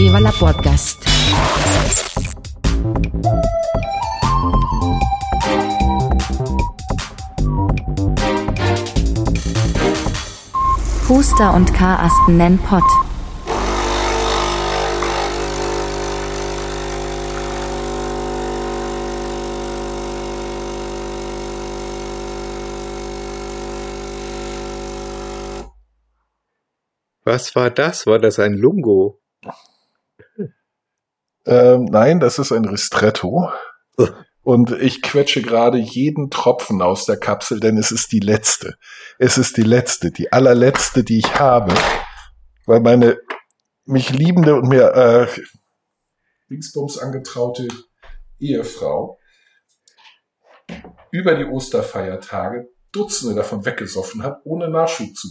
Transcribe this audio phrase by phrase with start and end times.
[0.00, 0.98] Viva Podcast.
[11.06, 12.82] Huster und Karasten nennen Pott.
[27.24, 28.06] Was war das?
[28.06, 29.19] War das ein Lungo?
[31.50, 33.50] Ähm, nein, das ist ein Ristretto.
[34.42, 38.76] Und ich quetsche gerade jeden Tropfen aus der Kapsel, denn es ist die letzte.
[39.18, 41.74] Es ist die letzte, die allerletzte, die ich habe.
[42.64, 43.18] Weil meine
[43.84, 45.26] mich liebende und mir äh,
[46.48, 47.68] Dingsbums angetraute
[48.38, 49.18] Ehefrau
[51.10, 55.28] über die Osterfeiertage Dutzende davon weggesoffen hat, ohne Nachschub zu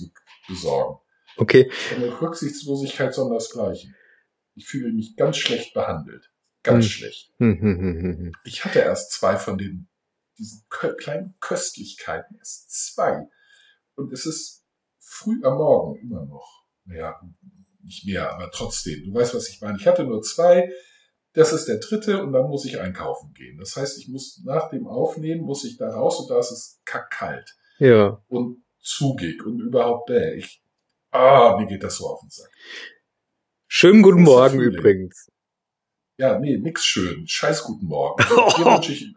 [0.47, 0.99] besorgen.
[1.37, 1.71] Okay.
[1.95, 3.95] Eine Rücksichtslosigkeit sondersgleichen.
[4.59, 6.29] Ich fühle mich ganz schlecht behandelt.
[6.63, 6.89] Ganz Hm.
[6.91, 7.31] schlecht.
[7.37, 8.31] Hm, hm, hm, hm, hm.
[8.43, 9.87] Ich hatte erst zwei von den,
[10.37, 12.37] diesen kleinen Köstlichkeiten.
[12.37, 13.25] Erst zwei.
[13.95, 14.65] Und es ist
[14.99, 16.65] früh am Morgen immer noch.
[16.85, 17.19] Naja,
[17.81, 19.01] nicht mehr, aber trotzdem.
[19.05, 19.77] Du weißt, was ich meine.
[19.79, 20.69] Ich hatte nur zwei.
[21.33, 23.57] Das ist der dritte und dann muss ich einkaufen gehen.
[23.57, 26.81] Das heißt, ich muss nach dem Aufnehmen, muss ich da raus und da ist es
[26.85, 28.21] kackkalt Ja.
[28.27, 30.61] und zugig und überhaupt, äh, ich,
[31.11, 32.49] ah, mir geht das so auf den Sack.
[33.71, 35.29] Schönen guten Morgen übrigens.
[36.17, 37.27] Ja, nee, nix schön.
[37.27, 38.21] Scheiß guten Morgen.
[38.57, 39.13] Dir wünsche ich,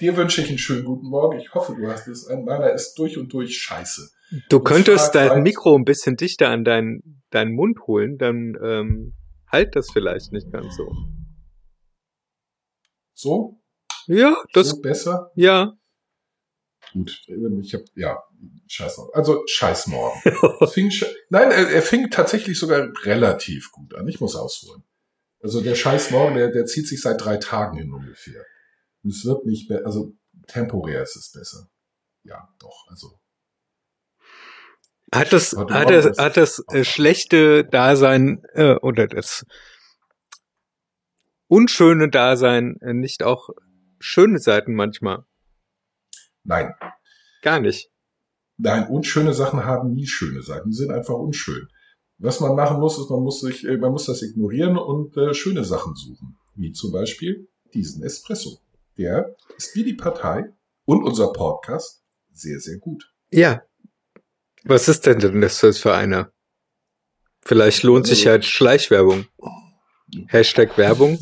[0.00, 1.38] dir wünsche ich einen schönen guten Morgen.
[1.38, 2.26] Ich hoffe, du hast es.
[2.26, 4.10] Ein meiner ist durch und durch scheiße.
[4.48, 8.54] Du Und könntest dein weit- Mikro ein bisschen dichter an deinen, deinen Mund holen, dann
[8.62, 9.14] ähm,
[9.46, 10.92] halt das vielleicht nicht ganz so.
[13.14, 13.62] So?
[14.06, 15.30] Ja, das, so besser?
[15.36, 15.74] ja.
[16.92, 17.22] Gut.
[17.62, 18.22] Ich hab, ja,
[18.66, 19.14] scheiß morgen.
[19.14, 20.20] Also, scheiß morgen.
[20.72, 20.90] Fing,
[21.28, 24.08] nein, er, er fing tatsächlich sogar relativ gut an.
[24.08, 24.82] Ich muss ausholen.
[25.42, 28.44] Also, der scheiß morgen, der, der zieht sich seit drei Tagen hin ungefähr.
[29.02, 30.12] Und es wird nicht, be- also,
[30.48, 31.68] temporär ist es besser.
[32.24, 33.20] Ja, doch, also.
[35.12, 39.44] Hat das, hat das, hat das äh, schlechte Dasein äh, oder das
[41.48, 43.48] unschöne Dasein äh, nicht auch
[43.98, 45.24] schöne Seiten manchmal?
[46.44, 46.74] Nein,
[47.42, 47.90] Gar nicht.
[48.58, 50.70] Nein, unschöne Sachen haben nie schöne Seiten.
[50.70, 51.68] Die sind einfach unschön.
[52.18, 55.32] Was man machen muss, ist, man muss sich, äh, man muss das ignorieren und äh,
[55.32, 56.36] schöne Sachen suchen.
[56.54, 58.58] Wie zum Beispiel diesen Espresso.
[58.98, 60.52] Der ist wie die Partei
[60.84, 62.02] und unser Podcast
[62.32, 63.10] sehr, sehr gut.
[63.30, 63.62] Ja.
[64.64, 66.30] Was ist denn denn das für einer?
[67.42, 69.26] Vielleicht lohnt sich ja Schleichwerbung.
[70.26, 71.18] Hashtag Werbung.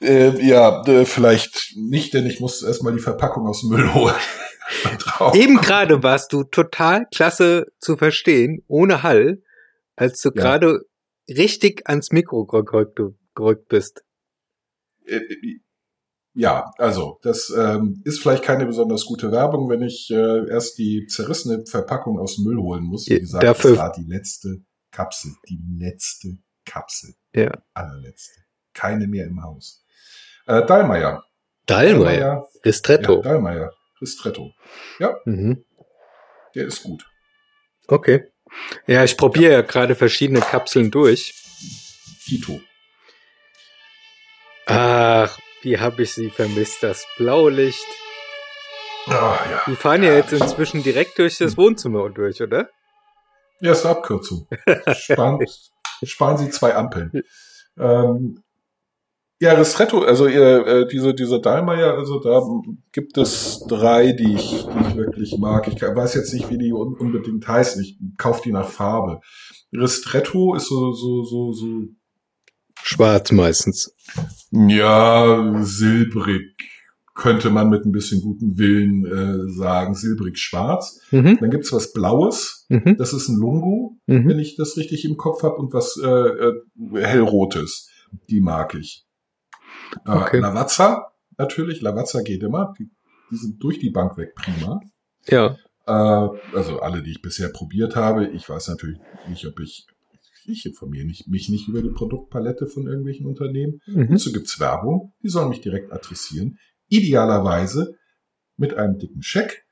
[0.00, 4.14] Äh, ja, äh, vielleicht nicht, denn ich muss erstmal die Verpackung aus dem Müll holen.
[5.34, 9.42] Eben gerade warst du total klasse zu verstehen, ohne Hall,
[9.96, 10.34] als du Ja.
[10.42, 10.80] gerade
[11.28, 13.00] richtig ans Mikro gerückt,
[13.34, 14.04] gerückt bist.
[15.06, 15.20] Äh,
[16.34, 21.06] Ja, also das ähm, ist vielleicht keine besonders gute Werbung, wenn ich äh, erst die
[21.06, 23.08] zerrissene Verpackung aus dem Müll holen muss.
[23.08, 27.50] Wie Ja, gesagt, dafür- das war die letzte Kapsel, die letzte Kapsel, Ja.
[27.74, 28.40] allerletzte,
[28.72, 29.84] keine mehr im Haus.
[30.48, 31.22] Äh, Dallmayr,
[31.66, 32.46] Dallmayr.
[32.64, 33.16] Ristretto.
[33.16, 33.70] ja, Dallmayr,
[34.00, 34.50] Ristretto,
[35.26, 35.64] Mhm.
[36.54, 37.06] der ist gut.
[37.86, 38.24] Okay.
[38.86, 41.34] Ja, ich probiere ja gerade verschiedene Kapseln durch.
[42.24, 42.60] Tito.
[44.66, 47.86] Ach, wie habe ich sie vermisst, das Blaulicht.
[49.06, 49.62] Ah, ja.
[49.66, 52.68] Die fahren ja jetzt inzwischen direkt durch das Wohnzimmer durch, oder?
[53.60, 54.46] Erste Abkürzung.
[54.94, 55.44] Sparen,
[56.04, 57.22] sparen Sie zwei Ampeln.
[57.78, 58.42] Ähm,
[59.40, 62.42] ja, Ristretto, also äh, diese, diese Dahlmeier, also da
[62.92, 65.68] gibt es drei, die ich, die ich wirklich mag.
[65.68, 67.82] Ich weiß jetzt nicht, wie die un unbedingt heißen.
[67.82, 69.20] Ich kaufe die nach Farbe.
[69.72, 71.66] Ristretto ist so, so, so, so,
[72.82, 73.94] Schwarz meistens.
[74.52, 76.56] ja, silbrig,
[77.14, 81.00] könnte man mit ein bisschen gutem Willen äh, sagen, silbrig-schwarz.
[81.10, 81.38] Mhm.
[81.40, 82.96] Dann gibt's was Blaues, Mhm.
[82.96, 84.28] das ist ein Lungo, Mhm.
[84.28, 86.52] wenn ich das richtig im Kopf habe, und was äh, äh,
[86.94, 87.88] hellrotes.
[88.30, 89.04] Die mag ich.
[90.06, 90.38] Äh, Okay.
[90.40, 92.74] Lavazza, natürlich, Lavazza geht immer.
[92.78, 92.90] Die,
[93.30, 94.80] die sind durch die Bank weg prima.
[95.26, 95.56] Ja.
[95.86, 98.26] Äh, also alle, die ich bisher probiert habe.
[98.28, 98.98] Ich weiß natürlich
[99.28, 99.86] nicht, ob ich,
[100.46, 103.80] ich informiere nicht, mich nicht über die Produktpalette von irgendwelchen Unternehmen.
[103.86, 104.08] Mhm.
[104.10, 106.58] Dazu gibt's Werbung, die sollen mich direkt adressieren.
[106.88, 107.94] Idealerweise
[108.56, 109.64] mit einem dicken Scheck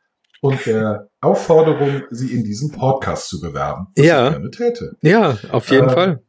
[0.42, 3.86] und der Aufforderung, sie in diesem Podcast zu bewerben.
[3.96, 4.26] Was Ja.
[4.26, 4.96] ich gerne täte.
[5.00, 6.22] Ja, auf jeden Äh, Fall.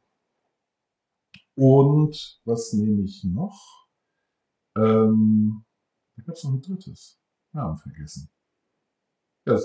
[1.55, 3.76] Und was nehme ich noch?
[4.77, 5.63] Ähm,
[6.15, 7.19] da gab's noch ein drittes.
[7.53, 8.29] Namen vergessen.
[9.45, 9.59] Ja,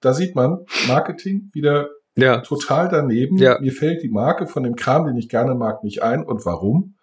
[0.00, 2.40] da sieht man, Marketing wieder Ja.
[2.40, 3.36] total daneben.
[3.38, 3.58] Ja.
[3.60, 6.24] Mir fällt die Marke von dem Kram, den ich gerne mag, nicht ein.
[6.24, 6.96] Und warum?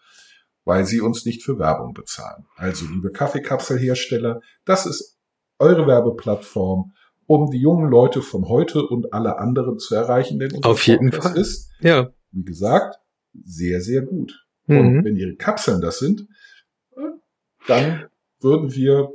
[0.64, 2.46] Weil sie uns nicht für Werbung bezahlen.
[2.56, 5.18] Also, liebe Kaffeekapselhersteller, das ist
[5.60, 6.94] eure Werbeplattform,
[7.26, 10.40] um die jungen Leute von heute und alle anderen zu erreichen.
[10.40, 11.38] Denn Auf jeden Fall.
[11.38, 12.10] ist, Ja.
[12.32, 12.96] wie gesagt,
[13.34, 14.46] sehr, sehr gut.
[14.68, 15.06] Und Mhm.
[15.06, 16.28] wenn ihre Kapseln das sind,
[17.66, 18.08] dann
[18.40, 19.10] würden wir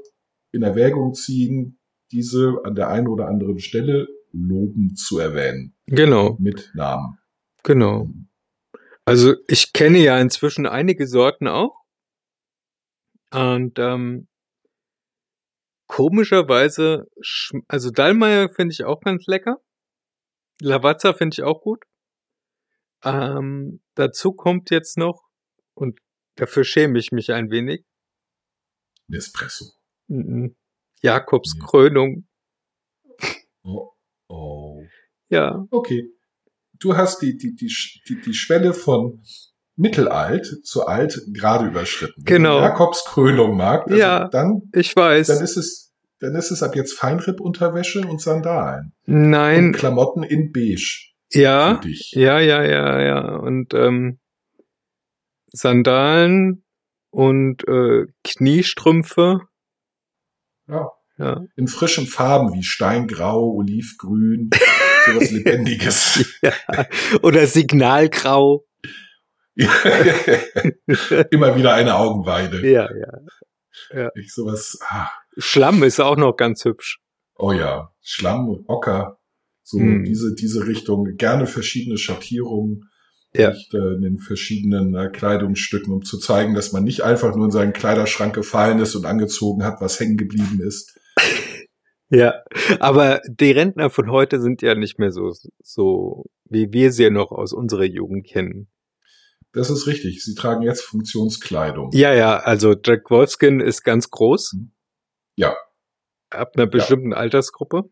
[0.52, 1.78] in Erwägung ziehen,
[2.10, 5.74] diese an der einen oder anderen Stelle lobend zu erwähnen.
[5.86, 7.18] Genau, Mit Namen.
[7.62, 8.08] genau.
[9.04, 11.76] Also ich kenne ja inzwischen einige Sorten auch.
[13.32, 14.28] Und ähm,
[15.86, 17.06] komischerweise,
[17.68, 19.58] also Dallmayr finde ich auch ganz lecker.
[20.60, 21.82] Lavazza finde ich auch gut.
[23.04, 25.22] Ähm, dazu kommt jetzt noch,
[25.74, 25.98] und
[26.36, 27.84] dafür schäme ich mich ein wenig,
[29.08, 29.66] Nespresso.
[30.08, 30.54] mhm,
[31.02, 31.66] Jakobs Ja.
[31.66, 32.25] Krönung.
[33.64, 33.90] Oh,
[34.28, 34.82] oh.
[35.28, 36.08] Ja, Okay.
[36.78, 37.72] Du hast die, die, die,
[38.08, 39.22] die, die Schwelle von
[39.76, 42.14] mittelalt zu alt gerade überschritten.
[42.19, 42.58] Wenn Genau.
[42.58, 44.28] du Jakobs Krönung mag, also Ja.
[44.28, 45.28] dann, ich weiß.
[45.28, 48.93] dann ist es, dann ist es ab jetzt Feinripp-Unterwäsche und Sandalen.
[49.06, 51.12] Nein, Und Klamotten in beige.
[51.32, 52.12] ja, Für dich.
[52.12, 53.37] ja, ja, ja, ja.
[53.37, 54.19] Und ähm,
[55.52, 56.64] Sandalen
[57.12, 59.43] und äh, Kniestrümpfe.
[60.69, 60.91] Ja.
[61.19, 61.44] Ja.
[61.56, 64.49] in frischen Farben wie Steingrau, Olivgrün,
[65.06, 66.25] sowas Lebendiges.
[66.43, 66.53] ja.
[67.23, 68.64] Oder Signalgrau.
[71.31, 72.67] Immer wieder eine Augenweide.
[72.69, 72.88] Ja,
[73.93, 74.11] ja.
[74.14, 77.00] Ich sowas, ah, Schlamm ist auch noch ganz hübsch.
[77.37, 79.19] oh ja, Schlamm, Ocker,
[79.62, 80.05] so Hm.
[80.05, 82.88] diese, diese Richtung, gerne verschiedene Schattierungen.
[83.34, 83.50] Ja.
[83.50, 87.46] Nicht, äh, in den verschiedenen äh, Kleidungsstücken, um zu zeigen, dass man nicht einfach nur
[87.46, 90.99] in seinen Kleiderschrank gefallen ist und angezogen hat, was hängen geblieben ist.
[92.14, 92.34] Ja,
[92.79, 95.32] aber die Rentner von heute sind ja nicht mehr so,
[95.62, 98.69] so wie wir sie noch aus unserer Jugend kennen.
[99.52, 100.23] Das ist richtig.
[100.23, 101.90] Sie tragen jetzt Funktionskleidung.
[101.94, 104.56] Ja, ja, also Jack Wolfskin ist ganz groß.
[105.37, 105.56] Ja.
[106.28, 107.85] Ab einer bestimmten Altersgruppe.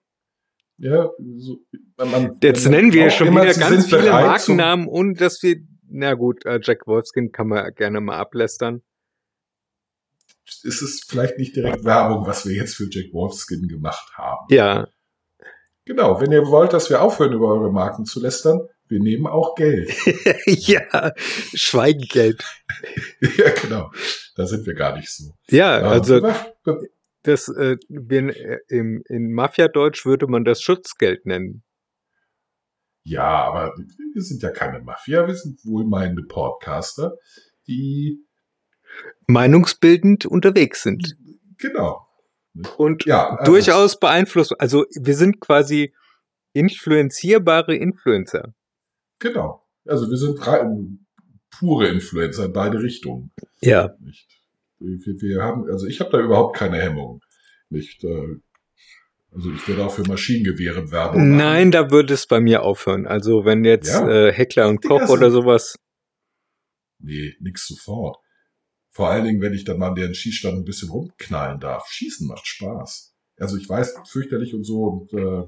[0.82, 1.59] Ja, so,
[1.99, 5.56] man, Jetzt nennen wir schon wieder ganz viele Markennamen und dass wir,
[5.88, 8.82] na gut, äh, Jack Wolfskin kann man gerne mal ablästern.
[10.62, 14.47] ist es vielleicht nicht direkt Werbung, was wir jetzt für Jack Wolfskin gemacht haben.
[14.50, 14.88] Ja,
[15.87, 19.55] Genau, wenn ihr wollt, dass wir aufhören, über eure Marken zu lästern, wir nehmen auch
[19.56, 19.93] Geld.
[20.47, 21.12] ja,
[21.55, 22.44] Schweigegeld.
[23.21, 23.91] ja, genau.
[24.37, 25.33] Da sind wir gar nicht so.
[25.50, 26.88] Ja, Ja, also wir-
[27.23, 31.63] das äh, wir, äh, im, in Mafia-Deutsch würde man das Schutzgeld nennen.
[33.05, 37.17] ja, aber wir sind ja keine Mafia, wir sind wohlmeinende Podcaster,
[37.67, 38.25] die
[39.27, 41.17] Meinungsbildend unterwegs sind.
[41.59, 42.07] genau.
[42.77, 44.55] Und Ja, also, durchaus beeinflusst.
[44.59, 45.95] Also wir sind quasi
[46.53, 48.55] influenzierbare Influencer.
[49.21, 49.65] Genau.
[49.87, 50.41] Also wir sind
[51.51, 53.33] pure Influencer in beide Richtungen.
[53.61, 53.95] Ja.
[54.01, 54.40] Nicht?
[54.81, 57.21] Wir, wir haben, also ich habe da überhaupt keine Hemmung.
[57.69, 58.37] Nicht, äh,
[59.32, 61.37] also ich würde auch für Maschinengewehre Werbung machen.
[61.37, 63.06] Nein, da würde es bei mir aufhören.
[63.06, 64.09] Also wenn jetzt Ja.
[64.09, 65.77] äh, Heckler und Koch sind- oder sowas.
[66.99, 68.17] Nee, nix sofort.
[68.91, 71.87] Vor allen Dingen, wenn ich dann mal an deren Schießstand ein bisschen rumknallen darf.
[71.88, 73.15] Schießen macht Spaß.
[73.38, 75.47] Also ich weiß, fürchterlich und so und, äh,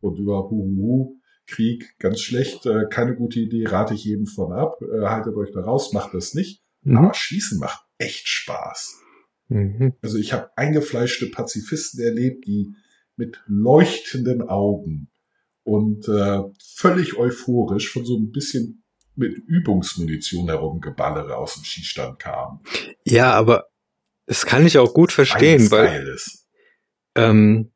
[0.00, 1.16] und über Huhuhu,
[1.46, 4.76] Krieg, ganz schlecht, äh, keine gute Idee, rate ich jedem von ab.
[4.82, 6.62] Äh, haltet euch da raus, macht das nicht.
[6.82, 6.98] Mhm.
[6.98, 9.00] Aber Schießen macht echt Spaß.
[9.48, 9.94] Mhm.
[10.02, 12.74] Also ich habe eingefleischte Pazifisten erlebt, die
[13.16, 15.10] mit leuchtenden Augen
[15.64, 16.40] und äh,
[16.74, 18.84] völlig euphorisch von so ein bisschen
[19.16, 22.60] mit Übungsmunition herumgeballere aus dem Schießstand kamen.
[23.04, 23.66] Ja, aber
[24.26, 26.16] das kann ich auch gut verstehen, Weil
[27.16, 27.72] ähm,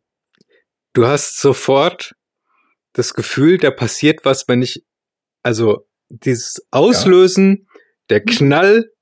[0.92, 2.14] du hast sofort
[2.92, 4.84] das Gefühl, da passiert was, wenn ich,
[5.42, 7.66] also dieses Auslösen,
[8.10, 8.92] der Knall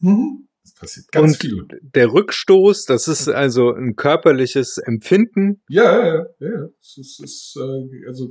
[0.00, 0.45] Mhm.
[0.66, 1.66] Es passiert ganz und viel.
[1.94, 5.62] der Rückstoß, das ist also ein körperliches Empfinden.
[5.68, 6.24] Ja, ja, ja.
[6.40, 6.68] ja.
[6.80, 8.30] Es ist, ist äh, also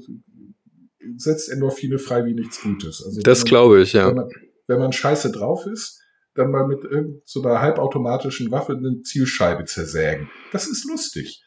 [1.15, 3.01] setzt Endorphine frei wie nichts Gutes.
[3.05, 4.07] Also Das glaube ich, ja.
[4.07, 4.29] wenn, man,
[4.67, 6.01] wenn man scheiße drauf ist,
[6.33, 10.29] dann mal mit irgendeiner so einer halbautomatischen Waffe eine Zielscheibe zersägen.
[10.51, 11.41] Das ist lustig.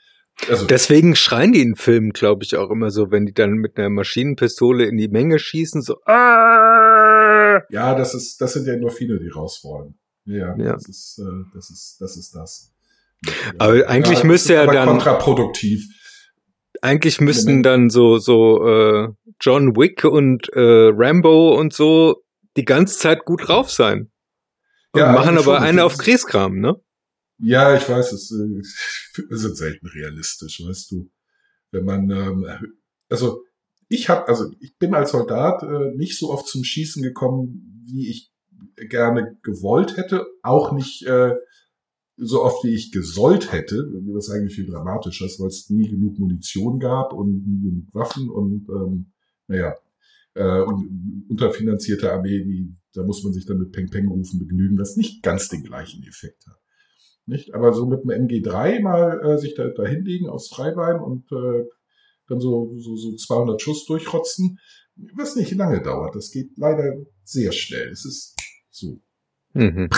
[0.49, 3.77] Also, Deswegen schreien die in Filmen, glaube ich, auch immer so, wenn die dann mit
[3.77, 5.97] einer Maschinenpistole in die Menge schießen, so.
[6.07, 9.99] "Ah!" ja, das ist, das sind ja Endorphine, die raus wollen.
[10.29, 10.73] Ja, Ja.
[10.75, 12.73] Das ist, äh, das ist, das ist das.
[13.59, 15.85] Aber eigentlich das müsste ja dann- kontraproduktiv.
[16.81, 17.67] Eigentlich müssten Moment.
[17.67, 19.09] dann so so äh,
[19.41, 22.23] John Wick und äh, Rambo und so
[22.57, 24.13] die ganze Zeit gut drauf sein.
[24.93, 26.77] Und Ja, machen aber eine auf Grieskram, ne?
[27.41, 31.11] Ja, ich weiß, es äh, wir sind selten realistisch, weißt du.
[31.73, 32.47] Wenn man, ähm,
[33.09, 33.43] also
[33.89, 38.09] ich habe, also ich bin als Soldat äh, nicht so oft zum Schießen gekommen, wie
[38.09, 38.31] ich
[38.77, 41.35] gerne gewollt hätte, auch nicht äh,
[42.17, 43.91] so oft wie ich gesollt hätte.
[44.13, 48.29] Das ist eigentlich viel dramatischer, weil es nie genug Munition gab und nie genug Waffen
[48.29, 49.13] und ähm,
[49.47, 49.75] naja,
[50.35, 55.23] äh, und unterfinanzierte Armee, die, da muss man sich dann mit Peng-Peng-Rufen begnügen, das nicht
[55.23, 56.59] ganz den gleichen Effekt hat.
[57.27, 57.55] Nicht?
[57.55, 61.65] Aber so mit einem MG3 mal äh, sich da, da hinlegen aufs Freibein und äh,
[62.29, 64.59] dann so, so, so 200 Schuss durchrotzen,
[65.15, 66.15] was nicht lange dauert.
[66.15, 66.97] Das geht leider
[67.29, 67.91] sehr schnell.
[67.91, 68.35] Es ist
[68.71, 69.01] so.
[69.53, 69.91] Mhm.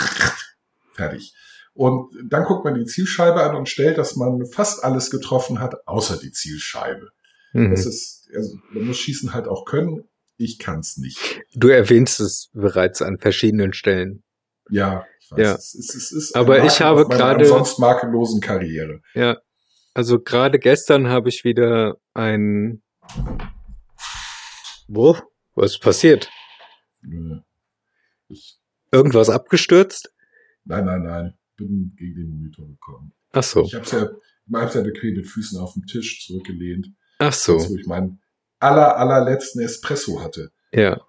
[0.93, 1.33] Fertig.
[1.73, 5.87] Und dann guckt man die Zielscheibe an und stellt, dass man fast alles getroffen hat,
[5.87, 7.09] außer die Zielscheibe.
[7.53, 7.71] Mhm.
[7.71, 10.03] Das ist, also man muss Schießen halt auch können.
[10.37, 11.41] Ich kann's nicht.
[11.53, 14.23] Du erwähnst es bereits an verschiedenen Stellen.
[14.69, 15.39] Ja, ich weiß.
[15.39, 15.53] Ja.
[15.53, 19.01] Es, es, es ist Aber ich habe gerade sonst makellosen Karriere.
[19.13, 19.37] Ja,
[19.93, 22.81] also gerade gestern habe ich wieder ein.
[24.87, 25.17] Wo?
[25.53, 25.81] Was ist
[27.01, 27.43] passiert?
[28.27, 30.13] Ich Irgendwas abgestürzt?
[30.65, 31.33] Nein, nein, nein.
[31.55, 33.13] Bin gegen den Monitor gekommen.
[33.31, 33.63] Ach so.
[33.63, 36.87] Ich habe ja, ich hab's ja bequem mit Füßen auf dem Tisch zurückgelehnt.
[37.19, 37.57] Ach so.
[37.57, 38.21] Wo ich meinen
[38.59, 40.51] aller, allerletzten Espresso hatte.
[40.73, 40.99] Ja.
[40.99, 41.05] Oh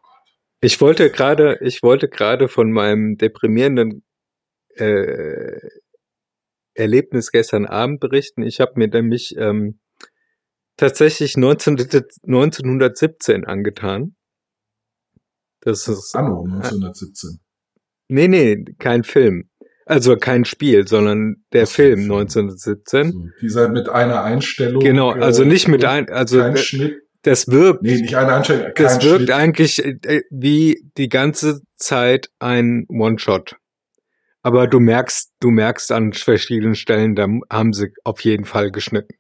[0.61, 4.05] ich wollte gerade, ich wollte gerade von meinem deprimierenden
[4.77, 5.59] äh,
[6.75, 8.43] Erlebnis gestern Abend berichten.
[8.43, 9.81] Ich habe mir nämlich ähm,
[10.77, 14.15] tatsächlich 19, 1917 angetan.
[15.63, 17.41] Das ist Anno 1917.
[18.09, 19.49] Nee, nee, kein Film.
[19.87, 23.13] Also kein Spiel, sondern der das Film 1917.
[23.13, 24.83] So, dieser mit einer Einstellung.
[24.83, 27.03] Genau, also nicht mit ein, also kein Schnitt.
[27.23, 27.83] Das wirkt.
[27.83, 28.75] Nee, nicht eine Einstellung.
[28.75, 29.31] Kein das wirkt Schnitt.
[29.31, 33.57] eigentlich äh, wie die ganze Zeit ein One-Shot.
[34.43, 39.15] Aber du merkst, du merkst an verschiedenen Stellen, da haben sie auf jeden Fall geschnitten.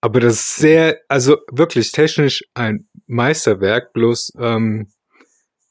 [0.00, 4.88] Aber das ist sehr, also wirklich technisch ein Meisterwerk, bloß ähm,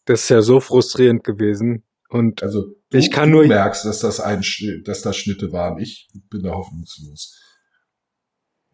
[0.09, 1.85] das ist ja so frustrierend gewesen.
[2.09, 4.41] Und also du, ich kann du nur merkst, dass das ein,
[4.83, 5.77] dass das Schnitte waren.
[5.77, 7.39] Ich bin da hoffnungslos.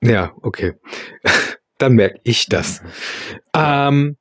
[0.01, 0.75] Ja, okay.
[1.77, 2.81] Dann merke ich das.
[3.53, 4.15] Ähm,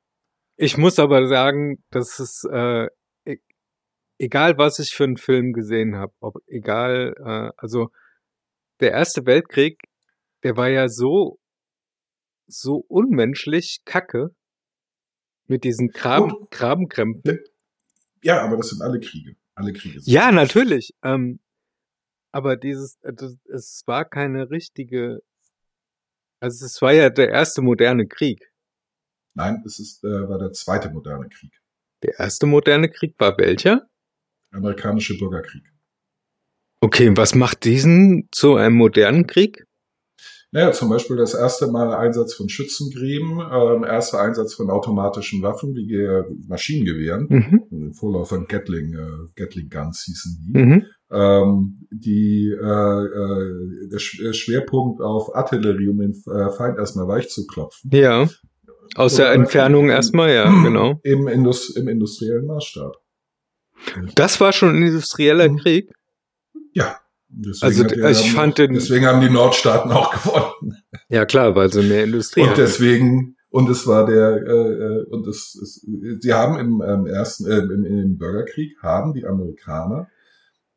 [0.57, 2.87] ich muss aber sagen, dass es äh,
[4.17, 7.91] egal was ich für einen Film gesehen habe, ob egal, äh, also
[8.81, 9.79] der Erste Weltkrieg,
[10.43, 11.39] der war ja so
[12.45, 14.35] so unmenschlich kacke
[15.47, 17.39] mit diesen Graben, Grabenkrämpfen.
[18.23, 19.35] Ja, aber das sind alle Kriege.
[19.55, 20.01] Alle Kriege.
[20.01, 20.93] Sind ja, natürlich.
[21.03, 21.39] Ähm,
[22.31, 25.21] aber dieses, äh, das, es war keine richtige,
[26.39, 28.51] also es war ja der erste moderne Krieg.
[29.35, 31.51] Nein, es ist, äh, war der zweite moderne Krieg.
[32.03, 33.87] Der erste moderne Krieg war welcher?
[34.55, 35.63] amerikanische Bürgerkrieg.
[36.81, 39.65] Okay, was macht diesen zu einem modernen Krieg?
[40.51, 45.75] Naja, zum Beispiel das erste Mal Einsatz von Schützengräben, ähm, erster Einsatz von automatischen Waffen
[45.75, 47.27] wie äh, Maschinengewehren,
[47.69, 47.93] mhm.
[47.93, 50.57] Vorläufer Gatling, äh, Gatling Guns hießen die.
[50.57, 50.85] Mhm.
[51.11, 57.45] Ähm, die äh, äh, der Schwerpunkt auf Artillerie, um den äh, Feind erstmal weich zu
[57.45, 57.91] klopfen.
[57.93, 58.27] Ja.
[58.95, 60.99] Aus der Entfernung erstmal, ja, genau.
[61.03, 62.95] Im, Indus im industriellen Maßstab.
[64.15, 65.57] Das war schon ein industrieller mhm.
[65.57, 65.91] Krieg?
[66.73, 66.99] Ja.
[67.61, 70.77] Also ja, ich fand den, deswegen haben die Nordstaaten auch gewonnen.
[71.09, 72.53] Ja klar, weil sie mehr Industrie und haben.
[72.53, 75.85] Und deswegen und es war der äh, äh und es, es
[76.21, 80.09] sie haben im ähm, ersten äh, im, im Bürgerkrieg haben die Amerikaner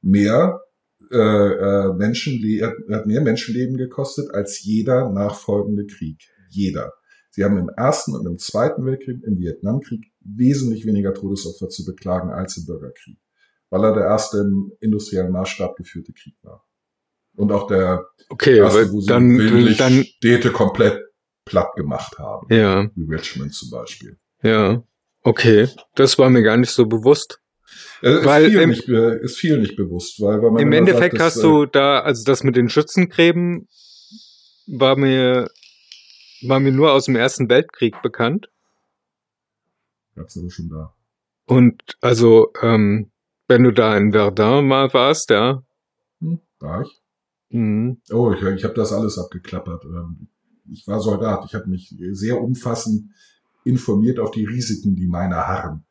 [0.00, 0.60] mehr
[1.10, 6.22] äh, äh, Menschenle hat mehr Menschenleben gekostet als jeder nachfolgende Krieg.
[6.50, 6.92] Jeder.
[7.30, 12.30] Sie haben im Ersten und im Zweiten Weltkrieg, im Vietnamkrieg wesentlich weniger Todesopfer zu beklagen
[12.30, 13.18] als im Bürgerkrieg,
[13.70, 16.64] weil er der erste im industriellen Maßstab geführte Krieg war.
[17.36, 21.04] Und auch der okay, erste, wo sie dann, dann, Städte komplett
[21.44, 22.52] platt gemacht haben.
[22.52, 22.90] Ja.
[22.94, 24.18] Wie Richmond zum Beispiel.
[24.42, 24.82] Ja.
[25.22, 25.68] Okay.
[25.94, 27.40] Das war mir gar nicht so bewusst.
[28.00, 31.18] Es weil ist viel, im, nicht, ist viel nicht bewusst, weil, weil man im Endeffekt
[31.18, 33.68] sagt, dass, hast du äh, da, also das mit den Schützengräben
[34.66, 35.48] war mir
[36.42, 38.50] war mir nur aus dem Ersten Weltkrieg bekannt.
[40.14, 40.94] Gab's aber schon da.
[41.46, 43.10] Und also, ähm,
[43.48, 45.62] wenn du da in Verdun mal warst, ja.
[46.20, 47.02] Hm, war ich.
[47.50, 48.00] Mhm.
[48.10, 49.84] Oh, ich, ich habe das alles abgeklappert.
[49.84, 50.28] Ähm,
[50.70, 51.44] ich war Soldat.
[51.46, 53.10] Ich habe mich sehr umfassend
[53.64, 55.84] informiert auf die Risiken, die meiner harren.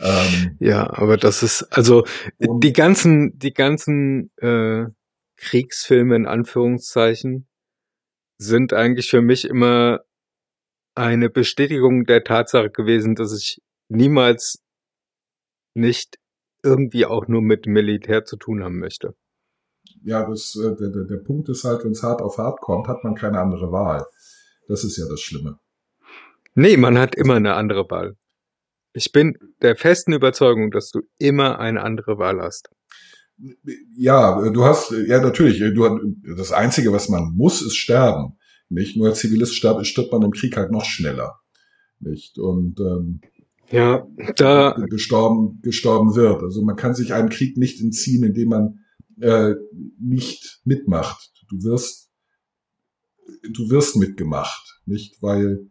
[0.00, 2.04] Ähm, ja, aber das ist also
[2.38, 4.86] die ganzen, die ganzen äh,
[5.36, 7.48] Kriegsfilme in Anführungszeichen
[8.38, 10.00] sind eigentlich für mich immer
[10.94, 14.62] eine Bestätigung der Tatsache gewesen, dass ich niemals
[15.74, 16.18] nicht
[16.68, 19.14] irgendwie auch nur mit Militär zu tun haben möchte.
[20.02, 23.02] Ja, das, äh, der, der, Punkt ist halt, wenn es hart auf hart kommt, hat
[23.04, 24.04] man keine andere Wahl.
[24.68, 25.58] Das ist ja das Schlimme.
[26.54, 28.16] Nee, man hat immer eine andere Wahl.
[28.92, 32.68] Ich bin der festen Überzeugung, dass du immer eine andere Wahl hast.
[33.96, 38.36] Ja, du hast, ja natürlich, du, das Einzige, was man muss, ist sterben.
[38.68, 41.40] Nicht nur als Zivilist stirbt, stirbt man im Krieg halt noch schneller.
[42.00, 42.38] Nicht?
[42.38, 43.20] Und ähm,
[43.70, 44.06] ja,
[44.36, 46.42] da gestorben, gestorben wird.
[46.42, 48.78] Also man kann sich einem Krieg nicht entziehen, indem man
[49.20, 49.54] äh,
[50.00, 51.30] nicht mitmacht.
[51.48, 52.10] Du wirst,
[53.50, 55.22] du wirst mitgemacht, nicht?
[55.22, 55.70] Weil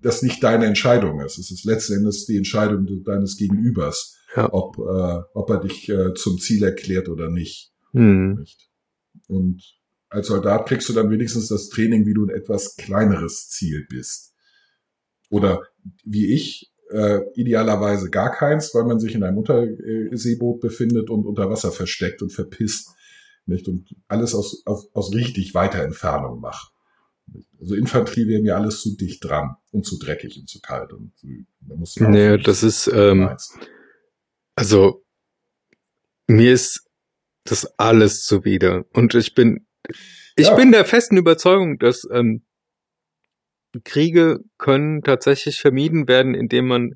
[0.00, 1.38] das nicht deine Entscheidung ist.
[1.38, 4.52] Es ist letzten Endes die Entscheidung deines Gegenübers, ja.
[4.52, 7.72] ob, äh, ob er dich äh, zum Ziel erklärt oder nicht.
[7.92, 8.34] Hm.
[8.34, 8.68] nicht.
[9.26, 9.62] Und
[10.08, 14.34] als Soldat kriegst du dann wenigstens das Training, wie du ein etwas kleineres Ziel bist.
[15.30, 15.62] Oder
[16.04, 21.50] wie ich, äh, idealerweise gar keins, weil man sich in einem Unterseeboot befindet und unter
[21.50, 22.90] Wasser versteckt und verpisst.
[23.46, 23.68] Nicht?
[23.68, 26.72] Und alles aus, aus, aus richtig weiter Entfernung macht.
[27.60, 30.92] Also Infanterie wäre mir alles zu dicht dran und zu dreckig und zu kalt.
[30.92, 31.12] Und
[31.60, 33.30] da muss nee, das ist, ähm,
[34.54, 35.04] also
[36.26, 36.86] mir ist
[37.44, 38.84] das alles zuwider.
[38.92, 39.66] Und ich bin,
[40.36, 40.54] ich ja.
[40.54, 42.42] bin der festen Überzeugung, dass ähm,
[43.84, 46.94] Kriege können tatsächlich vermieden werden, indem man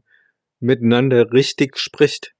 [0.60, 2.32] miteinander richtig spricht.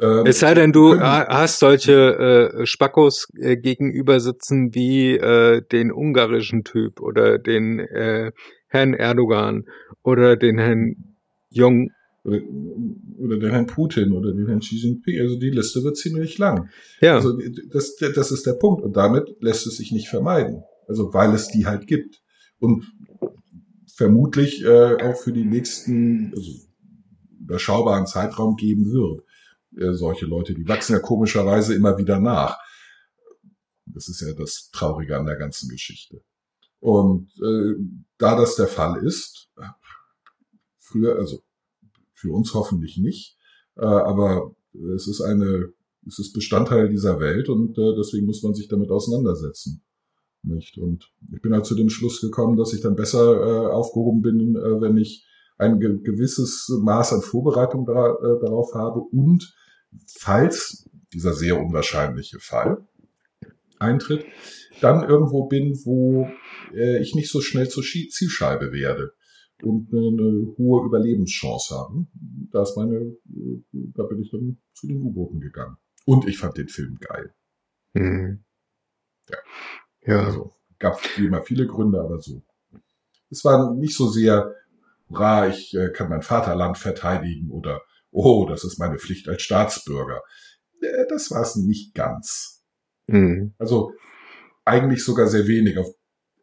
[0.00, 5.92] Ähm, es sei denn, du hast solche äh, Spackos äh, gegenüber sitzen wie äh, den
[5.92, 8.32] ungarischen Typ oder den äh,
[8.68, 9.64] Herrn Erdogan
[10.02, 11.16] oder den Herrn
[11.50, 11.90] Jong.
[12.24, 12.40] Oder,
[13.18, 15.20] oder den Herrn Putin oder den Herrn Xi Jinping.
[15.20, 16.68] Also die Liste wird ziemlich lang.
[17.00, 17.16] Ja.
[17.16, 17.38] Also
[17.72, 18.82] das, das ist der Punkt.
[18.82, 20.62] Und damit lässt es sich nicht vermeiden.
[20.86, 22.20] Also weil es die halt gibt.
[22.60, 22.84] Und
[23.92, 26.52] vermutlich äh, auch für die nächsten, also
[27.40, 29.24] überschaubaren Zeitraum geben wird
[29.76, 30.54] äh, solche Leute.
[30.54, 32.58] Die wachsen ja komischerweise immer wieder nach.
[33.86, 36.22] Das ist ja das Traurige an der ganzen Geschichte.
[36.78, 37.74] Und äh,
[38.18, 39.50] da das der Fall ist,
[40.78, 41.42] früher, also
[42.14, 43.36] für uns hoffentlich nicht,
[43.76, 44.54] äh, aber
[44.94, 45.72] es ist eine,
[46.06, 49.82] es ist Bestandteil dieser Welt und äh, deswegen muss man sich damit auseinandersetzen.
[50.42, 50.78] Nicht?
[50.78, 54.56] Und ich bin halt zu dem Schluss gekommen, dass ich dann besser äh, aufgehoben bin,
[54.56, 55.26] äh, wenn ich
[55.58, 59.54] ein ge gewisses Maß an Vorbereitung da, äh, darauf habe und
[60.06, 62.86] falls dieser sehr unwahrscheinliche Fall
[63.78, 64.24] eintritt,
[64.80, 66.28] dann irgendwo bin, wo
[66.72, 69.12] äh, ich nicht so schnell zur Zielscheibe werde
[69.62, 72.06] und eine hohe Überlebenschance habe.
[72.50, 75.76] Da ist meine, äh, da bin ich dann zu den U-Booten gegangen.
[76.06, 77.34] Und ich fand den Film geil.
[77.94, 78.44] Mhm.
[79.28, 79.36] Ja.
[80.02, 80.24] Ja.
[80.24, 82.42] Also, gab wie immer viele Gründe, aber so.
[83.30, 84.54] Es war nicht so sehr,
[85.08, 90.22] hurra, ich äh, kann mein Vaterland verteidigen oder oh, das ist meine Pflicht als Staatsbürger.
[90.80, 92.62] Äh, das war es nicht ganz.
[93.06, 93.54] Mhm.
[93.58, 93.92] Also
[94.64, 95.76] eigentlich sogar sehr wenig.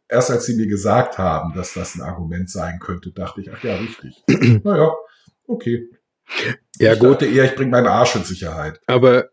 [0.10, 3.63] Erst als sie mir gesagt haben, dass das ein Argument sein könnte, dachte ich, ach
[3.63, 4.24] ja, richtig.
[4.63, 4.93] naja,
[5.48, 5.89] okay.
[6.80, 7.10] Ja, ich gut.
[7.10, 8.80] dachte eher, ich bringe meinen Arsch in Sicherheit.
[8.86, 9.30] Aber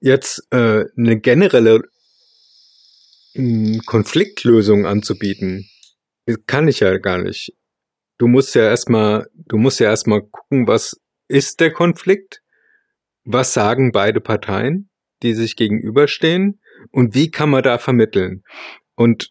[0.00, 1.82] jetzt äh, eine generelle
[3.34, 5.68] hm, Konfliktlösung anzubieten,
[6.46, 7.52] kann ich ja gar nicht.
[8.18, 12.42] Du musst ja erstmal, du musst ja erstmal gucken, was ist der Konflikt?
[13.24, 14.90] Was sagen beide Parteien,
[15.22, 16.60] die sich gegenüberstehen?
[16.90, 18.42] Und wie kann man da vermitteln?
[18.94, 19.30] Und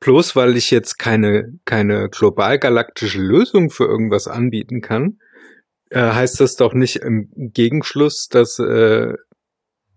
[0.00, 5.18] bloß weil ich jetzt keine, keine global galaktische Lösung für irgendwas anbieten kann,
[5.90, 9.14] äh, heißt das doch nicht im Gegenschluss, dass, äh,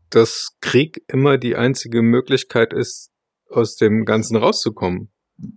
[0.09, 3.10] dass Krieg immer die einzige Möglichkeit ist,
[3.51, 5.09] aus dem Ganzen rauszukommen.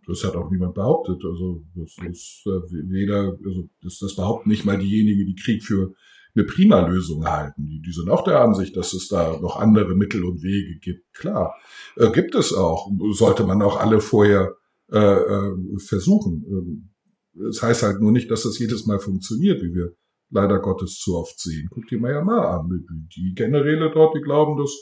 [0.07, 1.23] Das hat auch niemand behauptet.
[1.25, 5.95] Also das ist äh, weder, also das, das behaupten nicht mal diejenigen, die Krieg für
[6.35, 7.67] eine prima Lösung halten.
[7.67, 11.13] Die, die sind auch der Ansicht, dass es da noch andere Mittel und Wege gibt.
[11.13, 11.55] Klar,
[11.97, 12.91] äh, gibt es auch.
[13.13, 14.57] Sollte man auch alle vorher
[14.91, 16.45] äh, äh, versuchen.
[16.49, 16.91] Ähm,
[17.35, 19.93] das heißt halt nur nicht, dass das jedes Mal funktioniert, wie wir
[20.31, 21.69] leider Gottes zu oft sehen.
[21.71, 22.87] Guck dir mal an.
[23.17, 24.73] Die Generäle dort, die glauben, dass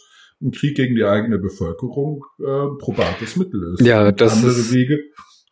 [0.42, 3.86] ein Krieg gegen die eigene Bevölkerung äh, ein probates Mittel ist.
[3.86, 5.00] Ja, und das andere ist Wege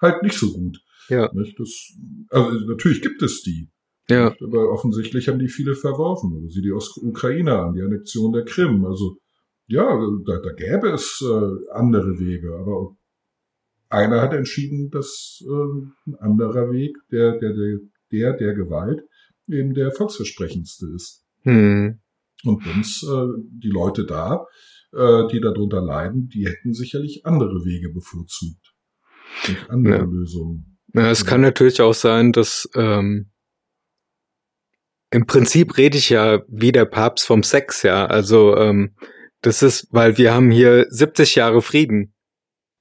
[0.00, 0.78] halt nicht so gut.
[1.08, 1.30] Ja.
[1.32, 1.58] Nicht?
[1.58, 1.92] Das,
[2.30, 3.70] also natürlich gibt es die.
[4.08, 4.34] Ja.
[4.42, 6.32] Aber offensichtlich haben die viele verworfen.
[6.34, 8.84] Also sieh die Ukraine an, die Annexion der Krim.
[8.84, 9.18] Also
[9.66, 9.84] ja,
[10.26, 12.96] da, da gäbe es äh, andere Wege, aber
[13.88, 17.78] einer hat entschieden, dass äh, ein anderer Weg, der, der, der,
[18.10, 19.02] der, der Gewalt,
[19.48, 21.24] eben der volksversprechendste ist.
[21.42, 22.00] Hm.
[22.44, 24.46] Und uns, äh, die Leute da,
[24.92, 28.74] äh, die darunter leiden, die hätten sicherlich andere Wege bevorzugt.
[29.48, 30.04] Und andere ja.
[30.04, 30.78] Lösungen.
[30.94, 33.30] Ja, es kann natürlich auch sein, dass ähm,
[35.12, 38.06] im Prinzip rede ich ja wie der Papst vom Sex, ja.
[38.06, 38.94] Also ähm,
[39.42, 42.14] das ist, weil wir haben hier 70 Jahre Frieden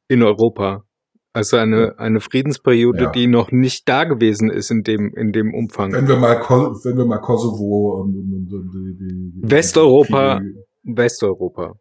[0.07, 0.83] in Europa.
[1.31, 3.11] Also eine, eine Friedensperiode, Ja.
[3.11, 5.91] die noch nicht da gewesen ist in dem, in dem Umfang.
[5.93, 9.51] Wenn wir mal, Ko- wenn wir mal Kosovo und, und, und, und die, die, die
[9.51, 10.39] Westeuropa.
[10.39, 11.73] Kriege- Westeuropa.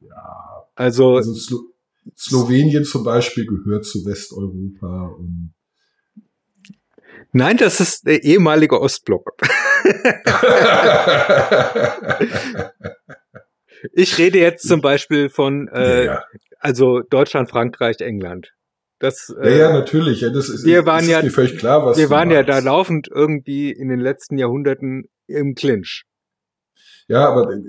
[0.00, 1.58] Ja, Also, also Slo
[2.16, 5.52] Slowenien zum Beispiel gehört zu Westeuropa und
[7.32, 9.36] nein, das ist der ehemalige Ostblock.
[13.94, 16.24] Ich rede jetzt zum Beispiel von, äh, ja,
[16.58, 18.52] also Deutschland, Frankreich, England.
[18.98, 20.20] Das, ja, äh, ja, natürlich.
[20.20, 22.66] Ja, das ist, wir waren ja- mir völlig klar, was wir waren ja da meinst.
[22.66, 26.04] laufend irgendwie in den letzten Jahrhunderten im Clinch.
[27.08, 27.60] Ja, aber äh,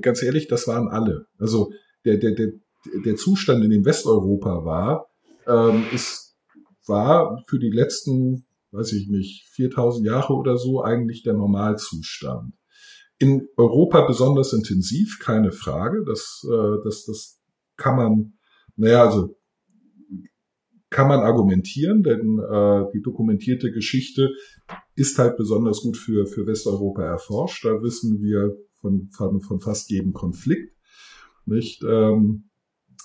[0.00, 1.26] ganz ehrlich, das waren alle.
[1.38, 1.72] Also
[2.04, 2.52] der, der, der,
[3.04, 5.06] der Zustand, in dem Westeuropa war,
[5.46, 6.36] ähm, ist,
[6.86, 12.54] war für die letzten, weiß ich nicht, 4000 Jahre oder so eigentlich der Normalzustand.
[13.18, 16.04] In Europa besonders intensiv, keine Frage.
[16.04, 17.40] Das, äh, das, das
[17.76, 18.34] kann man,
[18.76, 19.36] naja, also
[20.90, 24.30] kann man argumentieren, denn äh, die dokumentierte Geschichte
[24.94, 27.64] ist halt besonders gut für, für Westeuropa erforscht.
[27.64, 30.76] Da wissen wir von, von, von fast jedem Konflikt.
[31.46, 31.82] Nicht?
[31.82, 32.50] Ähm,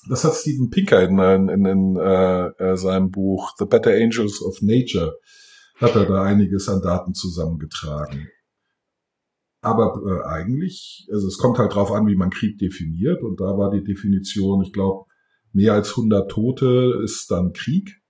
[0.10, 4.62] das hat Steven Pinker in, in, in äh, äh, seinem Buch The Better Angels of
[4.62, 5.18] Nature,
[5.76, 8.28] hat er da einiges an Daten zusammengetragen.
[9.62, 13.24] Aber äh, eigentlich, also es kommt halt drauf an, wie man Krieg definiert.
[13.24, 15.06] Und da war die Definition, ich glaube,
[15.52, 18.02] mehr als 100 Tote ist dann Krieg.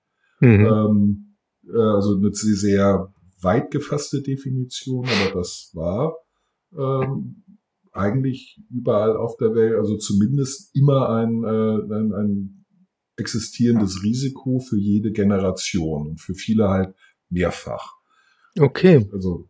[0.41, 0.65] Mhm.
[0.65, 1.35] Ähm,
[1.67, 6.15] äh, also eine sehr, sehr weit gefasste Definition, aber das war
[6.77, 7.43] ähm,
[7.91, 12.65] eigentlich überall auf der Welt, also zumindest immer ein, äh, ein, ein
[13.17, 16.95] existierendes Risiko für jede Generation und für viele halt
[17.29, 17.93] mehrfach.
[18.57, 19.07] Okay.
[19.11, 19.49] Also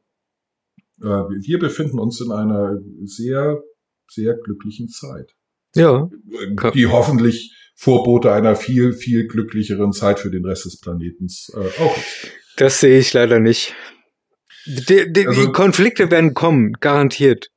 [1.02, 3.62] äh, wir befinden uns in einer sehr,
[4.10, 5.36] sehr glücklichen Zeit,
[5.76, 6.10] Ja.
[6.32, 11.82] äh, die hoffentlich Vorbote einer viel, viel glücklicheren Zeit für den Rest des Planetens äh,
[11.82, 12.32] auch ist.
[12.58, 13.74] Das sehe ich leider nicht.
[14.66, 17.52] Die, die, Also- die Konflikte werden kommen, garantiert.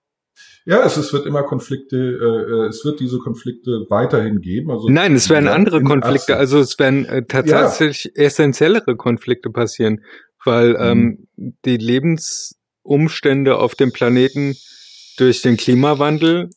[0.65, 4.71] Ja, es, es wird immer Konflikte, äh, äh, es wird diese Konflikte weiterhin geben.
[4.71, 10.05] Also Nein, es werden Ja, andere Konflikte, also es werden äh, tatsächlich essentiellere Konflikte passieren,
[10.45, 14.55] weil ähm, die Lebensumstände auf dem Planeten
[15.17, 16.51] durch den Klimawandel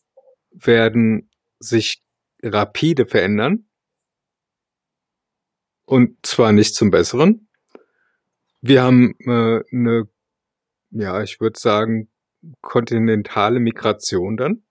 [0.52, 2.04] werden sich
[2.44, 3.66] rapide verändern.
[5.86, 7.48] Und zwar nicht zum Besseren.
[8.62, 10.10] Wir haben äh, eine,
[10.92, 12.10] ja, ich würde sagen,
[12.62, 14.64] kontinentale Migration dann.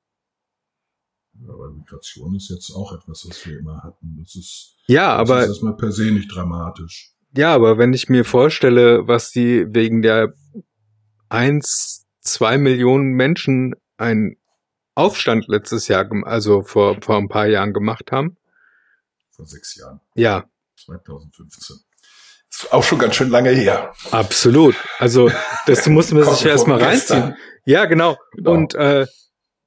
[1.49, 4.17] Aber Migration ist jetzt auch etwas, was wir immer hatten.
[4.21, 7.13] Das ist, Ja, das aber ist erstmal per se nicht dramatisch.
[7.37, 10.35] Ja, aber wenn ich mir vorstelle, was die wegen der
[11.29, 14.37] eins, zwei Millionen Menschen einen
[14.95, 18.37] Aufstand letztes Jahr, also vor, vor ein paar Jahren gemacht haben.
[19.33, 20.45] Vor sechs Jahren, Ja,
[20.77, 21.84] 2015.
[22.57, 23.93] Ist auch schon ganz schön lange her.
[24.12, 24.77] absolut.
[24.99, 25.31] Also
[25.67, 27.35] das muss man sich mir erstmal reinziehen.
[27.64, 28.17] Ja, genau.
[28.33, 28.53] Genau.
[28.53, 29.07] Und äh,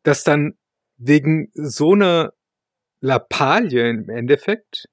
[0.03, 0.53] dass dann
[0.97, 2.31] wegen so einer
[3.01, 4.85] Lappalie im Endeffekt,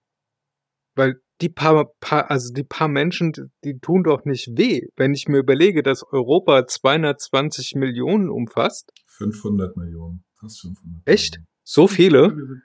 [0.97, 4.83] weil die paar, paar, also die paar Menschen, die, die tun doch nicht weh.
[4.97, 11.03] Wenn ich mir überlege, dass Europa 220 Millionen umfasst, 500 Millionen, fast 500.
[11.07, 11.35] Echt?
[11.35, 11.47] Millionen.
[11.63, 12.63] so viele, Wir sind,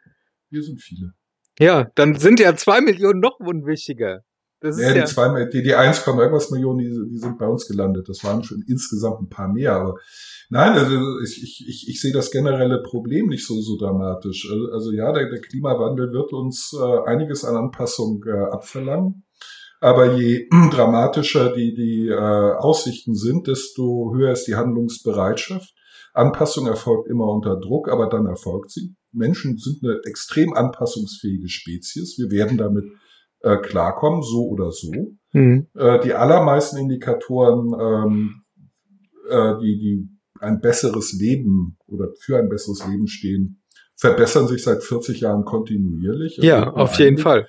[0.50, 1.14] wir sind viele.
[1.60, 4.24] ja, dann sind ja zwei Millionen noch unwichtiger.
[4.62, 7.48] Das ist Ja, ja, die, zwei, die, die 1, irgendwas Millionen, die, die sind bei
[7.48, 8.10] uns gelandet.
[8.10, 9.74] Das waren schon insgesamt ein paar mehr.
[9.74, 9.96] Aber
[10.50, 14.50] nein, also ich, ich, ich, ich sehe das generelle Problem nicht so, so dramatisch.
[14.52, 19.24] Also, also ja, der, der Klimawandel wird uns äh, einiges an Anpassung äh, abverlangen.
[19.80, 25.74] Aber je dramatischer die, die äh, Aussichten sind, desto höher ist die Handlungsbereitschaft.
[26.14, 28.96] Anpassung erfolgt immer unter Druck, aber dann erfolgt sie.
[29.12, 32.18] Menschen sind eine extrem anpassungsfähige Spezies.
[32.18, 32.86] Wir werden damit
[33.42, 34.92] äh, klarkommen, so oder so.
[35.34, 35.68] Mhm.
[35.76, 38.42] Äh, die allermeisten Indikatoren, ähm,
[39.30, 43.62] äh, die, die ein besseres Leben oder für ein besseres Leben stehen,
[43.96, 46.38] verbessern sich seit 40 Jahren kontinuierlich.
[46.38, 47.48] Also ja, auf jeden Fall.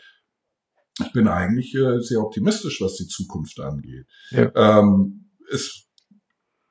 [1.00, 4.06] Ich bin eigentlich äh, sehr optimistisch, was die Zukunft angeht.
[4.30, 4.50] Ja.
[4.54, 5.86] Ähm, es,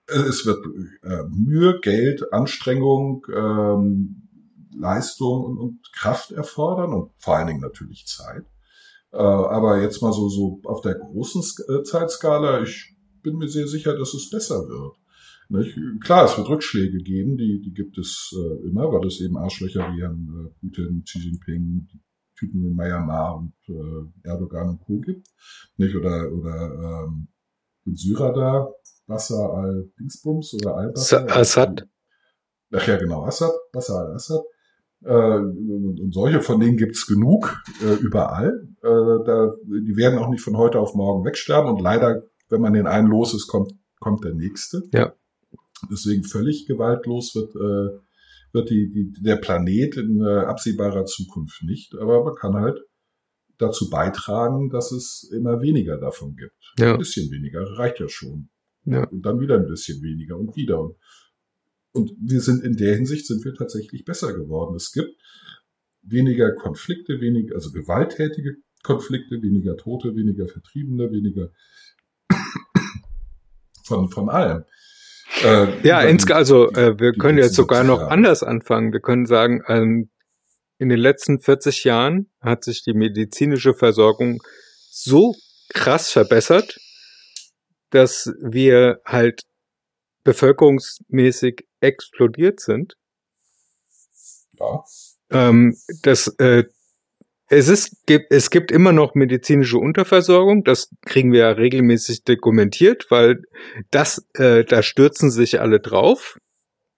[0.07, 0.63] es wird
[1.03, 4.29] äh, Mühe, Geld, Anstrengung, ähm,
[4.77, 8.45] Leistung und, und Kraft erfordern und vor allen Dingen natürlich Zeit.
[9.11, 13.67] Äh, aber jetzt mal so, so auf der großen äh, Zeitskala, ich bin mir sehr
[13.67, 14.95] sicher, dass es besser wird.
[16.03, 19.91] Klar, es wird Rückschläge geben, die, die gibt es äh, immer, weil es eben Arschlöcher
[19.91, 21.99] wie Herrn äh, Putin, Xi Jinping, die
[22.37, 24.99] Typen in Myanmar und äh, Erdogan und Co.
[24.99, 25.27] gibt.
[25.77, 25.95] Nicht?
[25.95, 27.29] Oder, oder ähm,
[27.85, 28.69] in Syrer da,
[29.07, 31.27] Bassa al-Dingsbums oder al-Bassa.
[31.27, 31.87] Sa- Assad.
[32.71, 34.43] Ach ja, genau, Assad, Bassa al-Assad.
[35.03, 38.67] Äh, und, solche von denen gibt's genug äh, überall.
[38.81, 41.71] Äh, da, die werden auch nicht von heute auf morgen wegsterben.
[41.71, 44.83] Und leider, wenn man den einen los ist, kommt, kommt der nächste.
[44.93, 45.13] Ja.
[45.89, 51.95] Deswegen völlig gewaltlos wird, wird die, die, der Planet in absehbarer Zukunft nicht.
[51.95, 52.81] Aber man kann halt
[53.59, 56.73] dazu beitragen, dass es immer weniger davon gibt.
[56.77, 56.93] Ja.
[56.93, 58.49] Ein bisschen weniger reicht ja schon.
[58.83, 59.07] Ja.
[59.07, 60.81] Und dann wieder ein bisschen weniger und wieder.
[60.81, 60.95] Und,
[61.91, 64.75] und wir sind in der Hinsicht sind wir tatsächlich besser geworden.
[64.75, 65.11] Es gibt
[66.01, 71.49] weniger Konflikte, weniger, also gewalttätige Konflikte, weniger Tote, weniger Vertriebene, weniger
[73.83, 74.63] von, von allem.
[75.43, 78.11] Äh, ja, insge also äh, wir können jetzt sogar noch Jahre.
[78.11, 78.93] anders anfangen.
[78.93, 80.09] Wir können sagen, ähm,
[80.77, 84.41] in den letzten 40 Jahren hat sich die medizinische Versorgung
[84.89, 85.35] so
[85.73, 86.79] krass verbessert,
[87.89, 89.41] dass wir halt
[90.23, 92.95] bevölkerungsmäßig explodiert sind.
[94.59, 94.83] Ja.
[95.31, 96.63] Ähm, das, äh,
[97.47, 100.63] es ist, gibt, es gibt immer noch medizinische Unterversorgung.
[100.63, 103.41] Das kriegen wir ja regelmäßig dokumentiert, weil
[103.89, 106.37] das, äh, da stürzen sich alle drauf.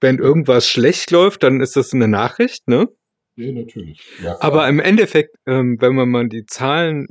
[0.01, 2.87] Wenn irgendwas schlecht läuft, dann ist das eine Nachricht, ne?
[3.35, 4.01] Ja, natürlich.
[4.21, 7.07] Ja, Aber im Endeffekt, ähm, wenn man mal die Zahlen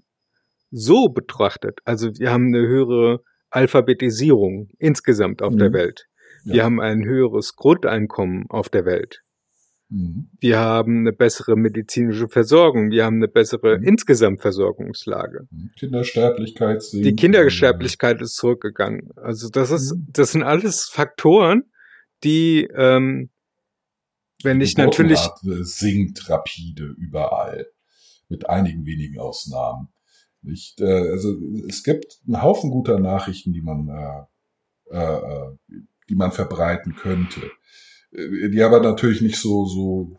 [0.71, 5.59] so betrachtet, also wir haben eine höhere Alphabetisierung insgesamt auf mhm.
[5.59, 6.07] der Welt.
[6.51, 6.65] Wir ja.
[6.65, 9.23] haben ein höheres Grundeinkommen auf der Welt.
[9.91, 10.31] Mhm.
[10.39, 12.91] Wir haben eine bessere medizinische Versorgung.
[12.91, 13.85] Wir haben eine bessere mhm.
[13.85, 15.49] insgesamt Versorgungslage.
[15.51, 15.71] Mhm.
[15.77, 17.07] Kindersterblichkeit sinkt.
[17.07, 19.11] Die Kindersterblichkeit ist zurückgegangen.
[19.17, 20.07] Also das ist, mhm.
[20.13, 21.65] das sind alles Faktoren,
[22.23, 23.31] die, ähm,
[24.43, 25.21] wenn ich natürlich
[25.63, 27.67] sinkt rapide überall
[28.29, 29.89] mit einigen wenigen Ausnahmen.
[30.43, 31.35] Nicht, äh, also
[31.69, 35.57] es gibt einen Haufen guter Nachrichten, die man, äh, äh,
[36.11, 37.41] die man verbreiten könnte,
[38.13, 40.19] äh, die aber natürlich nicht so so,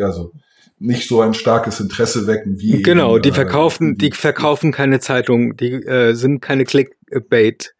[0.00, 0.32] also
[0.78, 3.14] nicht so ein starkes Interesse wecken wie genau.
[3.14, 7.74] Eben, die äh, verkaufen, die, die verkaufen keine Zeitung, die äh, sind keine Clickbait.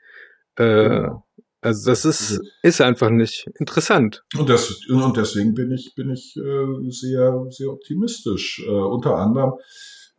[0.57, 1.25] Äh, genau.
[1.61, 4.23] Also das ist also, ist einfach nicht interessant.
[4.37, 8.63] Und, das, und deswegen bin ich bin ich äh, sehr sehr optimistisch.
[8.65, 9.55] Äh, unter anderem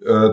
[0.05, 0.29] äh,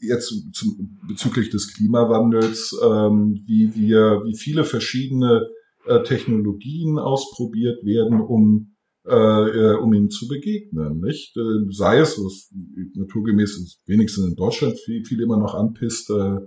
[0.00, 5.48] jetzt zum, bezüglich des Klimawandels, ähm, wie wir, wie viele verschiedene
[5.86, 11.36] äh, Technologien ausprobiert werden, um äh, äh um ihm zu begegnen, nicht?
[11.36, 12.50] Äh, sei es, was
[12.94, 16.38] naturgemäß ist, wenigstens in Deutschland viel, viel immer noch anpisst, äh,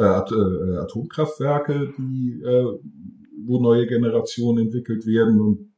[0.00, 2.66] äh, äh, Atomkraftwerke, die, äh,
[3.44, 5.74] wo neue Generationen entwickelt werden und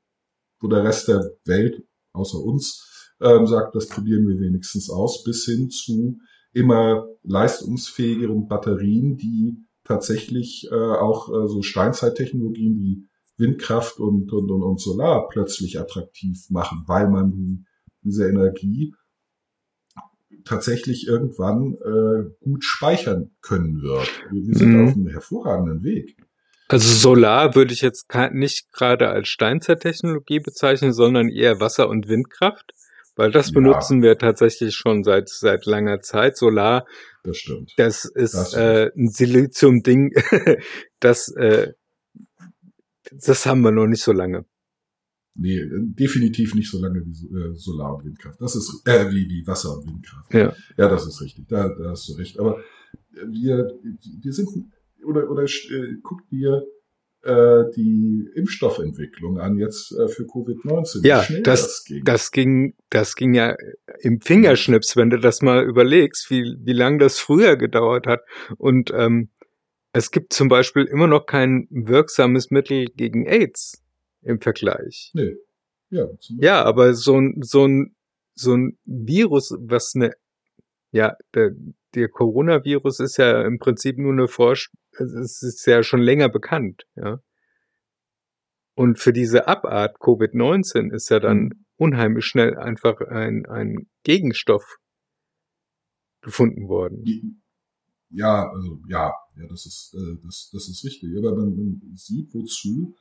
[0.60, 5.44] wo der Rest der Welt, außer uns, ähm, sagt, das probieren wir wenigstens aus, bis
[5.44, 6.18] hin zu
[6.52, 14.62] immer leistungsfähigeren Batterien, die tatsächlich äh, auch äh, so Steinzeittechnologien wie Windkraft und, und, und,
[14.62, 17.66] und Solar plötzlich attraktiv machen, weil man
[18.02, 18.94] diese Energie
[20.44, 24.08] tatsächlich irgendwann äh, gut speichern können wird.
[24.30, 24.86] Wir, wir sind mhm.
[24.86, 26.16] auf einem hervorragenden Weg.
[26.68, 32.72] Also Solar würde ich jetzt nicht gerade als Steinzeittechnologie bezeichnen, sondern eher Wasser- und Windkraft.
[33.14, 33.54] Weil das ja.
[33.54, 36.36] benutzen wir tatsächlich schon seit seit langer Zeit.
[36.36, 36.86] Solar,
[37.24, 37.72] das stimmt.
[37.76, 40.14] Das ist das äh, ein Silizium-Ding,
[41.00, 41.72] das äh,
[43.10, 44.46] das haben wir noch nicht so lange.
[45.34, 48.40] Nee, definitiv nicht so lange wie äh, Solar und Windkraft.
[48.40, 50.32] Das ist äh, wie, wie Wasser und Windkraft.
[50.32, 51.48] Ja, ja das ist richtig.
[51.48, 52.38] Da, da hast du recht.
[52.38, 52.62] Aber
[53.28, 53.78] wir,
[54.20, 54.48] wir sind
[55.04, 56.64] oder oder äh, guck dir
[57.24, 61.06] die Impfstoffentwicklung an jetzt äh, für Covid-19.
[61.06, 62.04] Ja, das, das, ging.
[62.04, 63.56] das ging, das ging ja
[64.00, 68.22] im Fingerschnips, wenn du das mal überlegst, wie, wie lang das früher gedauert hat.
[68.58, 69.30] Und ähm,
[69.92, 73.82] es gibt zum Beispiel immer noch kein wirksames Mittel gegen AIDS
[74.22, 75.10] im Vergleich.
[75.14, 75.36] Nee.
[75.90, 76.08] Ja,
[76.38, 77.94] ja aber so ein, so ein,
[78.34, 80.12] so ein Virus, was eine,
[80.90, 81.52] ja, der,
[81.94, 86.84] der Coronavirus ist ja im Prinzip nur eine Forsch es ist ja schon länger bekannt,
[86.96, 87.20] ja.
[88.74, 91.64] Und für diese Abart Covid-19 ist ja dann mhm.
[91.76, 94.78] unheimlich schnell einfach ein, ein Gegenstoff
[96.22, 97.42] gefunden worden.
[98.08, 101.16] Ja, also ja, ja, das ist äh, das, das ist richtig.
[101.18, 102.96] Aber man, man sieht, wozu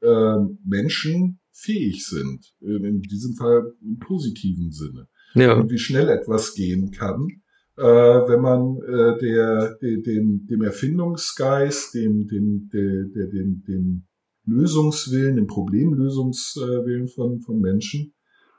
[0.00, 2.54] äh, Menschen fähig sind.
[2.60, 5.08] In diesem Fall im positiven Sinne.
[5.34, 5.54] Ja.
[5.54, 7.43] Und wie schnell etwas gehen kann äh,
[7.76, 14.06] wenn man äh, der, der, dem, dem Erfindungsgeist, dem, dem, der, der, dem, dem
[14.46, 18.14] Lösungswillen, dem Problemlösungswillen von, von Menschen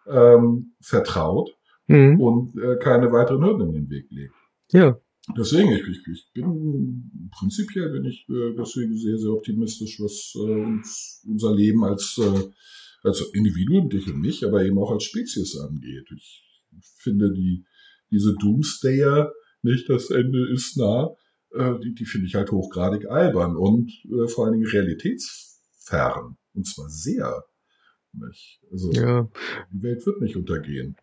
[0.07, 1.49] ähm, vertraut
[1.87, 2.19] mhm.
[2.19, 4.33] und äh, keine weiteren Hürden in den Weg legt.
[4.71, 4.99] Ja.
[5.35, 11.23] Deswegen, ich, ich, bin prinzipiell bin ich äh, deswegen sehr, sehr optimistisch, was äh, uns
[11.27, 12.43] unser Leben als äh,
[13.01, 16.07] Also Individuen, dich und mich, aber eben auch als Spezies angeht.
[16.15, 16.43] Ich
[16.97, 17.65] finde die,
[18.15, 21.09] diese Doomsdayer, nicht das Ende ist nah,
[21.51, 26.37] äh, die, die finde ich halt hochgradig albern und äh, vor allen Dingen realitätsfern.
[26.53, 27.43] Und zwar sehr.
[28.13, 28.61] Nicht?
[28.71, 29.29] Also Ja.
[29.71, 30.95] die Welt wird nicht untergehen.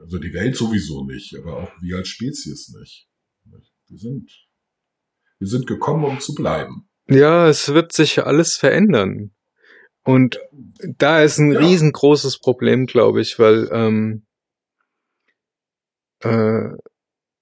[0.00, 3.08] Also die Welt sowieso nicht, aber auch wir als Spezies nicht.
[3.44, 3.72] Nicht?
[3.88, 4.30] Wir sind,
[5.38, 6.88] wir sind gekommen, um zu bleiben.
[7.08, 9.32] Ja, es wird sich alles verändern.
[10.04, 10.40] Und
[10.98, 11.60] da ist ein Ja.
[11.60, 14.24] riesengroßes Problem, glaube ich, weil ähm,
[16.24, 16.76] äh,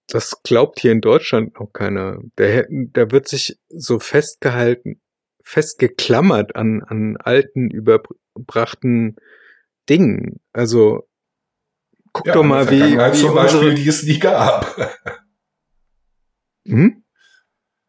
[0.09, 2.21] das glaubt hier in Deutschland auch keiner.
[2.37, 5.01] Der, da wird sich so festgehalten,
[5.43, 9.17] festgeklammert an, an alten, überbrachten
[9.89, 10.41] Dingen.
[10.53, 11.09] Also
[12.13, 13.75] guck Ja, doch mal, der wie, wie zum Beispiel, unsere...
[13.75, 14.77] die es nie gab.
[16.67, 17.00] Hm?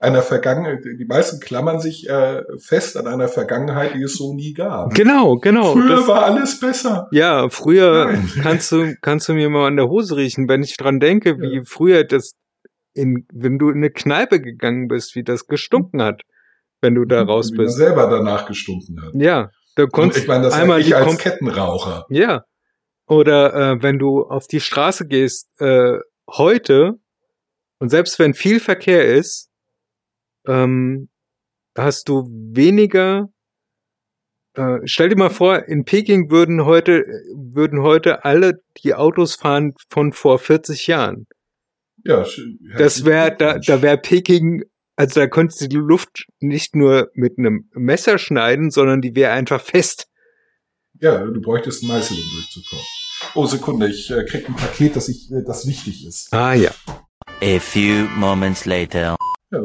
[0.02, 4.54] Einer Vergangenheit, die meisten klammern sich äh, fest an einer Vergangenheit, die es so nie
[4.54, 4.96] gab.
[4.96, 5.74] Genau, genau.
[5.74, 7.08] Früher das- war alles besser.
[7.12, 8.30] Ja, früher Nein.
[8.42, 11.58] kannst du, kannst du mir mal an der Hose riechen, wenn ich dran denke, wie
[11.58, 11.62] Ja.
[11.66, 12.32] früher das
[12.96, 16.24] in, wenn du in eine Kneipe gegangen bist, wie das gestunken hat,
[16.82, 17.78] wenn du da raus Wie bist.
[17.78, 19.12] selber danach gestunken hat.
[19.14, 22.06] Ja, da Und konntest ich meine, das einmal ich als Kom Kettenraucher.
[22.10, 22.42] ja.
[23.08, 25.98] Oder äh, wenn du auf die Straße gehst, äh,
[26.30, 26.94] heute,
[27.80, 29.50] und selbst wenn viel Verkehr ist,
[30.48, 31.10] ähm,
[31.78, 33.30] hast du weniger.
[34.54, 39.74] Äh, stell dir mal vor, in Peking würden heute würden heute alle die Autos fahren
[39.90, 41.28] von vor 40 Jahren.
[42.04, 42.26] Ja,
[42.78, 44.64] Das wäre da, da wäre Peking,
[44.96, 49.32] also da konntest du die Luft nicht nur mit einem Messer schneiden, sondern die wäre
[49.32, 50.08] einfach fest.
[51.00, 52.86] Ja, du bräuchtest ein Meißel, um durchzukommen.
[53.36, 56.34] Oh, Sekunde, ich äh, krieg ein Paket, das, ich, äh, das wichtig ist.
[56.34, 56.72] Ah ja.
[57.42, 59.16] A few moments later.
[59.52, 59.60] Ja.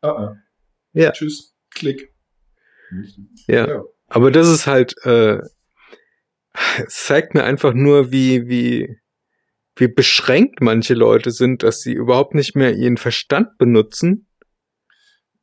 [0.00, 0.36] Ah, ah.
[0.92, 1.12] Ja.
[1.12, 1.54] Tschüss.
[1.70, 2.12] Klick.
[3.46, 3.68] Ja.
[3.68, 3.84] ja.
[4.08, 5.38] Aber das ist halt, äh,
[6.86, 8.98] es zeigt mir einfach nur, wie, wie,
[9.76, 14.26] wie beschränkt manche Leute sind, dass sie überhaupt nicht mehr ihren Verstand benutzen.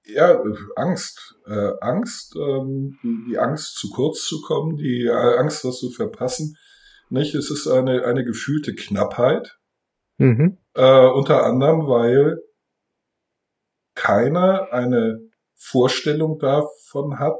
[0.03, 0.41] Ja,
[0.75, 1.35] Angst.
[1.45, 5.89] Äh, Angst, ähm, die, die Angst, zu kurz zu kommen, die äh, Angst, was zu
[5.89, 6.57] verpassen.
[7.09, 7.35] Nicht?
[7.35, 9.57] Es ist eine, eine gefühlte Knappheit.
[10.17, 10.57] Mhm.
[10.73, 12.39] Äh, unter anderem, weil
[13.97, 15.19] keiner eine
[15.55, 17.35] Vorstellung davon hat,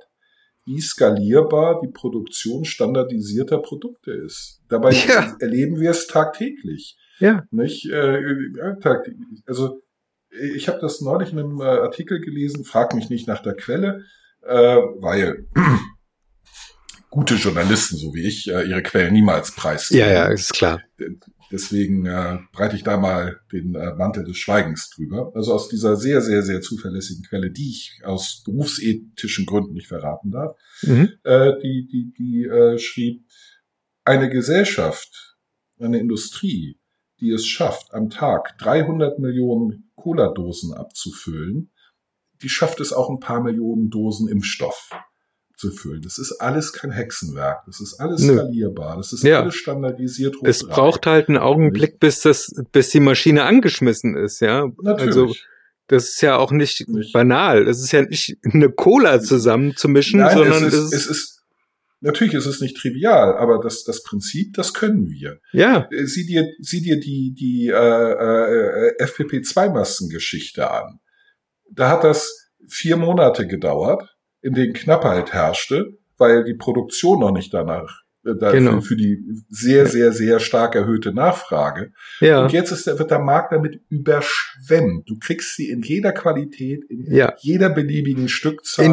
[0.66, 4.62] wie skalierbar die Produktion standardisierter Produkte ist.
[4.68, 5.38] Dabei Ja.
[5.40, 6.98] erleben wir es tagtäglich.
[7.20, 7.44] Ja.
[7.52, 7.90] Nicht?
[7.90, 8.20] Äh.
[9.46, 9.82] Also
[10.54, 14.04] ich habe das neulich in einem äh, Artikel gelesen, frag mich nicht nach der Quelle,
[14.44, 15.48] äh, weil
[17.10, 20.06] gute Journalisten, so wie ich, äh, ihre Quellen niemals preisgeben.
[20.06, 20.82] Ja, ja, ist klar.
[21.52, 25.32] Deswegen äh, breite ich da mal den äh, Mantel des Schweigens drüber.
[25.36, 30.32] Also aus dieser sehr, sehr, sehr zuverlässigen Quelle, die ich aus berufsethischen Gründen nicht verraten
[30.32, 31.10] darf, Mhm.
[31.24, 33.26] äh, die, die, die äh, schrieb,
[34.04, 35.38] eine Gesellschaft,
[35.80, 36.80] eine Industrie,
[37.20, 41.72] die es schafft, am Tag 300 Millionen Cola-Dosen abzufüllen,
[42.42, 44.92] die schafft es auch ein paar Millionen Dosen Impfstoff
[45.58, 46.02] zu füllen.
[46.04, 47.64] Das ist alles kein Hexenwerk.
[47.66, 48.34] Das ist alles Nö.
[48.36, 48.96] skalierbar.
[48.98, 49.42] Das ist Ja.
[49.42, 50.36] alles standardisiert.
[50.38, 54.68] hoch Es braucht halt einen Augenblick, bis das, bis die Maschine angeschmissen ist, ja.
[54.82, 55.08] Natürlich.
[55.18, 55.34] Also,
[55.88, 57.12] das ist ja auch nicht, Nicht.
[57.14, 57.66] banal.
[57.66, 61.42] Das ist ja nicht eine Cola zusammenzumischen, Nein, sondern es ist, es es ist,
[62.02, 65.40] natürlich ist es nicht trivial, aber das, das Prinzip, das können wir.
[65.54, 71.00] ja, Äh, Sieh dir, sieh dir die, die äh, äh, FPP2-Maskengeschichte an.
[71.72, 74.17] Da hat das vier Monate gedauert,
[74.48, 78.82] in denen Knappheit herrschte, weil die Produktion noch nicht danach äh, dafür, Genau.
[78.82, 81.92] für die sehr, sehr, sehr stark erhöhte Nachfrage.
[82.22, 85.10] ja, Und jetzt ist wird der Markt damit überschwemmt.
[85.10, 87.34] Du kriegst sie in jeder Qualität, in ja.
[87.40, 88.86] jeder beliebigen Stückzahl.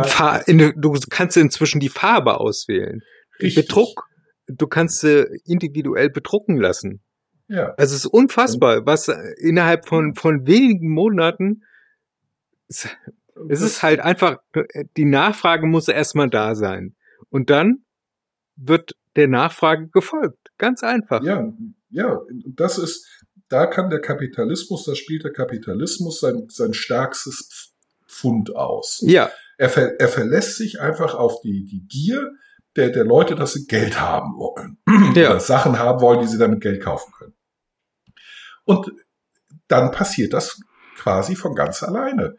[0.47, 3.01] In in, du kannst inzwischen die Farbe auswählen.
[3.41, 3.67] Richtig.
[3.67, 4.09] Bedruck,
[4.49, 7.01] du kannst sie individuell bedrucken lassen.
[7.47, 7.75] Ja.
[7.77, 11.63] Also es ist unfassbar, was äh, innerhalb von, von wenigen Monaten,
[13.49, 16.95] es, ist halt einfach, äh, die Nachfrage muss erstmal da sein.
[17.31, 17.85] Und dann
[18.57, 20.51] wird der Nachfrage gefolgt.
[20.59, 21.23] Ganz einfach.
[21.23, 21.53] Ja,
[21.91, 23.07] ja, das ist,
[23.49, 27.73] da kann der Kapitalismus, da spielt der Kapitalismus sein, sein stärkstes
[28.09, 29.03] Pfund aus.
[29.05, 32.33] Ja, Er, ver, er verlässt sich einfach auf die, die Gier
[32.77, 34.79] der, der Leute, dass sie Geld haben wollen.
[35.15, 35.31] Ja.
[35.31, 37.35] Oder Sachen haben wollen, die sie damit Geld kaufen können.
[38.65, 38.91] Und
[39.69, 40.61] dann passiert das
[40.97, 42.37] quasi von ganz alleine.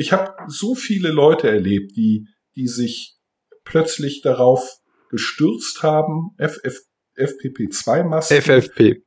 [0.00, 2.26] Ich habe so viele Leute erlebt, die,
[2.56, 3.18] die sich
[3.64, 4.78] plötzlich darauf
[5.10, 6.80] gestürzt haben, FF,
[7.18, 9.02] FPP2-Masken FFP.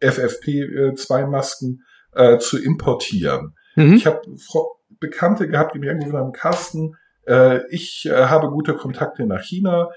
[0.00, 3.54] FFP2-Masken äh, zu importieren.
[3.76, 3.94] Mhm.
[3.94, 4.22] Ich habe
[4.98, 6.96] Bekannte gehabt, die mir irgendwo haben, Carsten,
[7.28, 9.90] äh, ich äh, habe gute Kontakte nach China.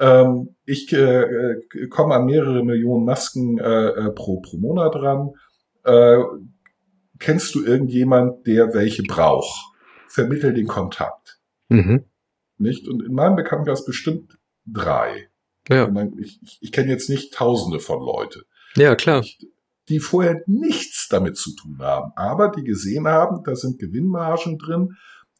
[0.00, 5.32] Ähm, ich äh, äh, komme an mehrere Millionen Masken äh, äh, pro, pro Monat ran.
[5.84, 6.16] Äh,
[7.18, 9.71] kennst du irgendjemand, der welche braucht?
[10.12, 11.40] Vermittel den Kontakt.
[11.68, 12.04] Mhm.
[12.58, 12.86] Nicht?
[12.86, 15.30] Und in meinem Bekanntenkreis bestimmt drei.
[15.68, 15.90] Ja.
[16.18, 18.42] Ich, ich, ich kenne jetzt nicht tausende von Leute,
[18.76, 19.24] Ja, klar.
[19.88, 24.90] die vorher nichts damit zu tun haben, aber die gesehen haben, da sind Gewinnmargen drin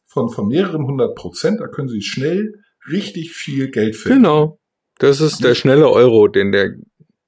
[0.07, 2.53] von, von mehreren hundert Prozent, da können sie schnell
[2.89, 4.23] richtig viel Geld finden.
[4.23, 4.59] Genau.
[4.97, 6.71] Das ist der schnelle Euro, den der.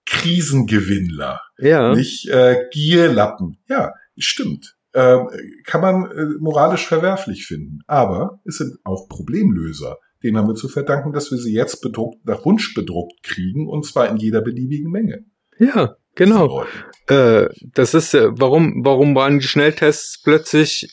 [0.07, 1.93] Krisengewinnler, Ja.
[1.95, 3.57] nicht äh, Gierlappen.
[3.67, 4.74] Ja, stimmt.
[4.95, 5.27] Ähm,
[5.65, 7.79] kann man äh, moralisch verwerflich finden.
[7.85, 9.97] Aber es sind auch Problemlöser.
[10.23, 13.85] Denen haben wir zu verdanken, dass wir sie jetzt bedruckt, nach Wunsch bedruckt kriegen und
[13.85, 15.25] zwar in jeder beliebigen Menge.
[15.59, 16.63] Ja, genau.
[17.07, 20.89] Äh, das ist äh, warum warum waren die Schnelltests plötzlich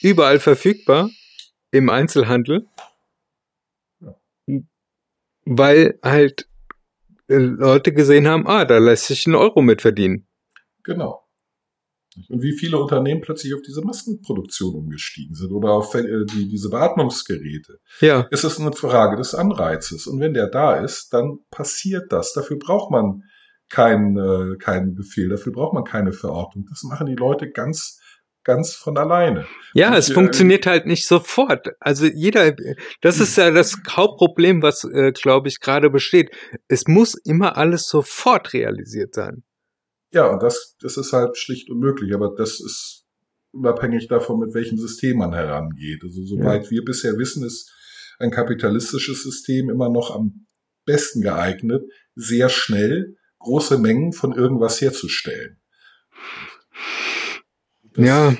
[0.00, 1.10] überall verfügbar
[1.70, 2.66] im Einzelhandel?
[5.44, 6.48] Weil halt
[7.28, 10.26] äh, Leute gesehen haben, ah, da lässt sich ein Euro mit verdienen.
[10.84, 11.25] Genau.
[12.28, 16.70] Und wie viele Unternehmen plötzlich auf diese Maskenproduktion umgestiegen sind oder auf äh, die, diese
[16.70, 17.78] Beatmungsgeräte.
[18.00, 20.06] Ja, Es ist eine Frage des Anreizes.
[20.06, 22.32] Und wenn der da ist, dann passiert das.
[22.32, 23.22] Dafür braucht man
[23.68, 26.66] keinen äh, keinen Befehl, dafür braucht man keine Verordnung.
[26.68, 28.00] Das machen die Leute ganz,
[28.44, 29.46] ganz von alleine.
[29.74, 31.70] ja, Und, es äh, funktioniert halt nicht sofort.
[31.80, 32.54] Also jeder,
[33.00, 36.30] das ist ja das Hauptproblem, was äh, glaube ich gerade besteht.
[36.68, 39.42] Es muss immer alles sofort realisiert sein.
[40.12, 42.14] Ja, und das, das ist halt schlicht unmöglich.
[42.14, 43.06] Aber das ist
[43.52, 46.02] unabhängig davon, mit welchem System man herangeht.
[46.02, 47.72] Also soweit wir bisher wissen, ist
[48.18, 50.46] ein kapitalistisches System immer noch am
[50.84, 51.84] besten geeignet,
[52.14, 55.58] sehr schnell große Mengen von irgendwas herzustellen.
[57.92, 58.36] Das, Ja,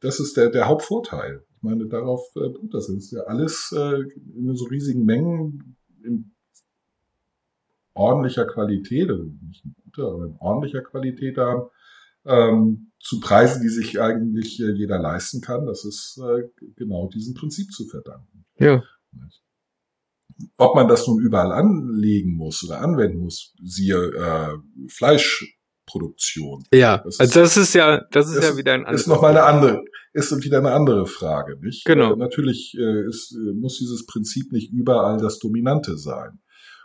[0.00, 1.44] Das ist der, der Hauptvorteil.
[1.56, 2.88] Ich meine, darauf äh, das.
[2.88, 4.02] Ist ja alles äh,
[4.36, 6.33] in so riesigen Mengen in
[7.94, 11.62] ordentlicher Qualität, also nicht in guter, aber in ordentlicher Qualität haben,
[12.26, 15.66] ähm, zu Preisen, die sich eigentlich äh, jeder leisten kann.
[15.66, 18.44] Das ist äh, genau diesem Prinzip zu verdanken.
[18.58, 18.82] ja.
[20.56, 24.56] Ob man das nun überall anlegen muss oder anwenden muss, siehe äh,
[24.88, 26.64] Fleischproduktion.
[26.72, 29.02] Ja, Das ist- also das ist ja, das ist Das ja wieder ein anderes.
[29.02, 31.84] ist noch mal eine andere, ist wieder eine andere Frage, nicht?
[31.84, 32.14] Genau.
[32.14, 36.40] Äh, natürlich äh, ist, äh, muss dieses Prinzip nicht überall das Dominante sein.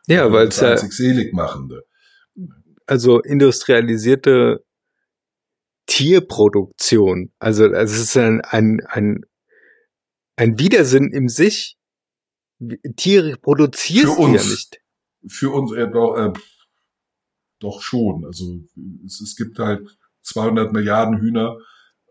[0.09, 1.85] Ja, weil es ja, selig machende.
[2.87, 4.65] also industrialisierte
[5.85, 9.25] Tierproduktion, also also es ist ein, ein, ein,
[10.35, 11.77] ein Widersinn im sich.
[12.95, 14.81] Tiere produzierst du ja nicht.
[15.27, 16.33] Für uns äh, doch, äh,
[17.59, 18.25] doch schon.
[18.25, 18.59] Also
[19.05, 19.87] es, es gibt halt
[20.23, 21.57] 200 Milliarden Hühner.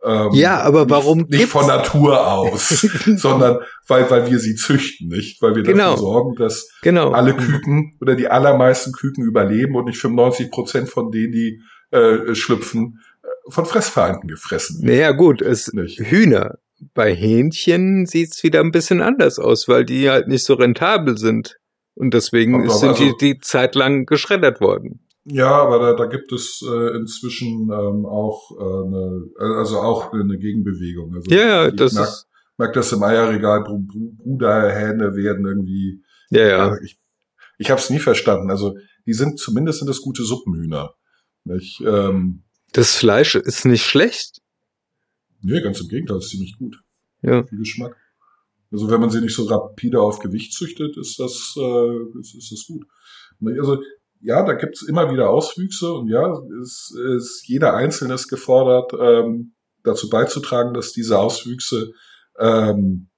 [0.04, 2.68] Ähm, Ja, aber warum nicht, nicht von Natur aus,
[3.16, 5.90] sondern weil weil wir sie züchten, nicht, weil wir Genau.
[5.90, 7.10] dafür sorgen, dass Genau.
[7.10, 12.34] alle Küken oder die allermeisten Küken überleben und nicht 95 Prozent von denen, die äh,
[12.34, 14.94] schlüpfen, äh, von Fressfeinden gefressen werden.
[14.94, 15.98] Naja, gut, es Nicht?
[16.00, 16.58] Hühner.
[16.94, 21.56] Bei Hähnchen sieht's wieder ein bisschen anders aus, weil die halt nicht so rentabel sind.
[21.94, 25.00] Und deswegen sind also- die, die Zeit lang geschreddert worden.
[25.30, 30.12] Ja, aber da, da gibt es äh, inzwischen ähm, auch äh, eine, äh, also auch
[30.12, 31.14] eine Gegenbewegung.
[31.14, 32.26] Also Ja, ja, das merk, ist,
[32.56, 36.02] merk das im Eierregal, Bru- Bru- Bruderhähne werden irgendwie.
[36.30, 36.74] ja, ja.
[36.74, 36.98] äh, ich
[37.60, 38.50] ich habe es nie verstanden.
[38.50, 40.94] Also die sind zumindest sind das gute Suppenhühner.
[41.44, 41.80] Nicht?
[41.84, 44.40] Ähm, Das Fleisch ist nicht schlecht.
[45.42, 46.76] nee, ganz im Gegenteil, ist ziemlich gut.
[47.22, 47.44] Ja.
[47.44, 47.96] Viel Geschmack.
[48.70, 52.52] Also wenn man sie nicht so rapide auf Gewicht züchtet, ist das, äh, ist, ist
[52.52, 52.86] das gut.
[53.58, 53.82] Also
[54.20, 59.54] ja, da gibt's immer wieder Auswüchse und ja, es ist jeder Einzelne ist gefordert, ähm,
[59.84, 61.92] dazu beizutragen, dass diese Auswüchse
[62.38, 63.08] ähm,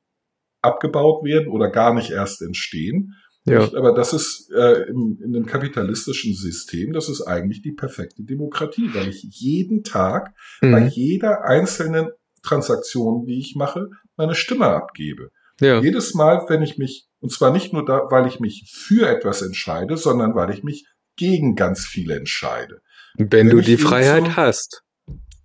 [0.62, 3.14] abgebaut werden oder gar nicht erst entstehen.
[3.44, 3.60] Ja.
[3.60, 3.74] Nicht?
[3.74, 8.90] Aber das ist äh, im, in einem kapitalistischen System, das ist eigentlich die perfekte Demokratie,
[8.92, 10.88] weil ich jeden Tag bei Mhm.
[10.88, 12.10] jeder einzelnen
[12.42, 15.30] Transaktion, die ich mache, meine Stimme abgebe.
[15.60, 15.80] Ja.
[15.80, 19.42] Jedes Mal, wenn ich mich, und zwar nicht nur da, weil ich mich für etwas
[19.42, 20.86] entscheide, sondern weil ich mich
[21.16, 22.80] gegen ganz viele entscheide.
[23.14, 24.82] Wenn wenn du die Freiheit so- hast.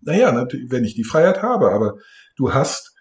[0.02, 1.98] Naja, natürlich, wenn ich die Freiheit habe, aber
[2.38, 2.94] du hast,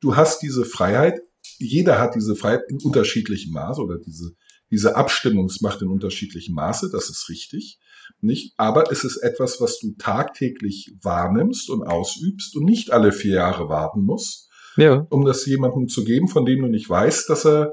[0.00, 1.20] du hast diese Freiheit,
[1.58, 4.32] jeder hat diese Freiheit in unterschiedlichem Maße oder diese,
[4.70, 7.78] diese Abstimmungsmacht in unterschiedlichem Maße, das ist richtig,
[8.20, 8.54] nicht?
[8.56, 13.68] Aber es ist etwas, was du tagtäglich wahrnimmst und ausübst und nicht alle vier Jahre
[13.68, 15.06] warten musst, Ja.
[15.10, 17.72] um das jemandem zu geben, von dem du nicht weißt, dass er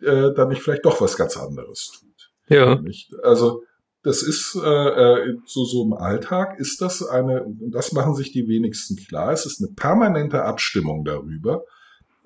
[0.00, 2.30] äh, dann nicht vielleicht doch was ganz anderes tut.
[2.48, 2.82] Ja.
[3.22, 3.62] Also
[4.02, 8.32] das ist äh, äh, so so im Alltag ist das eine und das machen sich
[8.32, 9.32] die wenigsten klar.
[9.32, 11.64] Es ist eine permanente Abstimmung darüber,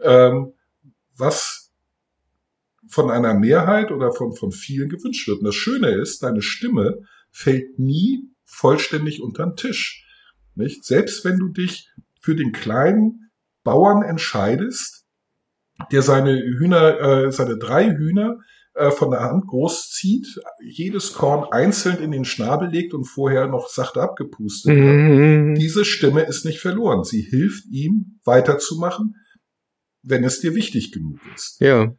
[0.00, 0.52] ähm,
[1.16, 1.72] was
[2.88, 5.38] von einer Mehrheit oder von, von vielen gewünscht wird.
[5.38, 7.00] Und das Schöne ist, deine Stimme
[7.30, 10.06] fällt nie vollständig unter den Tisch.
[10.54, 10.84] Nicht?
[10.84, 13.23] Selbst wenn du dich für den kleinen
[13.64, 15.04] Bauern entscheidest,
[15.90, 18.38] der seine Hühner, äh, seine drei Hühner
[18.74, 23.68] äh, von der Hand großzieht, jedes Korn einzeln in den Schnabel legt und vorher noch
[23.68, 24.76] sachte abgepustet hat.
[24.76, 25.54] Mhm.
[25.56, 27.04] Diese Stimme ist nicht verloren.
[27.04, 29.16] Sie hilft ihm weiterzumachen,
[30.02, 31.60] wenn es dir wichtig genug ist.
[31.60, 31.94] Ja.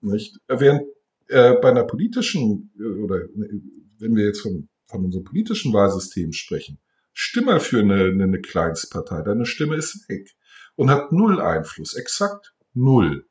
[0.00, 0.36] Nicht?
[0.48, 0.82] Während
[1.28, 3.60] äh, bei einer politischen, äh, oder äh,
[3.98, 6.78] wenn wir jetzt von, von unserem politischen Wahlsystem sprechen,
[7.12, 10.28] stimm mal für eine, eine, eine Kleinstpartei, deine Stimme ist weg
[10.76, 13.24] und hat null Einfluss, exakt null.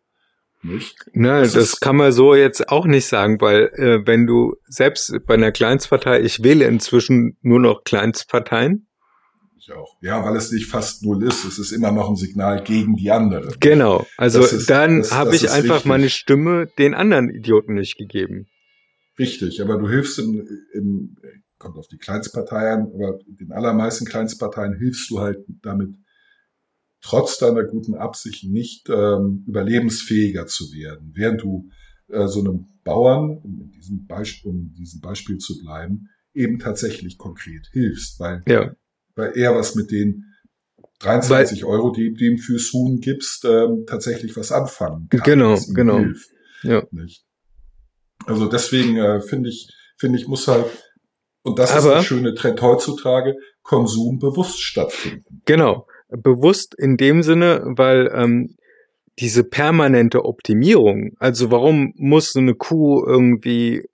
[0.63, 0.95] Nicht?
[1.13, 5.13] Ne, Das das, kann man so jetzt auch nicht sagen, weil äh, wenn du selbst
[5.27, 8.87] bei einer Kleinstpartei, ich wähle inzwischen nur noch Kleinstparteien.
[9.57, 9.95] Ich auch.
[10.01, 11.43] Ja, weil es nicht fast null ist.
[11.45, 13.55] Es ist immer noch ein Signal gegen die andere.
[13.59, 14.05] Genau.
[14.17, 15.85] Also ist- dann habe ich einfach richtig.
[15.85, 18.47] meine Stimme den anderen Idioten nicht gegeben.
[19.19, 21.15] Richtig, aber du hilfst im, im
[21.57, 25.95] kommt auf die Kleinstpartei an, aber den allermeisten Kleinstparteien hilfst du halt damit,
[27.05, 31.11] trotz deiner guten Absicht nicht ähm, überlebensfähiger zu werden.
[31.13, 31.69] Während du
[32.07, 36.57] äh, so einem Bauern, um in diesem Beispiel, um in diesem Beispiel zu bleiben, eben
[36.57, 38.73] tatsächlich konkret hilfst, weil, Ja.
[39.15, 40.23] weil er was mit den
[40.99, 45.21] 23 Euro, die du ihm fürs Huhn gibst, ähm, tatsächlich was anfangen kann.
[45.23, 45.99] Genau, genau.
[45.99, 46.29] Hilft,
[46.63, 46.83] Ja.
[46.91, 47.23] nicht?
[48.25, 50.65] Also deswegen äh, finde ich, finde ich, muss halt,
[51.43, 55.41] und das ist Aber- der schöne Trend heutzutage, Konsum bewusst stattfinden.
[55.45, 55.85] Genau.
[56.17, 58.55] Bewusst in dem Sinne, weil ähm,
[59.19, 63.87] diese permanente Optimierung, also warum muss eine Kuh irgendwie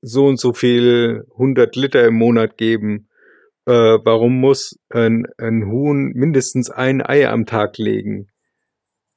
[0.00, 3.08] so und so viel 100 Liter im Monat geben?
[3.66, 8.28] Äh, warum muss ein, ein Huhn mindestens ein Ei am Tag legen?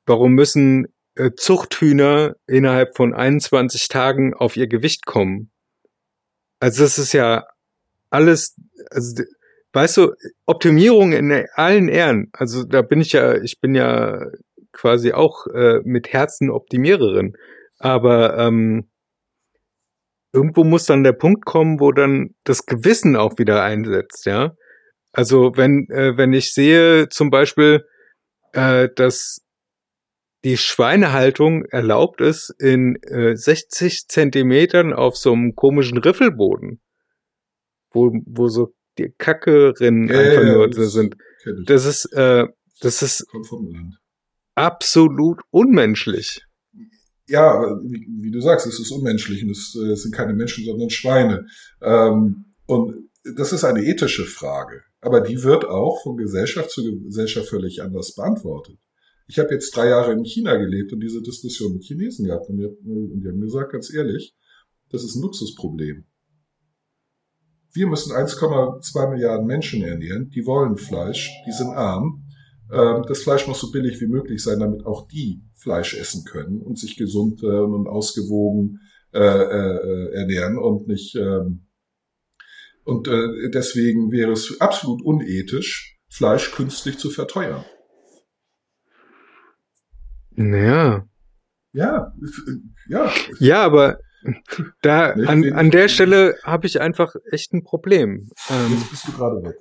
[0.05, 5.49] Warum müssen äh, Zuchthühner innerhalb von 21 Tagen auf ihr Gewicht kommen?
[6.59, 7.47] Also das ist ja
[8.11, 8.55] alles,
[8.91, 9.23] also
[9.76, 10.13] weißt du,
[10.45, 12.30] Optimierung in allen Ehren.
[12.34, 14.26] Also da bin ich ja, ich bin ja
[14.71, 17.34] quasi auch äh, mit Herzen Optimiererin.
[17.78, 18.89] Aber ähm,
[20.34, 24.55] irgendwo muss dann der Punkt kommen, wo dann das Gewissen auch wieder einsetzt, ja.
[25.11, 27.86] Also wenn, äh, wenn ich sehe zum Beispiel,
[28.53, 29.41] äh, dass
[30.43, 36.82] die Schweinehaltung erlaubt ist in äh, 60 Zentimetern auf so einem komischen Riffelboden,
[37.91, 41.16] wo, wo so die Kackerinnen einfach nur das sind.
[41.66, 42.46] Das ist, äh,
[42.82, 43.26] das ist
[44.56, 46.41] absolut unmenschlich.
[47.28, 50.89] Ja, wie, wie du sagst, es ist unmenschlich und es äh, sind keine Menschen, sondern
[50.89, 51.48] Schweine.
[51.82, 57.50] Ähm, und das ist eine ethische Frage, aber die wird auch von Gesellschaft zu Gesellschaft
[57.50, 58.78] völlig anders beantwortet.
[59.28, 62.58] Ich habe jetzt drei Jahre in China gelebt und diese Diskussion mit Chinesen gehabt und
[62.58, 64.36] die, und die haben gesagt, ganz ehrlich,
[64.89, 66.06] das ist ein Luxusproblem.
[67.76, 72.23] Wir müssen 1,2 Milliarden Menschen ernähren, die wollen Fleisch, die sind arm.
[72.71, 76.61] Ähm, Das Fleisch muss so billig wie möglich sein, damit auch die Fleisch essen können
[76.61, 78.80] und sich gesund äh, und ausgewogen
[79.13, 81.15] äh, äh, ernähren und nicht.
[81.15, 81.67] Ähm,
[82.86, 87.65] und deswegen wäre es absolut unethisch, Fleisch künstlich zu verteuern.
[90.36, 91.07] Naja.
[91.71, 92.13] Ja,
[92.88, 93.11] ja.
[93.39, 93.97] Ja, aber
[94.82, 98.30] da an, an der Stelle habe ich einfach echt ein Problem.
[98.49, 99.55] Ähm, Jetzt bist du gerade weg.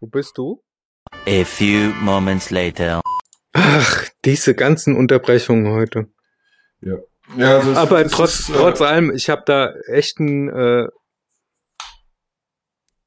[0.00, 0.62] wo bist du?
[1.26, 3.00] A few moments later.
[3.52, 6.08] Ach, diese ganzen Unterbrechungen heute.
[7.36, 10.48] Ja, also es- Aber es trotz, ist, äh, trotz allem, ich habe da echt ein,
[10.50, 10.88] äh,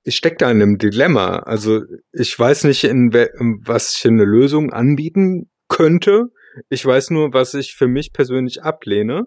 [0.03, 1.39] ich steck da in einem Dilemma.
[1.39, 1.81] Also
[2.13, 6.29] ich weiß nicht, in, we- in was ich eine Lösung anbieten könnte.
[6.69, 9.25] Ich weiß nur, was ich für mich persönlich ablehne.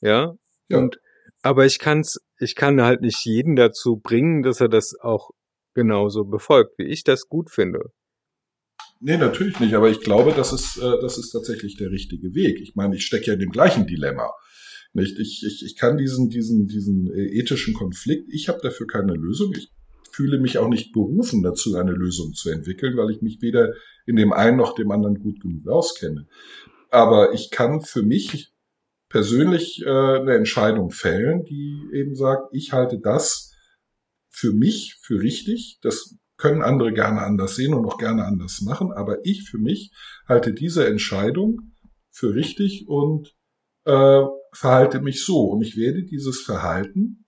[0.00, 0.34] Ja.
[0.70, 0.78] Ja.
[0.78, 0.98] Und
[1.42, 5.30] aber ich kann's, ich kann halt nicht jeden dazu bringen, dass er das auch
[5.74, 7.92] genauso befolgt, wie ich das gut finde.
[9.00, 12.60] Nee, natürlich nicht, aber ich glaube, das ist, äh, das ist tatsächlich der richtige Weg.
[12.60, 14.30] Ich meine, ich stecke ja in dem gleichen Dilemma.
[14.92, 15.18] Nicht?
[15.18, 19.54] Ich, ich, ich kann diesen, diesen, diesen äh, ethischen Konflikt, ich habe dafür keine Lösung.
[19.56, 19.70] Ich
[20.12, 23.72] fühle mich auch nicht berufen dazu, eine Lösung zu entwickeln, weil ich mich weder
[24.04, 26.26] in dem einen noch dem anderen gut genug auskenne.
[26.90, 28.49] Aber ich kann für mich
[29.10, 33.52] persönlich äh, eine Entscheidung fällen, die eben sagt, ich halte das
[34.30, 35.78] für mich für richtig.
[35.82, 39.92] Das können andere gerne anders sehen und auch gerne anders machen, aber ich für mich
[40.26, 41.72] halte diese Entscheidung
[42.10, 43.34] für richtig und
[43.84, 45.44] äh, verhalte mich so.
[45.50, 47.26] Und ich werde dieses Verhalten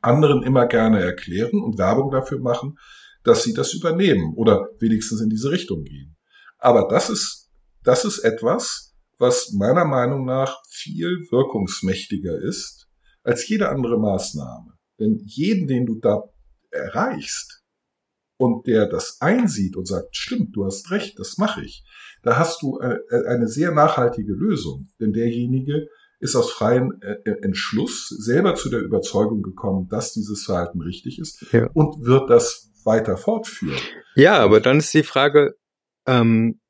[0.00, 2.78] anderen immer gerne erklären und Werbung dafür machen,
[3.24, 6.16] dass sie das übernehmen oder wenigstens in diese Richtung gehen.
[6.58, 7.50] Aber das ist,
[7.82, 8.91] das ist etwas,
[9.22, 12.88] was meiner Meinung nach viel wirkungsmächtiger ist
[13.22, 14.72] als jede andere Maßnahme.
[14.98, 16.24] Denn jeden, den du da
[16.70, 17.62] erreichst
[18.36, 21.84] und der das einsieht und sagt, stimmt, du hast recht, das mache ich,
[22.24, 24.88] da hast du äh, äh, eine sehr nachhaltige Lösung.
[25.00, 25.86] Denn derjenige
[26.18, 31.46] ist aus freiem äh, Entschluss selber zu der Überzeugung gekommen, dass dieses Verhalten richtig ist
[31.52, 31.68] Ja.
[31.74, 33.80] und wird das weiter fortführen.
[34.16, 35.54] Ja, aber dann ist die Frage,
[36.06, 36.60] ähm,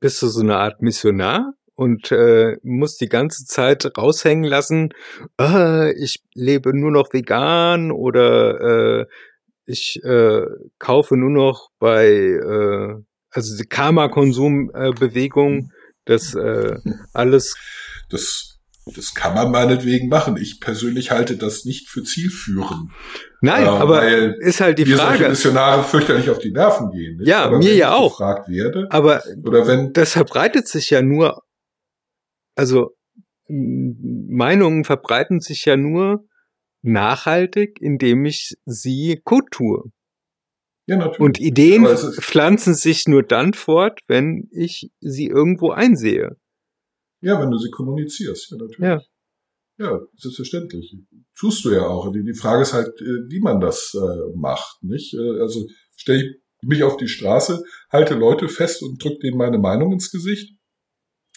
[0.00, 4.88] bist du so eine Art Missionar und äh, musst die ganze Zeit raushängen lassen,
[5.40, 9.06] äh, ich lebe nur noch vegan oder äh,
[9.66, 10.42] ich äh,
[10.78, 12.94] kaufe nur noch bei, äh,
[13.30, 15.70] also die Karma-Konsum-Bewegung, Bewegung,
[16.04, 16.76] das äh,
[17.12, 17.56] alles,
[18.08, 18.58] Das,
[18.94, 20.36] das kann man meinetwegen machen.
[20.36, 22.90] Ich persönlich halte das nicht für zielführend.
[23.40, 24.06] nein, Ja, aber
[24.40, 27.16] ist halt die Frage, Missionare fürchterlich auf die Nerven gehen.
[27.16, 27.26] Nicht?
[27.28, 28.10] Ja, Aber mir wenn ja ich auch.
[28.18, 31.42] gefragt werde, aber oder wenn, das verbreitet sich ja nur,
[32.56, 32.96] also
[33.48, 36.26] Meinungen verbreiten sich ja nur
[36.82, 39.84] nachhaltig, indem ich sie kundtue.
[40.86, 41.20] ja natürlich.
[41.20, 46.36] Und Ideen pflanzen sich nur dann fort, wenn ich sie irgendwo einsehe.
[47.20, 48.78] Ja, wenn du sie kommunizierst, ja, natürlich.
[48.80, 49.00] Ja.
[49.78, 50.96] Ja, selbstverständlich.
[51.38, 52.10] Tust du ja auch.
[52.10, 55.12] Die, die Frage ist halt, äh, wie man das äh, macht, nicht?
[55.12, 59.58] Äh, Also stelle ich mich auf die Straße, halte Leute fest und drücke denen meine
[59.58, 60.56] Meinung ins Gesicht,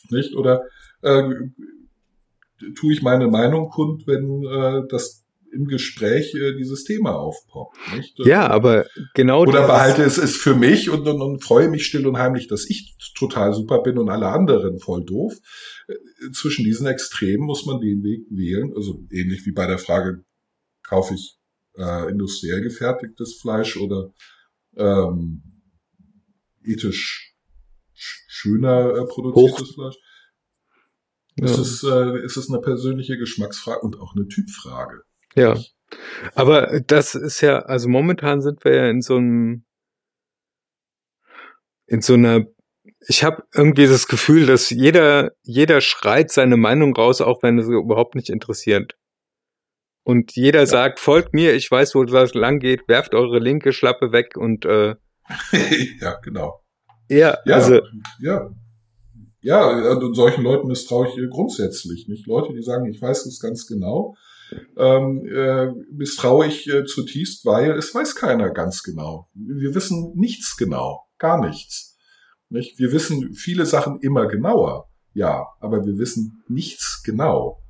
[0.09, 0.35] nicht?
[0.35, 0.63] Oder
[1.01, 1.23] äh,
[2.75, 8.19] tue ich meine Meinung kund, wenn äh, das im Gespräch äh, dieses Thema aufpoppt, nicht?
[8.19, 8.85] Ja, aber
[9.15, 12.47] genau Oder behalte es, es für mich und, und, und freue mich still und heimlich,
[12.47, 15.33] dass ich total super bin und alle anderen voll doof.
[15.87, 18.73] Äh, Zwischen diesen Extremen muss man den Weg wählen.
[18.75, 20.23] Also ähnlich wie bei der Frage,
[20.83, 21.37] kaufe ich
[21.77, 24.11] äh, industriell gefertigtes Fleisch oder
[24.75, 25.41] ähm,
[26.63, 27.33] ethisch
[27.95, 29.95] sch- schöner äh, produziertes Fleisch.
[31.41, 31.61] Es, Ja.
[31.61, 35.03] ist, äh, es ist eine persönliche Geschmacksfrage und auch eine Typfrage.
[35.35, 35.57] Ja.
[36.35, 39.63] Aber das ist ja, also momentan sind wir ja in so einem,
[41.87, 42.45] in so einer,
[43.07, 47.67] ich habe irgendwie das Gefühl, dass jeder, jeder schreit seine Meinung raus, auch wenn es
[47.67, 48.95] überhaupt nicht interessiert.
[50.03, 54.11] Und jeder sagt, folgt mir, ich weiß, wo das lang geht, werft eure linke Schlappe
[54.11, 54.95] weg und äh,
[56.01, 56.63] ja, genau.
[57.09, 57.81] ja, Ja, also
[58.19, 58.49] ja.
[59.41, 62.07] Ja, und solchen Leuten misstraue ich grundsätzlich.
[62.07, 64.15] Nicht Leute, die sagen, ich weiß es ganz genau,
[64.77, 69.29] ähm, äh, misstraue ich äh, zutiefst, weil es weiß keiner ganz genau.
[69.33, 71.97] Wir wissen nichts genau, gar nichts.
[72.49, 72.79] Nicht?
[72.79, 77.61] Wir wissen viele Sachen immer genauer, ja, aber wir wissen nichts genau.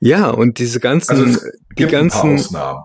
[0.00, 1.40] ja, und diese ganzen, Also
[1.76, 2.84] die ganzen, Ausnahmen.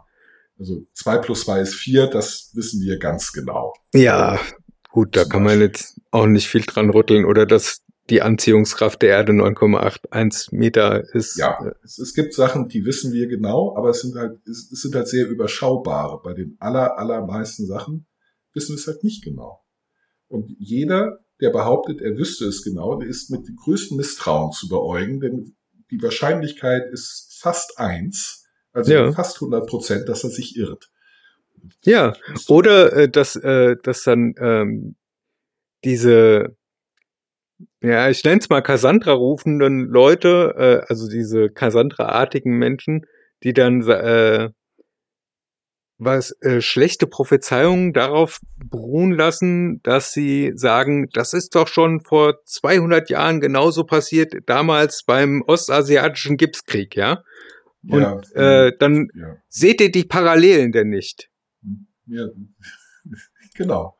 [0.60, 3.74] Also zwei plus zwei ist vier, das wissen wir ganz genau.
[3.94, 4.40] ja,
[4.90, 5.68] gut, da Zum kann man Beispiel.
[5.68, 11.38] jetzt auch nicht viel dran rütteln oder dass die Anziehungskraft der Erde 9,81 Meter ist.
[11.38, 14.82] Ja, es, es gibt Sachen, die wissen wir genau, aber es sind halt, es, es
[14.82, 16.22] sind halt sehr überschaubare.
[16.24, 18.08] Bei den aller, allermeisten Sachen
[18.54, 19.64] wissen wir es halt nicht genau.
[20.28, 24.68] Und jeder, der behauptet, er wüsste es genau, der ist mit dem größten Misstrauen zu
[24.68, 25.56] beäugen, denn
[25.92, 29.12] die Wahrscheinlichkeit ist fast eins, also Ja.
[29.12, 30.90] fast 100 Prozent, dass er sich irrt.
[31.84, 32.14] Ja,
[32.48, 34.96] oder äh, dass, äh, dass dann ähm,
[35.84, 36.56] diese,
[37.82, 43.06] ja, ich nenne es mal Cassandra-rufenden Leute, äh, also diese Cassandra-artigen Menschen,
[43.44, 44.50] die dann äh,
[46.00, 52.36] was äh, schlechte Prophezeiungen darauf beruhen lassen, dass sie sagen, das ist doch schon vor
[52.46, 57.24] 200 Jahren genauso passiert, damals beim ostasiatischen Gipskrieg, ja?
[57.90, 58.02] Und
[58.36, 59.38] Ja, äh, dann ja.
[59.50, 61.30] seht ihr die Parallelen denn nicht?
[62.06, 62.28] Ja,
[63.56, 63.97] genau.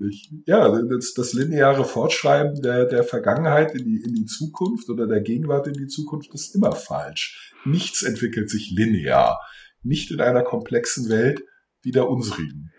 [0.00, 5.06] Ich, ja, das, das lineare Fortschreiben der, der Vergangenheit in die, in die Zukunft oder
[5.06, 7.52] der Gegenwart in die Zukunft ist immer falsch.
[7.64, 9.40] Nichts entwickelt sich linear.
[9.82, 11.42] Nicht in einer komplexen Welt
[11.82, 12.72] wie der unsrigen.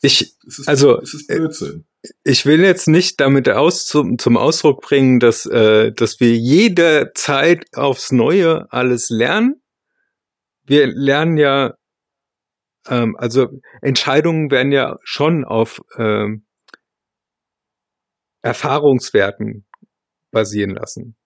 [0.00, 1.86] Ich, ist, Also, es ist Blödsinn.
[2.24, 7.64] ich will jetzt nicht damit aus, zum, zum Ausdruck bringen, dass, äh, dass wir jederzeit
[7.74, 9.62] aufs Neue alles lernen.
[10.66, 11.74] Wir lernen ja,
[12.86, 13.48] ähm, also
[13.80, 16.43] Entscheidungen werden ja schon auf ähm,
[18.44, 19.64] Erfahrungswerten
[20.30, 21.16] basieren lassen.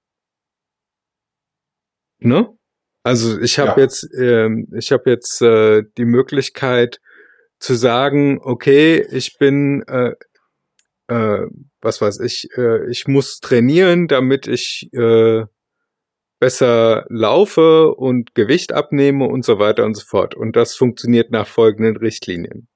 [2.20, 2.48] Ne?
[3.02, 3.84] Also ich habe Ja.
[3.86, 7.00] jetzt, ähm, ich habe jetzt äh, die Möglichkeit
[7.58, 10.14] zu sagen, okay, ich bin, äh,
[11.08, 11.46] äh,
[11.80, 15.44] was weiß ich, äh, ich muss trainieren, damit ich äh,
[16.40, 20.36] besser laufe und Gewicht abnehme und so weiter und so fort.
[20.36, 22.68] Und das funktioniert nach folgenden Richtlinien.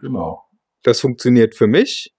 [0.00, 0.42] Genau.
[0.82, 2.13] Das funktioniert für mich.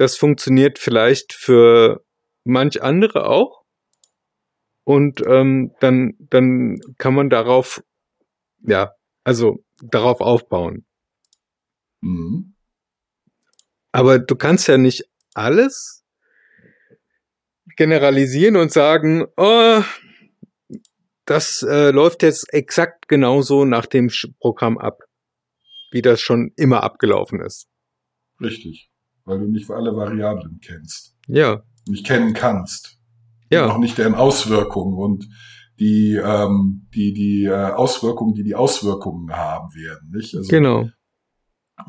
[0.00, 2.02] Das funktioniert vielleicht für
[2.44, 3.66] manch andere auch.
[4.84, 7.84] und ähm, dann, dann kann man darauf,
[8.60, 8.94] ja,
[9.24, 10.86] also darauf aufbauen.
[12.00, 12.56] Mhm.
[13.92, 16.02] Aber du kannst ja nicht alles
[17.76, 19.82] generalisieren und sagen, oh,
[21.26, 25.02] das äh, läuft jetzt exakt genauso nach dem Programm ab,
[25.90, 27.68] wie das schon immer abgelaufen ist.
[28.40, 28.89] Richtig.
[29.30, 31.16] Weil du nicht alle Variablen kennst.
[31.28, 32.98] Ja, Nicht kennen kannst.
[33.50, 35.28] ja, Noch nicht deren Auswirkungen und
[35.78, 40.10] die, ähm, die, die äh, Auswirkungen, die die Auswirkungen haben werden.
[40.10, 40.34] Nicht?
[40.34, 40.88] Also genau.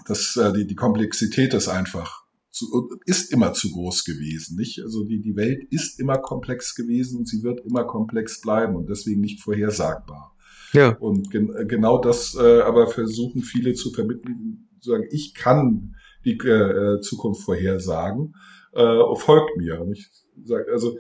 [0.05, 2.21] das, äh, die, die Komplexität ist einfach
[2.51, 4.81] zu, ist immer zu groß gewesen, nicht?
[4.81, 8.87] Also die, die Welt ist immer komplex gewesen und sie wird immer komplex bleiben und
[8.89, 10.35] deswegen nicht vorhersagbar.
[10.73, 15.95] Ja, Und gen genau das äh, aber versuchen viele zu vermitteln, zu sagen, ich kann
[16.25, 18.33] die äh, Zukunft vorhersagen,
[18.73, 19.81] äh, folgt mir.
[19.81, 20.07] Und ich
[20.43, 20.97] sag, also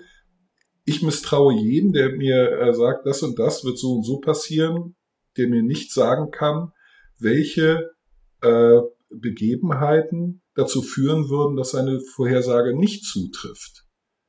[0.85, 4.95] ich misstraue jedem, der mir äh, sagt, das und das wird so und so passieren,
[5.37, 6.71] der mir nicht sagen kann,
[7.19, 7.91] welche
[8.41, 13.85] äh, Begebenheiten dazu führen würden, dass seine Vorhersage nicht zutrifft.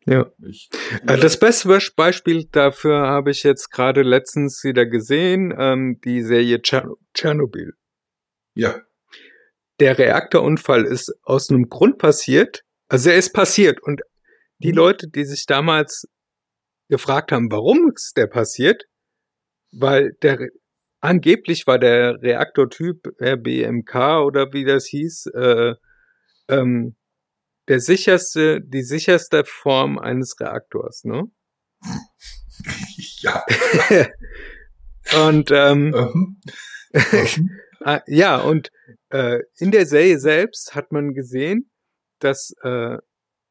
[0.07, 0.30] ja.
[0.49, 0.68] Ich,
[1.07, 6.57] Äh, Das beste Beispiel dafür habe ich jetzt gerade letztens wieder gesehen, ähm, die Serie
[6.59, 7.72] Tscher- Tschernobyl.
[8.55, 8.80] ja,
[9.80, 13.82] Der Reaktorunfall ist aus einem Grund passiert, also er ist passiert.
[13.82, 14.02] Und
[14.58, 14.76] die Mhm.
[14.76, 16.06] Leute, die sich damals
[16.88, 18.84] gefragt haben, warum ist der passiert,
[19.72, 20.50] weil der
[21.00, 25.74] angeblich war der Reaktortyp RBMK oder wie das hieß, äh,
[26.48, 26.96] ähm,
[27.68, 31.24] der sicherste, die sicherste Form eines Reaktors, ne?
[33.20, 33.44] ja,
[35.26, 35.94] Und ähm,
[36.92, 37.50] ähm,
[38.06, 38.70] ja, und
[39.12, 41.70] äh, in der Serie selbst hat man gesehen,
[42.18, 42.98] dass äh,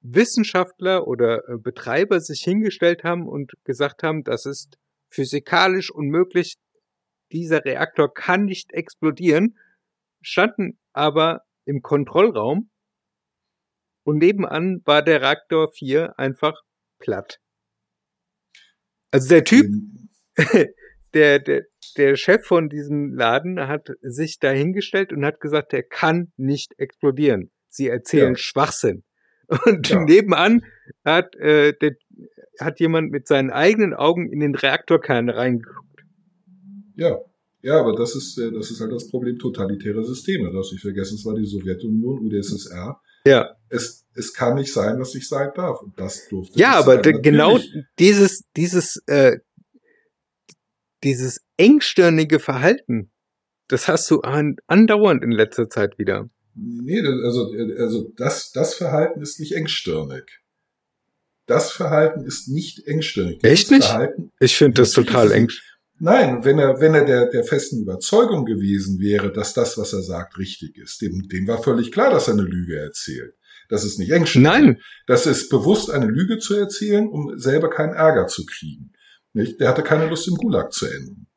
[0.02, 4.78] Wissenschaftler oder äh, Betreiber sich hingestellt haben und gesagt haben, das ist
[5.10, 6.56] physikalisch unmöglich,
[7.32, 9.58] dieser Reaktor kann nicht explodieren,
[10.22, 12.70] standen aber im Kontrollraum
[14.04, 16.60] und nebenan war der Reaktor 4 einfach
[17.00, 17.40] platt.
[19.12, 19.68] Also der Typ,
[21.14, 21.64] der, der,
[21.98, 26.74] der Chef von diesem Laden hat sich da hingestellt und hat gesagt, der kann nicht
[26.78, 27.52] explodieren.
[27.70, 28.38] Sie erzählen Ja.
[28.38, 29.04] Schwachsinn.
[29.66, 30.04] Und Ja.
[30.04, 30.64] nebenan
[31.04, 31.96] hat, äh, der,
[32.60, 36.04] hat jemand mit seinen eigenen Augen in den Reaktorkern reingeguckt.
[36.96, 37.18] Ja,
[37.62, 40.52] ja, aber das ist, äh, das ist halt das Problem totalitärer Systeme.
[40.52, 43.00] Darfst nicht vergessen, es war die Sowjetunion, UdSSR.
[43.26, 45.80] Ja, Es, es kann nicht sein, was nicht sein darf.
[45.82, 47.22] Und das durfte ja, nicht aber sein.
[47.22, 47.60] genau
[48.00, 49.38] dieses, dieses, äh,
[51.04, 53.12] dieses engstirnige Verhalten,
[53.68, 56.30] das hast du an, andauernd in letzter Zeit wieder.
[56.54, 60.24] Nee, also, also das, das Verhalten ist nicht engstirnig.
[61.46, 63.44] Das Verhalten ist nicht engstirnig.
[63.44, 63.86] Echt nicht?
[63.86, 65.50] Verhalten, Ich finde das total eng.
[66.00, 70.02] Nein, wenn er, wenn er der, der festen Überzeugung gewesen wäre, dass das, was er
[70.02, 73.36] sagt, richtig ist, dem, dem war völlig klar, dass er eine Lüge erzählt.
[73.70, 74.50] Das ist nicht engstirnig.
[74.52, 74.78] Nein,
[75.08, 78.91] Das ist bewusst eine Lüge zu erzählen, um selber keinen Ärger zu kriegen.
[79.34, 79.60] Nicht?
[79.60, 81.28] Der hatte keine Lust, im Gulag zu enden.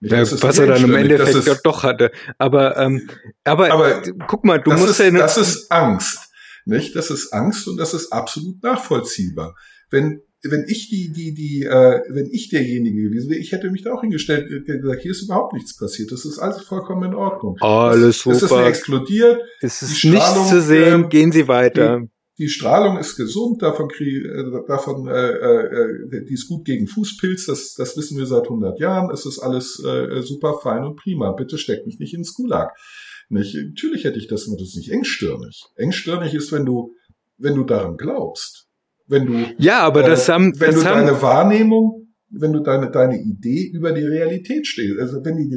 [0.00, 0.90] Das ist was er dann im.
[0.92, 2.10] Das Endeffekt ist- ja doch hatte.
[2.38, 3.08] Aber, ähm,
[3.44, 6.18] aber, Aber guck mal, du das musst ist, ja das ist Angst.
[6.66, 6.94] Nicht?
[6.96, 9.54] Das ist Angst und das ist absolut nachvollziehbar.
[9.90, 13.82] Wenn, wenn ich die, die, die, äh, wenn ich derjenige gewesen wäre, ich hätte mich
[13.82, 16.12] da auch hingestellt und gesagt, hier ist überhaupt nichts passiert.
[16.12, 17.56] Das ist alles vollkommen in Ordnung.
[17.60, 18.58] alles Es ist super.
[18.60, 19.40] nicht explodiert.
[19.60, 22.00] Es ist nichts zu sehen, ähm, gehen Sie weiter.
[22.00, 22.08] Die
[22.48, 27.74] Strahlung ist gesund, davon, krieg, äh, davon äh, äh, die ist gut gegen Fußpilz, das,
[27.74, 29.10] das wissen wir seit 100 Jahren.
[29.10, 31.32] Es ist alles äh, super fein und prima.
[31.32, 32.72] Bitte steck mich nicht ins Gulag.
[33.28, 33.54] Nicht?
[33.54, 35.62] Natürlich hätte ich das, das ist nicht engstirnig.
[35.76, 36.92] Engstirnig ist, wenn du,
[37.38, 38.66] wenn du daran glaubst.
[39.06, 42.03] Wenn du, Ja, aber das äh, haben, wenn das du haben, deine Wahrnehmung,
[42.38, 44.98] wenn du deine, deine Idee über die Realität stehst.
[44.98, 45.56] Also wenn die, die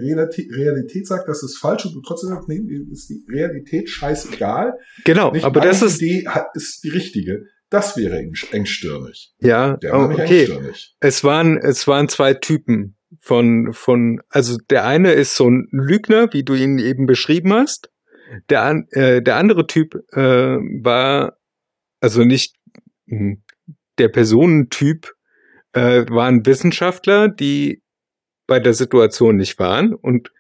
[0.54, 2.62] Realität, sagt, das ist falsch und du trotzdem sagst, nee,
[2.92, 4.74] ist die Realität scheißegal.
[5.06, 7.46] genau, Nicht aber das ist, Idee hat, ist die richtige.
[7.70, 9.34] Das wäre eng- engstirnig.
[9.42, 10.22] ja, Der war okay.
[10.46, 10.96] engstirnig.
[11.02, 16.32] Es waren, es waren zwei Typen von, von, also der eine ist so ein Lügner,
[16.32, 17.90] wie du ihn eben beschrieben hast.
[18.50, 21.38] Der, an- äh, der andere Typ äh, war,
[22.00, 22.56] also nicht
[23.08, 23.38] mh,
[23.98, 25.14] der Personentyp,
[25.78, 27.82] äh, waren Wissenschaftler, die
[28.48, 30.32] bei der Situation nicht waren und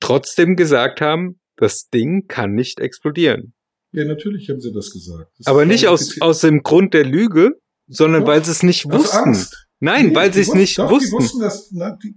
[0.00, 3.54] trotzdem gesagt haben, das Ding kann nicht explodieren.
[3.92, 5.30] Ja, natürlich haben sie das gesagt.
[5.38, 7.52] Das Aber nicht aus, aus dem Grund der Lüge,
[7.86, 9.16] sondern Doch, weil sie es nicht wussten.
[9.16, 9.66] Angst.
[9.78, 11.10] Nein, Nee, weil sie es wussten- nicht doch, wussten.
[11.10, 12.16] Die wussten das, na, die,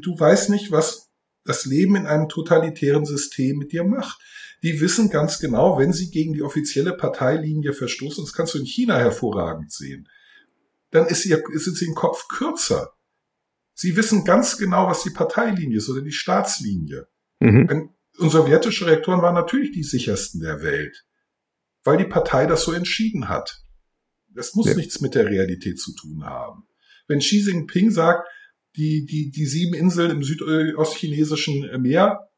[0.00, 1.08] du weißt nicht, was
[1.44, 4.20] das Leben in einem totalitären System mit dir macht.
[4.62, 8.64] Die wissen ganz genau, wenn sie gegen die offizielle Parteilinie verstoßen, das kannst du in
[8.66, 10.08] China hervorragend sehen.
[10.92, 12.92] Dann ist, ihr, ist sie im Kopf kürzer.
[13.74, 17.08] Sie wissen ganz genau, was die Parteilinie ist oder die Staatslinie.
[17.40, 17.90] Mhm.
[18.18, 21.04] Und sowjetische Reaktoren waren natürlich die sichersten der Welt,
[21.82, 23.64] weil die Partei das so entschieden hat.
[24.28, 24.74] Das muss Ja.
[24.74, 26.64] nichts mit der Realität zu tun haben.
[27.08, 28.28] Wenn Xi Jinping sagt,
[28.76, 32.28] die, die, die sieben Inseln im südostchinesischen Meer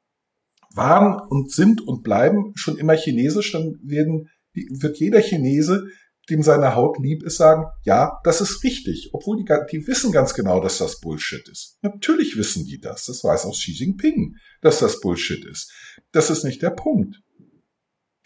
[0.75, 5.87] waren und sind und bleiben schon immer chinesisch, dann werden, wird jeder Chinese,
[6.31, 9.11] dem seine Haut lieb ist, sagen, ja, das ist richtig.
[9.13, 11.79] Obwohl die, die wissen ganz genau, dass das Bullshit ist.
[11.83, 13.07] Natürlich wissen die das.
[13.07, 15.73] Das weiß auch Xi Jinping, dass das Bullshit ist.
[16.13, 17.21] Das ist nicht der Punkt.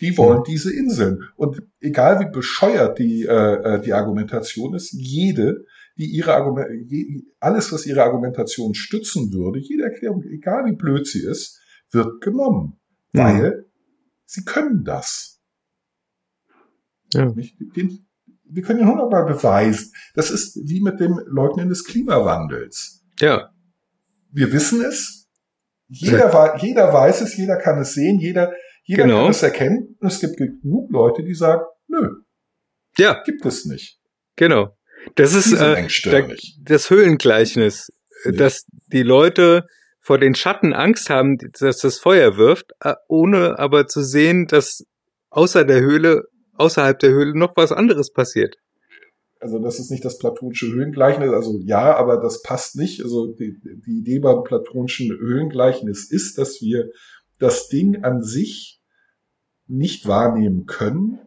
[0.00, 1.24] Die wollen diese Inseln.
[1.36, 5.64] Und egal wie bescheuert die, äh, äh, die Argumentation ist, jede,
[5.96, 6.68] die ihre Argument,
[7.40, 12.78] alles, was ihre Argumentation stützen würde, jede Erklärung, egal wie blöd sie ist, wird genommen.
[13.12, 13.18] Mhm.
[13.18, 13.66] Weil
[14.24, 15.37] sie können das.
[17.14, 17.26] Ja.
[17.76, 18.06] Den,
[18.44, 19.92] wir können ihn hundertmal beweisen.
[20.14, 23.02] Das ist wie mit dem Leugnen des Klimawandels.
[23.20, 23.50] Ja,
[24.30, 25.26] Wir wissen es.
[25.88, 28.52] Jeder, wei- jeder weiß es, jeder kann es sehen, jeder,
[28.84, 29.22] jeder Genau.
[29.22, 29.96] kann es erkennen.
[30.00, 32.08] Und es gibt genug Leute, die sagen, nö,
[32.98, 33.98] ja, gibt es nicht.
[34.36, 34.76] genau.
[35.14, 36.58] Das ist äh, engstirnig.
[36.62, 37.90] das Höhlengleichnis,
[38.24, 38.32] Ja.
[38.32, 39.64] dass die Leute
[40.00, 44.84] vor den Schatten Angst haben, dass das Feuer wirft, äh, ohne aber zu sehen, dass
[45.30, 46.24] außer der Höhle,
[46.58, 48.56] außerhalb der Höhle noch was anderes passiert.
[49.40, 51.30] Also das ist nicht das platonische Höhlengleichnis.
[51.32, 53.02] Also ja, aber das passt nicht.
[53.02, 53.56] Also die,
[53.86, 56.90] die Idee beim platonischen Höhlengleichnis ist, dass wir
[57.38, 58.80] das Ding an sich
[59.66, 61.20] nicht wahrnehmen können,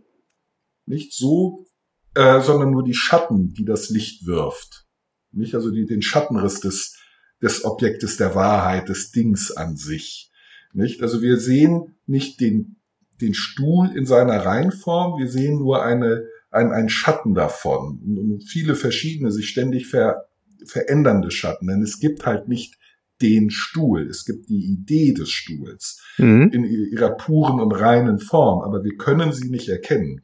[0.86, 1.68] nicht so,
[2.16, 4.86] äh, sondern nur die Schatten, die das Licht wirft.
[5.32, 6.98] Nicht also die, den Schattenriss des,
[7.42, 10.32] des Objektes der Wahrheit, des Dings an sich.
[10.74, 11.02] Nicht?
[11.02, 12.81] Also wir sehen nicht den,
[13.22, 18.00] den Stuhl in seiner Reihenform, wir sehen nur eine, ein, ein Schatten davon.
[18.06, 20.26] Und, viele verschiedene, sich ständig ver,
[20.66, 21.68] verändernde Schatten.
[21.68, 22.76] Denn es gibt halt nicht
[23.22, 24.08] den Stuhl.
[24.10, 26.50] Es gibt die Idee des Stuhls Mhm.
[26.52, 30.22] in ihrer puren und reinen Form, aber wir können sie nicht erkennen.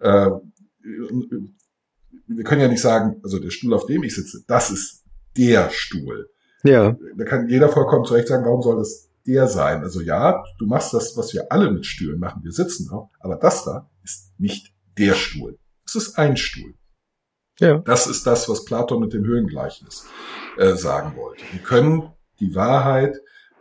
[0.00, 0.30] Äh,
[2.26, 5.04] wir können ja nicht sagen, also der Stuhl, auf dem ich sitze, das ist
[5.36, 6.28] der Stuhl.
[6.64, 9.82] Ja, Da kann jeder vollkommen zu Recht sagen, warum soll das der sein?
[9.82, 13.36] Also ja, du machst das, was wir alle mit Stühlen machen, wir sitzen drauf, aber
[13.36, 15.58] das da ist nicht der Stuhl.
[15.86, 16.74] Es ist ein Stuhl.
[17.60, 20.06] ja, Das ist das, was Platon mit dem Höhengleichnis
[20.58, 21.44] äh, sagen wollte.
[21.52, 23.16] Wir können die Wahrheit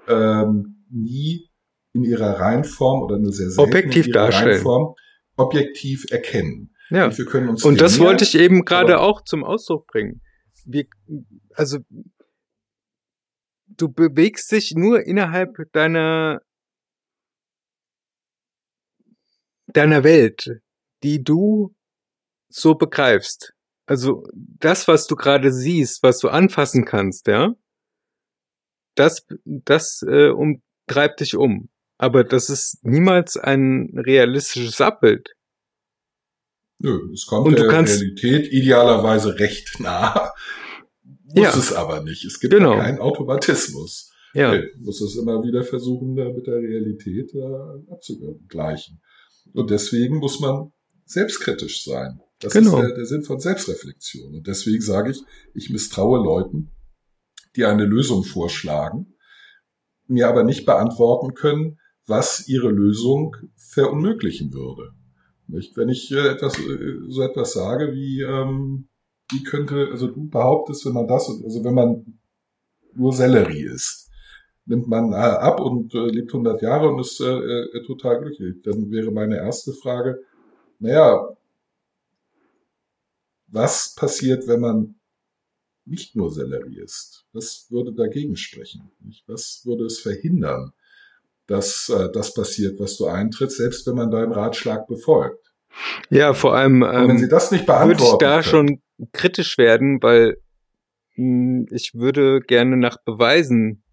[0.07, 1.49] ähm, nie
[1.93, 4.53] in ihrer Reinform oder nur sehr selten Objektiv in ihrer darstellen.
[4.53, 4.95] Reinform
[5.37, 6.73] objektiv erkennen.
[6.89, 7.05] ja.
[7.05, 10.21] Und wir können uns Und das wollte ich eben gerade auch zum Ausdruck bringen.
[10.65, 10.85] Wir,
[11.55, 11.79] also
[13.77, 16.41] du bewegst dich nur innerhalb deiner
[19.67, 20.61] deiner Welt,
[21.03, 21.73] die du
[22.49, 23.53] so begreifst.
[23.85, 27.53] Also das, was du gerade siehst, was du anfassen kannst, ja,
[28.95, 31.69] das, das äh, um, treibt dich um.
[31.97, 35.33] Aber das ist niemals ein realistisches Abbild.
[36.79, 40.33] Nö, es kommt Und du der kannst- Realität idealerweise recht nah.
[41.33, 41.57] Muss Ja.
[41.57, 42.23] es aber nicht.
[42.25, 42.77] Es gibt Genau.
[42.77, 44.11] keinen Automatismus.
[44.33, 49.01] Ja, Nee, muss es immer wieder versuchen, da mit der Realität äh, abzugleichen.
[49.53, 50.71] Und deswegen muss man
[51.05, 52.21] selbstkritisch sein.
[52.39, 52.77] Das Genau.
[52.77, 54.35] ist der, der Sinn von Selbstreflexion.
[54.35, 55.21] Und deswegen sage ich,
[55.53, 56.71] ich misstraue Leuten,
[57.57, 59.13] die eine Lösung vorschlagen,
[60.07, 61.77] mir aber nicht beantworten können,
[62.07, 64.91] was ihre Lösung verunmöglichen würde.
[65.47, 65.75] Nicht?
[65.75, 68.87] Wenn ich äh, etwas, äh, so etwas sage wie, ähm,
[69.31, 72.19] wie könnte, also du behauptest, wenn man das, also wenn man
[72.93, 74.09] nur Sellerie isst,
[74.65, 78.61] nimmt man äh, ab und äh, lebt 100 Jahre und ist äh, äh, total glücklich.
[78.63, 80.19] Dann wäre meine erste Frage,
[80.79, 81.35] naja,
[83.47, 84.95] was passiert, wenn man
[85.85, 87.25] nicht nur Sellerie isst?
[87.33, 88.91] Was würde dagegen sprechen?
[89.27, 90.71] Was würde es verhindern,
[91.47, 95.51] dass äh, das passiert, was du eintrittst, selbst wenn man deinen Ratschlag befolgt?
[96.09, 98.81] ja vor allem Und wenn Sie ähm, das nicht würde beantworten ich da können, schon
[99.13, 100.37] kritisch werden, weil
[101.15, 103.83] mh, ich würde gerne nach Beweisen,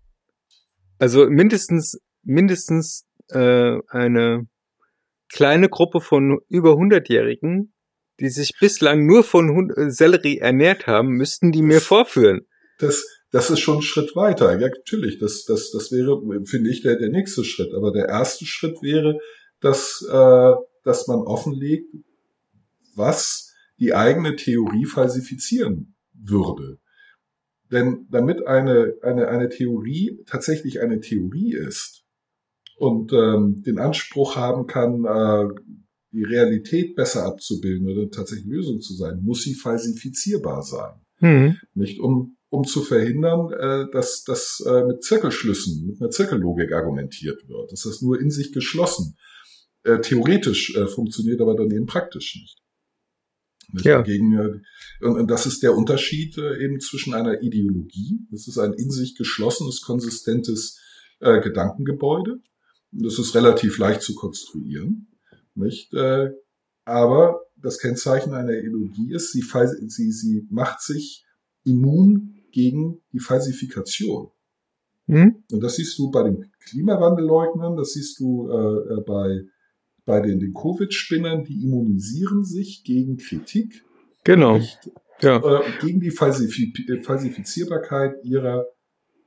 [0.98, 4.46] also mindestens mindestens äh, eine
[5.28, 7.72] kleine Gruppe von über 100-Jährigen,
[8.20, 12.46] die sich bislang nur von Hund äh, Sellerie ernährt haben, müssten die mir vorführen.
[12.78, 14.52] das, das ist schon ein Schritt weiter.
[14.59, 17.74] Ja, natürlich, das, das, das wäre, finde ich, der, der nächste Schritt.
[17.74, 19.18] Aber der erste Schritt wäre,
[19.61, 20.52] dass, äh,
[20.84, 21.94] dass man offenlegt,
[22.94, 23.47] was
[23.79, 26.79] die eigene Theorie falsifizieren würde.
[27.70, 32.05] Denn damit eine, eine, eine Theorie tatsächlich eine Theorie ist
[32.76, 35.49] und ähm, den Anspruch haben kann, äh,
[36.12, 41.01] die Realität besser abzubilden oder tatsächlich Lösung zu sein, muss sie falsifizierbar sein.
[41.20, 41.57] Mhm.
[41.74, 47.49] Nicht um, um zu verhindern, äh, dass das äh, mit Zirkelschlüssen, mit einer Zirkellogik argumentiert
[47.49, 47.72] wird.
[47.72, 49.18] Dass das nur in sich geschlossen
[49.83, 52.59] äh, theoretisch äh, funktioniert, aber dann eben praktisch nicht.
[53.73, 53.85] Nicht?
[53.85, 54.03] Ja.
[54.03, 54.62] Gegen,
[55.01, 59.16] und, das ist der Unterschied äh, eben zwischen einer Ideologie, das ist ein in sich
[59.16, 60.81] geschlossenes, konsistentes
[61.21, 62.41] äh, Gedankengebäude.
[62.91, 65.09] Das ist relativ leicht zu konstruieren,
[65.55, 65.93] nicht?
[65.93, 66.31] Äh,
[66.85, 69.43] aber das Kennzeichen einer Ideologie ist, sie,
[69.89, 71.27] sie, sie macht sich
[71.64, 74.31] immun gegen die Falsifikation.
[75.07, 75.45] Mhm.
[75.51, 79.43] Und das siehst du bei den Klimawandelleugnern, das siehst du äh, äh, bei,
[80.09, 83.84] bei den, den Covid-Spinnern, die immunisieren sich gegen Kritik,
[84.24, 84.56] Genau.
[84.56, 84.90] nicht,
[85.20, 85.36] Ja.
[85.36, 88.64] äh, gegen die Falsifi Falsifizierbarkeit ihrer,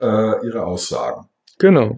[0.01, 1.27] äh, ihrer Aussagen.
[1.59, 1.97] Genau.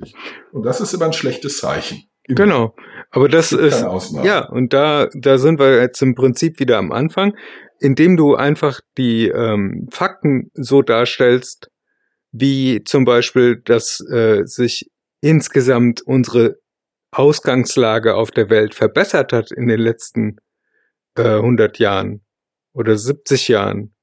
[0.51, 2.03] Und das ist immer ein schlechtes Zeichen.
[2.27, 2.35] Immer.
[2.35, 2.75] Genau.
[3.09, 3.85] Aber das ist,
[4.23, 7.35] ja, und da, da sind wir jetzt im Prinzip wieder am Anfang,
[7.79, 11.69] indem du einfach die ähm, Fakten so darstellst,
[12.31, 14.89] wie zum Beispiel, dass äh, sich
[15.21, 16.57] insgesamt unsere
[17.17, 20.37] Ausgangslage auf der Welt verbessert hat in den letzten
[21.15, 22.25] äh, 100 Jahren
[22.73, 23.93] oder 70 Jahren.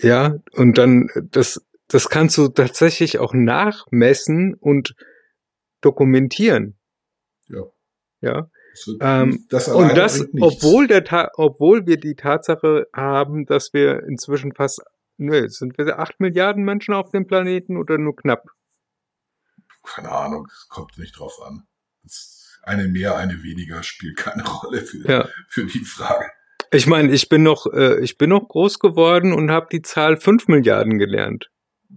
[0.00, 4.94] Ja, und dann äh, das, das kannst du tatsächlich auch nachmessen und
[5.80, 6.78] dokumentieren.
[7.48, 7.62] Ja.
[8.20, 8.50] Ja.
[8.72, 14.02] Das Ähm, das Und das, obwohl der Ta obwohl wir die Tatsache haben, dass wir
[14.02, 14.82] inzwischen fast,
[15.16, 18.50] ne, sind wir acht Milliarden Menschen auf dem Planeten oder nur knapp?
[19.86, 21.66] Keine Ahnung, es kommt nicht drauf an.
[22.62, 25.28] Eine mehr, eine weniger spielt keine Rolle für, Ja.
[25.48, 26.26] für die Frage.
[26.72, 30.16] Ich meine, ich bin noch, äh, ich bin noch groß geworden und habe die Zahl
[30.16, 31.50] fünf Milliarden gelernt.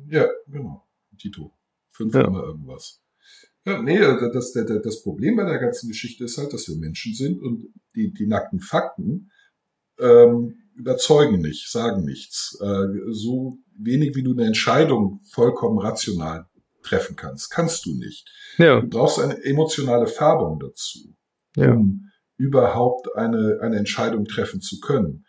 [0.07, 0.87] Ja, genau.
[1.17, 1.57] Tito.
[1.91, 2.23] Fünf Ja.
[2.23, 3.01] Komma irgendwas.
[3.65, 7.13] Ja, nee, das, das, das Problem bei der ganzen Geschichte ist halt, dass wir Menschen
[7.13, 7.65] sind und
[7.95, 9.31] die, die nackten Fakten
[9.99, 12.57] ähm, überzeugen nicht, sagen nichts.
[12.61, 16.47] Äh, so wenig wie du eine Entscheidung vollkommen rational
[16.89, 18.27] treffen kannst, kannst du nicht.
[18.57, 21.15] Ja, Du brauchst eine emotionale Färbung dazu,
[21.55, 25.25] ja, um überhaupt eine, eine Entscheidung treffen zu können.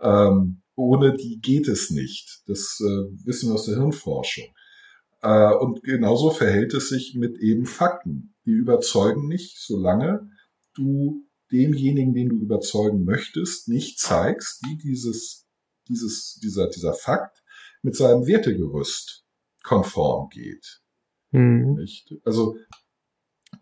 [0.00, 2.42] Ähm, ohne die geht es nicht.
[2.46, 4.46] Das äh, wissen wir aus der Hirnforschung.
[5.22, 8.34] Äh, und genauso verhält es sich mit eben Fakten.
[8.44, 10.30] Die überzeugen nicht, solange
[10.74, 15.46] du demjenigen, den du überzeugen möchtest, nicht zeigst, wie dieses,
[15.88, 17.42] dieses, dieser, dieser Fakt
[17.82, 19.24] mit seinem Wertegerüst
[19.62, 20.80] konform geht.
[21.38, 21.86] Mhm.
[22.24, 22.56] Also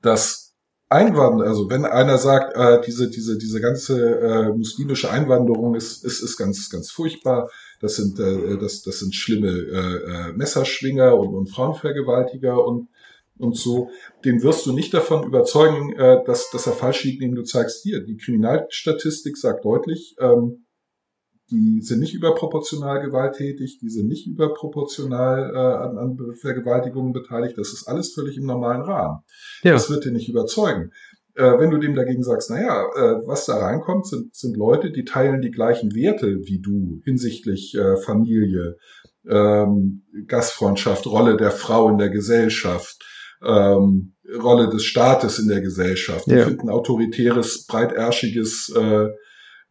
[0.00, 0.52] das
[0.92, 6.22] Einwandern, also wenn einer sagt, äh, diese, diese, diese ganze äh, muslimische Einwanderung ist, ist,
[6.22, 7.50] ist ganz, ganz furchtbar,
[7.80, 12.88] das sind, äh, das, das sind schlimme äh, äh, Messerschwinger und, und Frauenvergewaltiger und,
[13.38, 13.88] und so,
[14.24, 17.82] den wirst du nicht davon überzeugen, äh, dass, dass er falsch liegt, indem du zeigst,
[17.82, 20.66] hier, die Kriminalstatistik sagt deutlich, ähm,
[21.52, 27.58] die sind nicht überproportional gewalttätig, die sind nicht überproportional äh, an, an Vergewaltigungen beteiligt.
[27.58, 29.18] Das ist alles völlig im normalen Rahmen.
[29.62, 29.72] Ja.
[29.72, 30.90] Das wird dir nicht überzeugen.
[31.34, 35.04] Äh, wenn du dem dagegen sagst, naja, äh, was da reinkommt, sind, sind Leute, die
[35.04, 38.76] teilen die gleichen Werte wie du hinsichtlich äh, Familie,
[39.28, 43.02] ähm, Gastfreundschaft, Rolle der Frau in der Gesellschaft,
[43.44, 46.26] ähm, Rolle des Staates in der Gesellschaft.
[46.26, 46.44] Die Ja.
[46.44, 49.08] finden autoritäres, breitärschiges äh,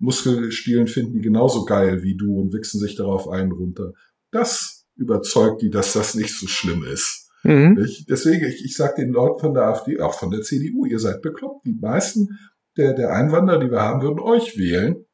[0.01, 3.93] Muskelspielen finden die genauso geil wie du und wichsen sich darauf ein runter.
[4.31, 7.29] Das überzeugt die, dass das nicht so schlimm ist.
[7.43, 7.75] Mhm.
[7.79, 8.09] Nicht?
[8.09, 11.21] Deswegen, ich, ich sage den Leuten von der AfD, auch von der CDU, ihr seid
[11.21, 11.65] bekloppt.
[11.65, 12.27] Die meisten
[12.77, 15.05] der, der Einwanderer, die wir haben, würden euch wählen,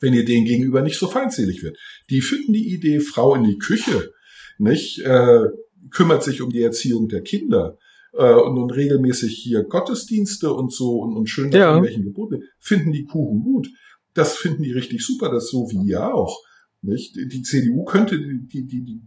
[0.00, 1.76] wenn ihr denen gegenüber nicht so feindselig wird.
[2.10, 4.12] Die finden die Idee, Frau in die Küche,
[4.58, 5.44] nicht, äh,
[5.90, 7.76] kümmert sich um die Erziehung der Kinder
[8.12, 11.68] äh, und, und regelmäßig hier Gottesdienste und so und, und schön nach Ja.
[11.70, 13.68] irgendwelchen Gebote, finden die Kuchen gut.
[14.14, 16.38] Das finden die richtig super, das so wie ihr auch.
[16.82, 17.16] Nicht?
[17.16, 19.00] Die CDU könnte die, die, die, die,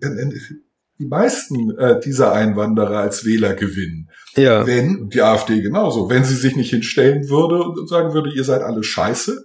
[0.00, 0.32] äh,
[0.98, 4.08] die meisten äh, dieser Einwanderer als Wähler gewinnen.
[4.34, 8.44] Ja, Wenn, die AfD genauso, wenn sie sich nicht hinstellen würde und sagen würde, ihr
[8.44, 9.44] seid alle scheiße,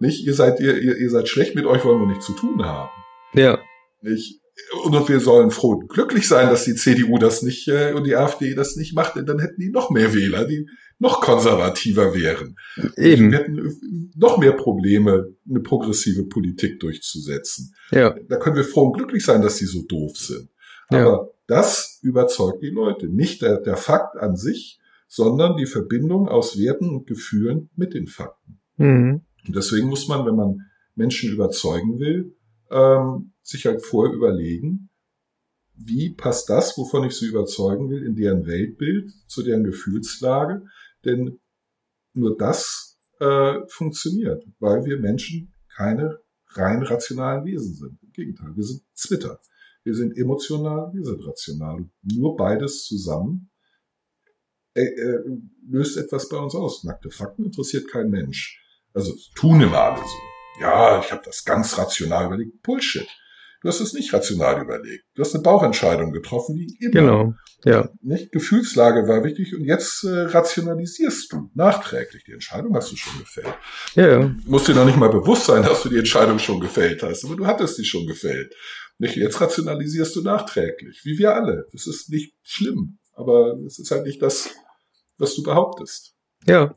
[0.00, 2.64] nicht, ihr seid, ihr, ihr, ihr seid schlecht, mit euch wollen wir nichts zu tun
[2.64, 2.90] haben.
[3.34, 3.58] ja,
[4.02, 4.40] Nicht?
[4.84, 8.16] Und wir sollen froh und glücklich sein, dass die CDU das nicht äh, und die
[8.16, 10.66] AfD das nicht macht, denn dann hätten die noch mehr Wähler, die
[11.02, 12.56] noch konservativer wären.
[12.76, 13.32] Wir eben.
[13.32, 17.74] hätten noch mehr Probleme, eine progressive Politik durchzusetzen.
[17.90, 20.48] Ja, Da können wir froh und glücklich sein, dass die so doof sind.
[20.90, 21.04] Ja.
[21.04, 23.08] Aber das überzeugt die Leute.
[23.08, 24.78] Nicht der, der Fakt an sich,
[25.08, 28.60] sondern die Verbindung aus Werten und Gefühlen mit den Fakten.
[28.76, 29.22] mhm.
[29.44, 30.60] Und deswegen muss man, wenn man
[30.94, 32.36] Menschen überzeugen will,
[32.70, 34.88] ähm, sich halt vorher überlegen,
[35.74, 40.62] wie passt das, wovon ich sie überzeugen will, in deren Weltbild, zu deren Gefühlslage.
[41.04, 41.40] Denn
[42.14, 48.02] nur das äh, funktioniert, weil wir Menschen keine rein rationalen Wesen sind.
[48.02, 49.40] Im Gegenteil, wir sind Zwitter.
[49.84, 51.88] Wir sind emotional, wir sind rational.
[52.02, 53.50] Nur beides zusammen
[54.74, 55.38] äh, äh,
[55.68, 56.84] löst etwas bei uns aus.
[56.84, 58.62] Nackte Fakten interessiert kein Mensch.
[58.94, 60.60] Also tun immer alle so.
[60.60, 62.62] Ja, ich habe das ganz rational überlegt.
[62.62, 63.08] Bullshit.
[63.62, 65.04] Du hast es nicht rational überlegt.
[65.14, 66.92] Du hast eine Bauchentscheidung getroffen, die immer.
[66.92, 67.34] Genau.
[67.64, 67.90] Ja.
[68.00, 68.32] Nicht?
[68.32, 72.24] Gefühlslage war wichtig und jetzt äh, rationalisierst du nachträglich.
[72.24, 73.54] Die Entscheidung hast du schon gefällt.
[73.94, 74.34] Ja, ja.
[74.46, 77.36] Musst dir noch nicht mal bewusst sein, dass du die Entscheidung schon gefällt hast, aber
[77.36, 78.52] du hattest die schon gefällt.
[78.98, 79.14] Nicht?
[79.14, 81.68] Jetzt rationalisierst du nachträglich, wie wir alle.
[81.70, 84.50] Das ist nicht schlimm, aber es ist halt nicht das,
[85.18, 86.16] was du behauptest.
[86.46, 86.76] Ja.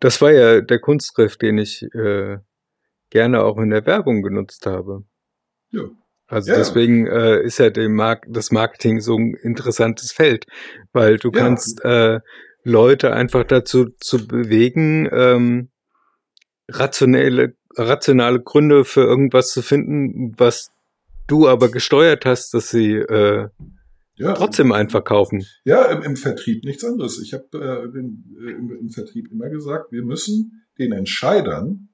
[0.00, 2.38] Das war ja der Kunstgriff, den ich äh,
[3.10, 5.04] gerne auch in der Werbung genutzt habe.
[5.70, 5.82] Ja.
[6.32, 6.56] Also Ja.
[6.56, 10.46] deswegen äh, ist ja dem Mark das Marketing so ein interessantes Feld,
[10.92, 11.38] weil du Ja.
[11.38, 12.20] kannst äh,
[12.64, 15.68] Leute einfach dazu zu bewegen, ähm,
[16.70, 20.70] rationelle, rationale Gründe für irgendwas zu finden, was
[21.26, 23.48] du aber gesteuert hast, dass sie äh,
[24.16, 25.44] Ja, trotzdem einfach kaufen.
[25.64, 27.20] Ja, im, im Vertrieb nichts anderes.
[27.20, 31.90] Ich habe äh, im, äh, im, im Vertrieb immer gesagt, wir müssen den Entscheidern,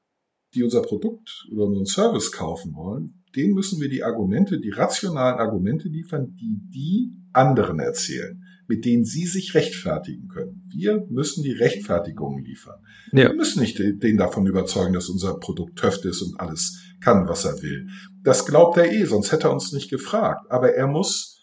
[0.55, 5.39] die unser Produkt oder unseren Service kaufen wollen, denen müssen wir die Argumente, die rationalen
[5.39, 10.69] Argumente liefern, die die anderen erzählen, mit denen sie sich rechtfertigen können.
[10.69, 12.81] Wir müssen die Rechtfertigungen liefern.
[13.13, 13.29] Ja.
[13.31, 17.45] Wir müssen nicht den davon überzeugen, dass unser Produkt töft ist und alles kann, was
[17.45, 17.89] er will.
[18.23, 20.51] Das glaubt er eh, sonst hätte er uns nicht gefragt.
[20.51, 21.41] Aber er muss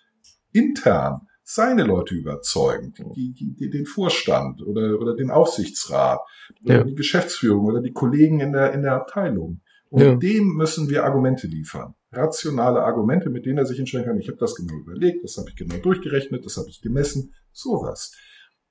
[0.51, 6.19] intern seine Leute überzeugen, die, die, die, den Vorstand oder, oder den Aufsichtsrat
[6.63, 6.83] oder Ja.
[6.83, 9.61] die Geschäftsführung oder die Kollegen in der, in der Abteilung.
[9.95, 10.15] Und Ja.
[10.15, 11.95] dem müssen wir Argumente liefern.
[12.11, 15.49] Rationale Argumente, mit denen er sich entscheiden kann, ich habe das genau überlegt, das habe
[15.49, 18.13] ich genau durchgerechnet, das habe ich gemessen, sowas.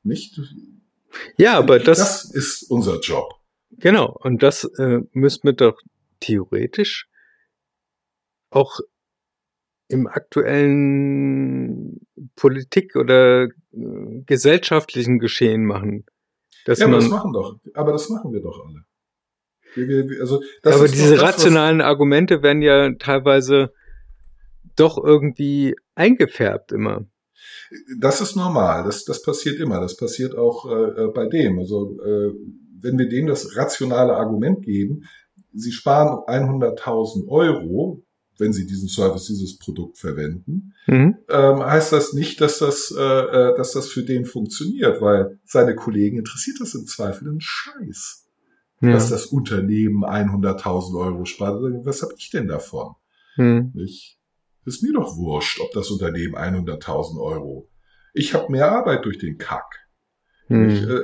[0.03, 0.39] Nicht?
[1.39, 3.33] Ja, aber das, das ist unser Job.
[3.71, 5.81] genau, und das äh, müssten wir doch
[6.21, 7.09] theoretisch
[8.51, 8.81] auch
[9.89, 12.07] im aktuellen
[12.37, 16.05] Politik oder äh, gesellschaftlichen Geschehen machen.
[16.67, 18.85] Ja, aber das machen doch, aber das machen wir doch alle.
[20.21, 23.73] Also, aber diese das, rationalen Argumente werden ja teilweise
[24.77, 27.07] doch irgendwie eingefärbt immer.
[27.99, 31.59] Das ist normal, das, das passiert immer, das passiert auch äh, äh, bei dem.
[31.59, 32.33] Also äh,
[32.81, 35.05] wenn wir dem das rationale Argument geben,
[35.53, 38.05] sie sparen 100.000 Euro,
[38.39, 41.17] wenn sie diesen Service, dieses Produkt verwenden, Mhm.
[41.31, 45.75] ähm, heißt das nicht, dass das, äh, äh, dass das für den funktioniert, weil seine
[45.75, 48.24] Kollegen interessiert das im Zweifel einen Scheiß,
[48.87, 48.93] Ja.
[48.93, 51.61] dass das Unternehmen 100.000 Euro spart.
[51.85, 52.95] Was habe ich denn davon?
[53.37, 53.73] Mhm.
[53.75, 54.19] Nicht?
[54.65, 57.69] Ist mir doch wurscht, ob das Unternehmen 100.000 Euro.
[58.15, 59.89] Ich habe mehr Arbeit durch den Kack.
[60.49, 60.91] Ich, Mhm.
[60.91, 61.01] äh,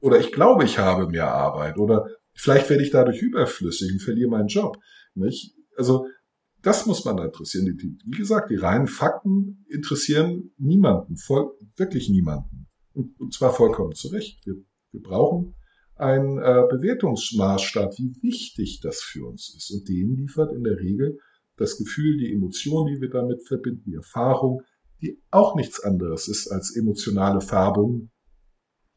[0.00, 1.78] oder ich glaube, ich habe mehr Arbeit.
[1.78, 4.76] Oder vielleicht werde ich dadurch überflüssig und verliere meinen Job.
[5.14, 5.54] Nicht?
[5.76, 6.06] Also
[6.62, 7.66] das muss man da interessieren.
[8.06, 12.68] Wie gesagt, die reinen Fakten interessieren niemanden, voll, wirklich niemanden.
[12.94, 14.44] Und, und zwar vollkommen zu Recht.
[14.46, 14.54] Wir,
[14.92, 15.54] wir brauchen
[15.96, 19.70] einen äh, Bewertungsmaßstab, wie wichtig das für uns ist.
[19.70, 21.18] Und den liefert in der Regel
[21.56, 24.62] das Gefühl, die Emotion, die wir damit verbinden, die Erfahrung,
[25.00, 28.10] die auch nichts anderes ist als emotionale Färbung,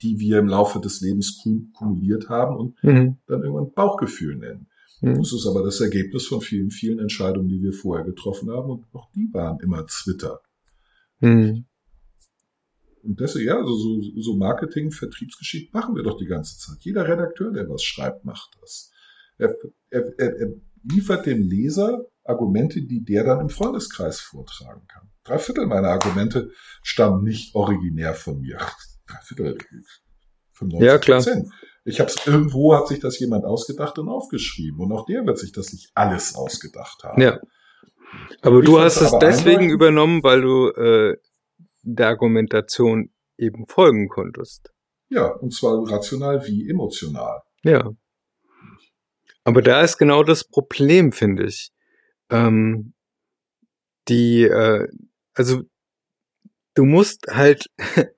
[0.02, 3.18] die wir im Laufe des Lebens kum- kumuliert haben und Mhm.
[3.28, 4.68] dann irgendwann Bauchgefühl nennen.
[5.02, 5.16] Mhm.
[5.20, 8.86] Das ist aber das Ergebnis von vielen, vielen Entscheidungen, die wir vorher getroffen haben und
[8.93, 10.39] auch die waren immer Twitter.
[11.20, 11.66] Mhm.
[13.08, 16.78] Und deswegen, ja, also so, so Marketing, Vertriebsgeschichte machen wir doch die ganze Zeit.
[16.82, 18.92] Jeder Redakteur, der was schreibt, macht das.
[19.38, 19.55] Er,
[19.89, 20.47] er, er, er
[20.84, 25.09] liefert dem Leser Argumente, die der dann im Freundeskreis vortragen kann.
[25.24, 26.51] Drei Viertel meiner Argumente
[26.84, 28.58] stammen nicht originär von mir.
[29.08, 29.58] Drei Viertel,
[30.51, 31.21] 95 Ja, klar.
[31.21, 31.47] Prozent.
[31.86, 35.38] Ich habe es irgendwo hat sich das jemand ausgedacht und aufgeschrieben und auch der wird
[35.38, 37.21] sich das nicht alles ausgedacht haben.
[37.21, 37.39] Ja.
[38.42, 41.17] Aber Ich du hast es deswegen übernommen, weil du äh,
[41.96, 44.72] der Argumentation eben folgen konntest.
[45.09, 47.42] ja, und zwar rational wie emotional.
[47.64, 47.92] Ja.
[49.43, 51.72] Aber da ist genau das Problem, finde ich.
[52.30, 52.93] Ähm,
[54.09, 54.88] die, äh,
[55.34, 55.64] also
[56.74, 57.68] du musst halt,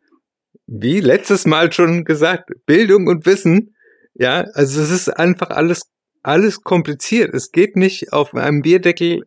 [0.66, 3.76] wie letztes Mal schon gesagt, Bildung und Wissen,
[4.16, 5.84] ja, also es ist einfach alles,
[6.24, 7.34] alles kompliziert.
[7.36, 9.26] Es geht nicht auf einem Bierdeckel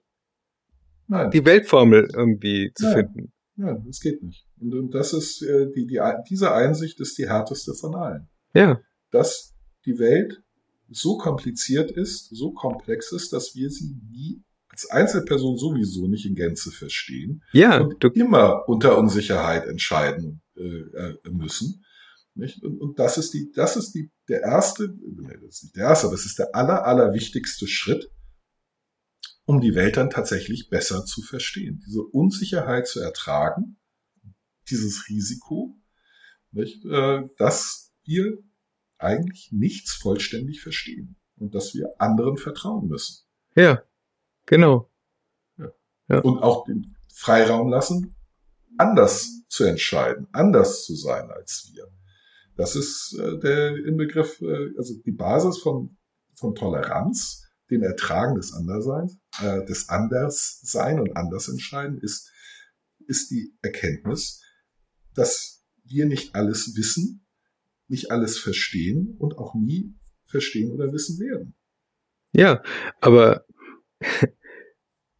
[1.06, 1.30] Nein.
[1.30, 2.92] die Weltformel irgendwie zu Ja.
[2.94, 3.32] finden.
[3.56, 4.46] Ja, das geht nicht.
[4.60, 8.28] Und, und das ist äh, die, die, diese Einsicht ist die härteste von allen.
[8.54, 8.80] Ja,
[9.10, 9.54] Dass
[9.84, 10.42] die Welt
[10.88, 16.34] so kompliziert ist, so komplex ist, dass wir sie nie als Einzelperson sowieso nicht in
[16.34, 21.84] Gänze verstehen ja, und immer unter Unsicherheit entscheiden äh, äh, müssen.
[22.34, 22.62] Nicht?
[22.62, 25.88] Und, und das ist die, das ist die, der erste, nee, das ist nicht der
[25.88, 28.08] erste, aber es ist der aller, aller wichtigste Schritt,
[29.44, 31.82] um die Welt dann tatsächlich besser zu verstehen.
[31.86, 33.78] Diese Unsicherheit zu ertragen,
[34.70, 35.76] dieses Risiko,
[36.52, 38.38] nicht, äh, dass wir
[38.98, 43.26] eigentlich nichts vollständig verstehen und dass wir anderen vertrauen müssen.
[43.56, 43.82] Ja,
[44.46, 44.90] genau.
[46.08, 46.18] Ja.
[46.20, 48.14] Und auch den Freiraum lassen,
[48.76, 51.86] anders zu entscheiden, anders zu sein als wir.
[52.56, 55.96] Das ist äh, der Inbegriff, äh, also die Basis von,
[56.34, 62.30] von Toleranz, dem Ertragen des Andersseins, äh, des Anderssein und Andersentscheiden ist,
[63.06, 64.42] ist die Erkenntnis,
[65.14, 67.26] dass wir nicht alles wissen,
[67.88, 69.94] nicht alles verstehen und auch nie
[70.26, 71.54] verstehen oder wissen werden.
[72.32, 72.62] Ja,
[73.00, 73.44] aber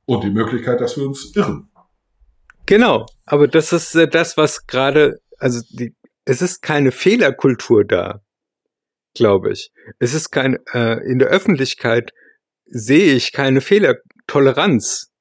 [0.07, 1.71] und die Möglichkeit, dass wir uns irren.
[2.67, 8.23] Genau, aber das ist äh, das, was gerade, also die, es ist keine Fehlerkultur da,
[9.15, 9.73] glaube ich.
[9.99, 12.13] Es ist kein, äh, in der Öffentlichkeit
[12.67, 15.13] sehe ich keine Fehlertoleranz.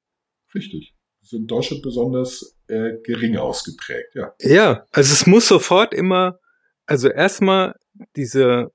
[0.54, 0.94] Richtig.
[1.20, 4.34] Das ist in Deutschland besonders äh, gering ausgeprägt, ja.
[4.40, 6.38] Ja, also es muss sofort immer,
[6.86, 7.74] also erstmal
[8.16, 8.70] diese,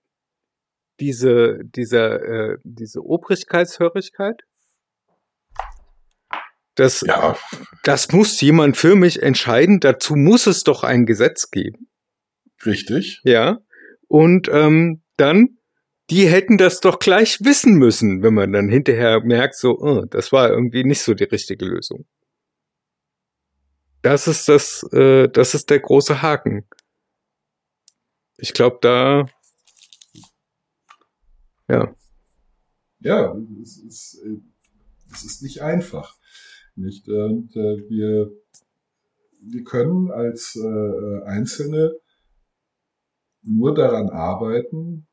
[1.00, 4.42] diese, dieser, äh, diese Obrigkeitshörigkeit,
[6.78, 7.36] das, Ja,
[7.84, 9.80] das muss jemand für mich entscheiden.
[9.80, 11.90] Dazu muss es doch ein Gesetz geben.
[12.66, 13.20] richtig.
[13.24, 13.58] Ja.
[14.08, 15.57] Und ähm, dann,
[16.10, 20.32] die hätten das doch gleich wissen müssen, wenn man dann hinterher merkt, so, oh, das
[20.32, 22.06] war irgendwie nicht so die richtige Lösung.
[24.02, 26.66] Das ist das, äh, das ist der große Haken.
[28.38, 29.26] Ich glaube, da,
[31.68, 31.94] ja,
[33.00, 34.22] Ja, es ist,
[35.12, 36.16] es ist nicht einfach.
[36.76, 37.08] Nicht?
[37.10, 38.32] Und äh, wir,
[39.42, 41.96] wir können als äh, Einzelne
[43.42, 45.07] nur daran arbeiten,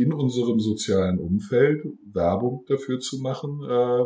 [0.00, 4.04] in unserem sozialen Umfeld Werbung dafür zu machen, äh,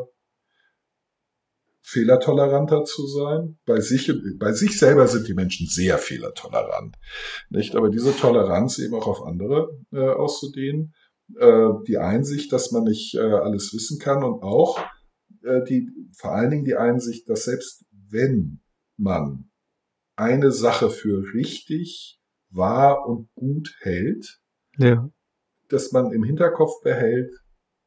[1.82, 3.58] fehlertoleranter zu sein.
[3.66, 6.96] Bei sich, bei sich selber sind die Menschen sehr fehlertolerant.
[7.50, 7.76] Nicht?
[7.76, 10.94] Aber diese Toleranz eben auch auf andere äh, auszudehnen,
[11.36, 14.78] äh, die Einsicht, dass man nicht äh, alles wissen kann und auch
[15.42, 18.62] äh, die, vor allen Dingen die Einsicht, dass selbst wenn
[18.96, 19.50] man
[20.16, 22.18] eine Sache für richtig,
[22.50, 24.40] wahr und gut hält,
[24.78, 25.10] ja,
[25.74, 27.34] dass man im Hinterkopf behält,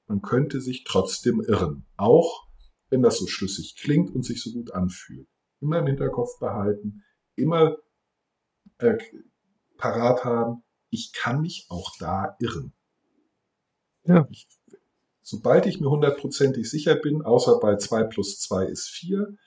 [0.07, 1.85] man könnte sich trotzdem irren.
[1.95, 2.45] Auch
[2.89, 5.27] wenn das so schlüssig klingt und sich so gut anfühlt.
[5.61, 7.03] Immer im Hinterkopf behalten,
[7.35, 7.77] immer
[8.80, 8.97] äh,
[9.77, 12.73] parat haben, ich kann mich auch da irren.
[14.03, 14.27] Ja.
[14.30, 14.47] Ich,
[15.22, 19.38] sobald ich mir hundertprozentig sicher bin, außer bei zwei plus zwei ist vier,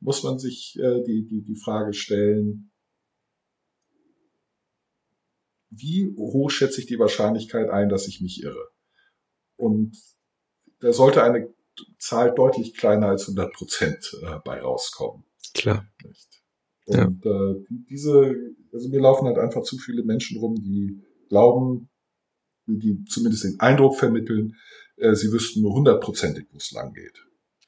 [0.00, 2.70] muss man sich äh, die, die, die Frage stellen,
[5.70, 8.70] wie hoch schätze ich die Wahrscheinlichkeit ein, dass ich mich irre?
[9.56, 9.96] Und
[10.80, 11.52] da sollte eine
[11.98, 15.24] Zahl deutlich kleiner als 100 Prozent äh, bei rauskommen.
[15.54, 15.86] klar.
[16.04, 16.42] Nicht?
[16.86, 18.34] Und äh, die, diese,
[18.72, 21.90] also mir laufen halt einfach zu viele Menschen rum, die glauben,
[22.66, 24.56] die zumindest den Eindruck vermitteln,
[24.96, 27.26] äh, sie wüssten nur hundertprozentig, wo es lang geht.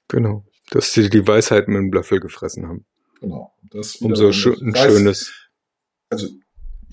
[0.08, 0.46] Genau.
[0.70, 2.86] Dass sie die Weisheit mit dem Löffel gefressen haben.
[3.20, 3.52] Genau.
[3.70, 5.32] Das Umso ich ein schönes.
[6.10, 6.28] Also,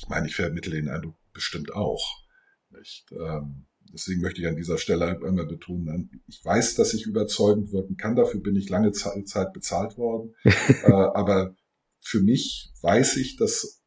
[0.05, 2.21] ich meine, ich vermittle den Eindruck bestimmt auch.
[2.69, 3.11] Nicht?
[3.11, 7.97] Ähm, deswegen möchte ich an dieser Stelle einmal betonen, ich weiß, dass ich überzeugend wirken
[7.97, 10.35] kann, dafür bin ich lange Ze- Zeit bezahlt worden.
[10.43, 11.55] äh, aber
[12.01, 13.81] für mich weiß ich, dass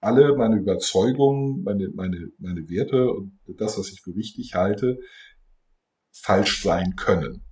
[0.00, 4.98] alle meine Überzeugungen, meine, meine, meine Werte und das, was ich für wichtig halte,
[6.10, 7.44] falsch sein können.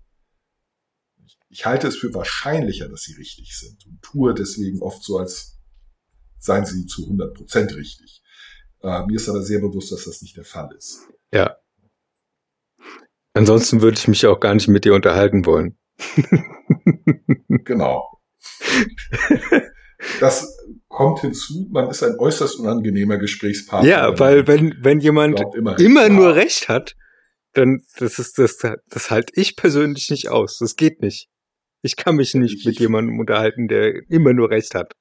[1.51, 5.59] Ich halte es für wahrscheinlicher, dass sie richtig sind und tue deswegen oft so, als
[6.43, 8.23] seien sie zu 100 Prozent richtig.
[8.83, 11.07] Äh, mir ist aber sehr bewusst, dass das nicht der Fall ist.
[11.33, 11.57] Ja.
[13.35, 15.79] Ansonsten würde ich mich auch gar nicht mit dir unterhalten wollen.
[17.65, 18.21] Genau.
[20.21, 20.57] Das
[20.89, 23.89] kommt hinzu, man ist ein äußerst unangenehmer Gesprächspartner.
[23.89, 26.97] ja, weil wenn, wenn jemand glaubt, immer, immer recht zu nur recht hat,
[27.53, 30.59] dann das ist das das halte ich persönlich nicht aus.
[30.59, 31.29] Das geht nicht.
[31.83, 34.95] Ich kann mich nicht Ich- mit jemandem unterhalten, der immer nur recht hat.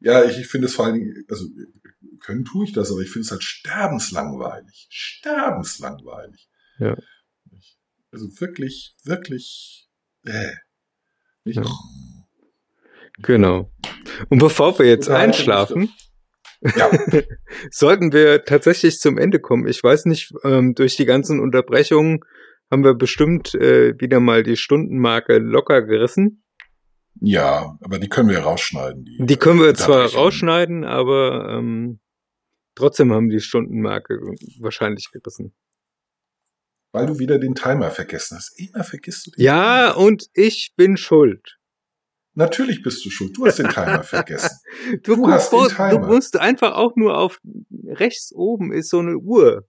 [0.00, 1.46] Ja, ich, ich finde es vor allen Dingen, also
[2.20, 4.86] können tue ich das, aber ich finde es halt sterbenslangweilig.
[4.90, 6.48] Sterbenslangweilig.
[6.78, 6.96] Ja.
[8.12, 9.88] Also wirklich, wirklich,
[10.24, 10.52] äh.
[11.44, 11.64] Nicht, Ja.
[13.22, 13.70] Genau.
[14.30, 15.90] Und bevor wir jetzt einschlafen,
[16.76, 16.90] Ja,
[17.70, 19.66] sollten wir tatsächlich zum Ende kommen.
[19.66, 22.20] Ich weiß nicht, ähm, durch die ganzen Unterbrechungen
[22.70, 26.44] haben wir bestimmt äh, wieder mal die Stundenmarke locker gerissen.
[27.20, 29.06] Ja, aber die können wir rausschneiden.
[29.26, 32.00] Die können wir zwar rausschneiden, aber ähm,
[32.74, 34.14] Trotzdem haben die Stundenmarke
[34.60, 35.54] wahrscheinlich gerissen.
[36.92, 38.58] Weil du wieder den Timer vergessen hast.
[38.58, 41.58] Immer vergisst du den Ja, und ich bin schuld.
[42.34, 43.36] Natürlich bist du schuld.
[43.36, 44.56] Du hast den Timer vergessen.
[45.02, 46.06] Du, Du hast den musst, du Timer.
[46.06, 47.38] musst einfach auch nur auf
[47.86, 49.68] rechts oben ist so eine Uhr.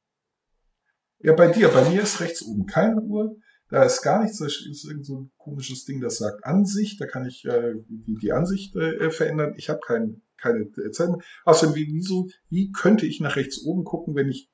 [1.20, 3.36] Ja, bei dir, bei mir ist rechts oben keine Uhr.
[3.72, 4.38] Da ist gar nichts.
[4.38, 7.00] Da ist irgend so ein komisches Ding, das sagt Ansicht.
[7.00, 9.54] Da kann ich äh, die, die Ansicht äh, verändern.
[9.58, 11.20] Ich habe kein, keine äh, Zeit mehr.
[11.46, 14.50] Außerdem, wie, wieso, wie könnte ich nach rechts oben gucken, wenn ich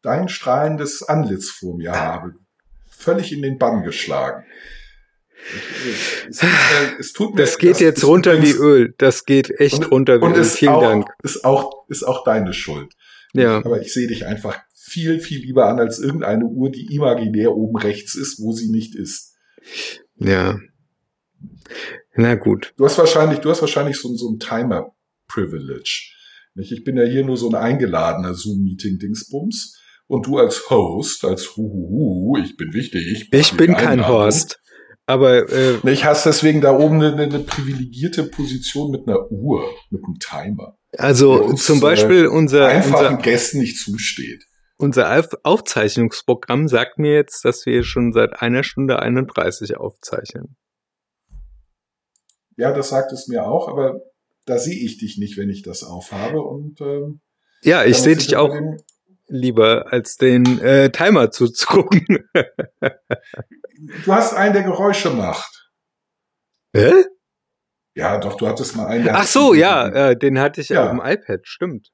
[0.00, 2.34] dein strahlendes Antlitz vor mir habe?
[2.88, 4.44] Völlig in den Bann geschlagen.
[6.28, 6.40] Es,
[7.00, 8.94] es tut mir, Das geht jetzt ist runter wie Öl.
[8.98, 10.40] Das geht echt und, runter wie und Öl.
[10.40, 11.08] ist Vielen auch, Dank.
[11.24, 12.94] Ist auch, ist auch deine Schuld.
[13.32, 13.56] Ja.
[13.56, 14.60] Aber ich sehe dich einfach
[14.92, 18.94] viel, viel lieber an als irgendeine Uhr, die imaginär oben rechts ist, wo sie nicht
[18.94, 19.34] ist.
[20.16, 20.58] Ja.
[22.14, 22.74] Na gut.
[22.76, 26.10] Du hast wahrscheinlich, du hast wahrscheinlich so, so ein Timer-Privilege.
[26.54, 29.78] Ich bin ja hier nur so ein eingeladener Zoom-Meeting-Dingsbums.
[30.06, 33.30] Und du als Host, als Huhuhu, ich bin wichtig.
[33.32, 34.06] Ich die bin kein.
[34.06, 34.60] Horst.
[35.06, 40.02] Aber äh, Ich hast deswegen da oben eine, eine privilegierte Position mit einer Uhr, mit
[40.04, 40.76] einem Timer.
[40.96, 44.44] also uns, zum äh, Beispiel unser, Einfachen unser, Gästen nicht zusteht.
[44.82, 50.56] Unser Auf Aufzeichnungsprogramm sagt mir jetzt, dass wir schon seit einer Stunde 31 aufzeichnen.
[52.56, 54.00] Ja, das sagt es mir auch, aber
[54.44, 56.42] da sehe ich dich nicht, wenn ich das aufhabe.
[56.42, 57.20] Und ähm,
[57.62, 58.54] Ja, ich sehe dich auch
[59.28, 62.04] lieber, als den äh, Timer zuzugucken.
[64.04, 65.70] Du hast einen, der Geräusche macht.
[66.74, 66.92] Hä?
[67.94, 69.08] Ja, doch, du hattest mal einen.
[69.10, 70.84] Ach so, ja, äh, den hatte ich Ja.
[70.84, 71.90] auf dem iPad, stimmt.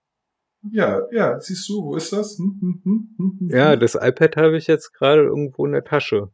[0.72, 2.38] Ja, ja, siehst du, wo ist das?
[2.38, 3.80] Hm, hm, hm, hm, hm, Ja, hm.
[3.80, 6.30] das iPad habe ich jetzt gerade irgendwo in der Tasche.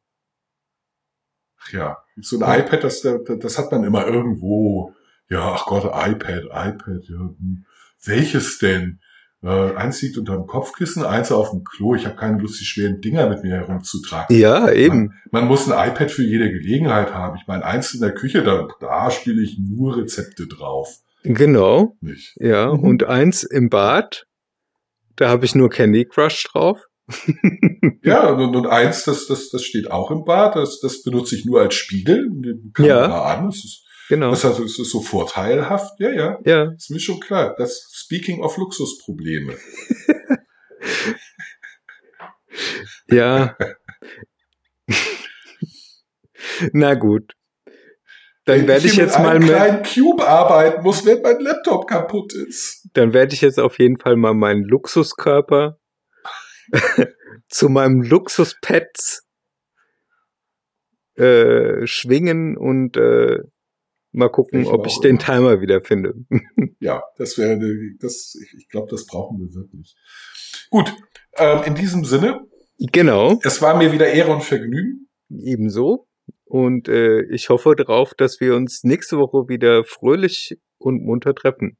[1.61, 4.95] Ach ja, so ein iPad, das, das hat man immer irgendwo.
[5.29, 7.19] Ja, ach Gott, iPad, iPad, ja.
[7.19, 7.65] hm.
[8.05, 9.01] Welches denn?
[9.43, 11.95] Äh, eins liegt unter dem Kopfkissen, eins auf dem Klo.
[11.95, 14.35] Ich habe keine Lust, die schweren Dinger mit mir herumzutragen.
[14.35, 15.07] Ja, eben.
[15.31, 17.37] Man, man muss ein iPad für jede Gelegenheit haben.
[17.37, 21.01] Ich meine, eins in der Küche, da, da spiele ich nur Rezepte drauf.
[21.25, 21.97] Genau.
[22.01, 22.35] Nicht?
[22.39, 22.81] Ja, Mhm.
[22.85, 24.27] und eins im Bad,
[25.17, 26.79] da habe ich nur Candy Crush drauf.
[28.03, 31.45] Ja, und, und eins, das, das, das steht auch im Bad, das, das benutze ich
[31.47, 33.23] nur als Spiegel, die Kamera Ja.
[33.39, 33.47] an.
[33.47, 34.29] Das ist, Genau.
[34.31, 35.99] das, also, es ist so vorteilhaft.
[35.99, 37.55] Ja, ja, Ja, ist mir schon klar.
[37.57, 39.55] Das Speaking of Luxusprobleme.
[43.11, 43.57] ja.
[46.73, 47.33] Na gut.
[48.47, 52.87] Dann werde ich jetzt mal mit, kleinen Cube arbeiten muss, wenn mein Laptop kaputt ist.
[52.93, 55.79] dann werde ich jetzt auf jeden Fall mal meinen Luxuskörper
[57.49, 59.27] zu meinem Luxuspets
[61.17, 63.39] äh, schwingen und äh,
[64.13, 65.19] mal gucken, Ich ob ich den.
[65.19, 66.15] Timer wieder finde.
[66.81, 67.59] Ja, das wäre,
[67.99, 69.95] das, ich, ich glaube, das brauchen wir wirklich.
[70.69, 70.93] Gut,
[71.39, 72.41] ähm, in diesem Sinne,
[72.79, 75.09] genau, es war mir wieder Ehre und Vergnügen.
[75.31, 76.07] ebenso.
[76.55, 81.77] Und äh, ich hoffe darauf, dass wir uns nächste Woche wieder fröhlich und munter treffen.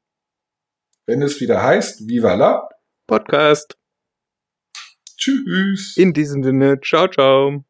[1.05, 2.67] Wenn es wieder heißt, Viva la,
[3.07, 3.77] Podcast.
[5.15, 5.95] tschüss.
[5.95, 7.65] In diesem Sinne, ciao, ciao.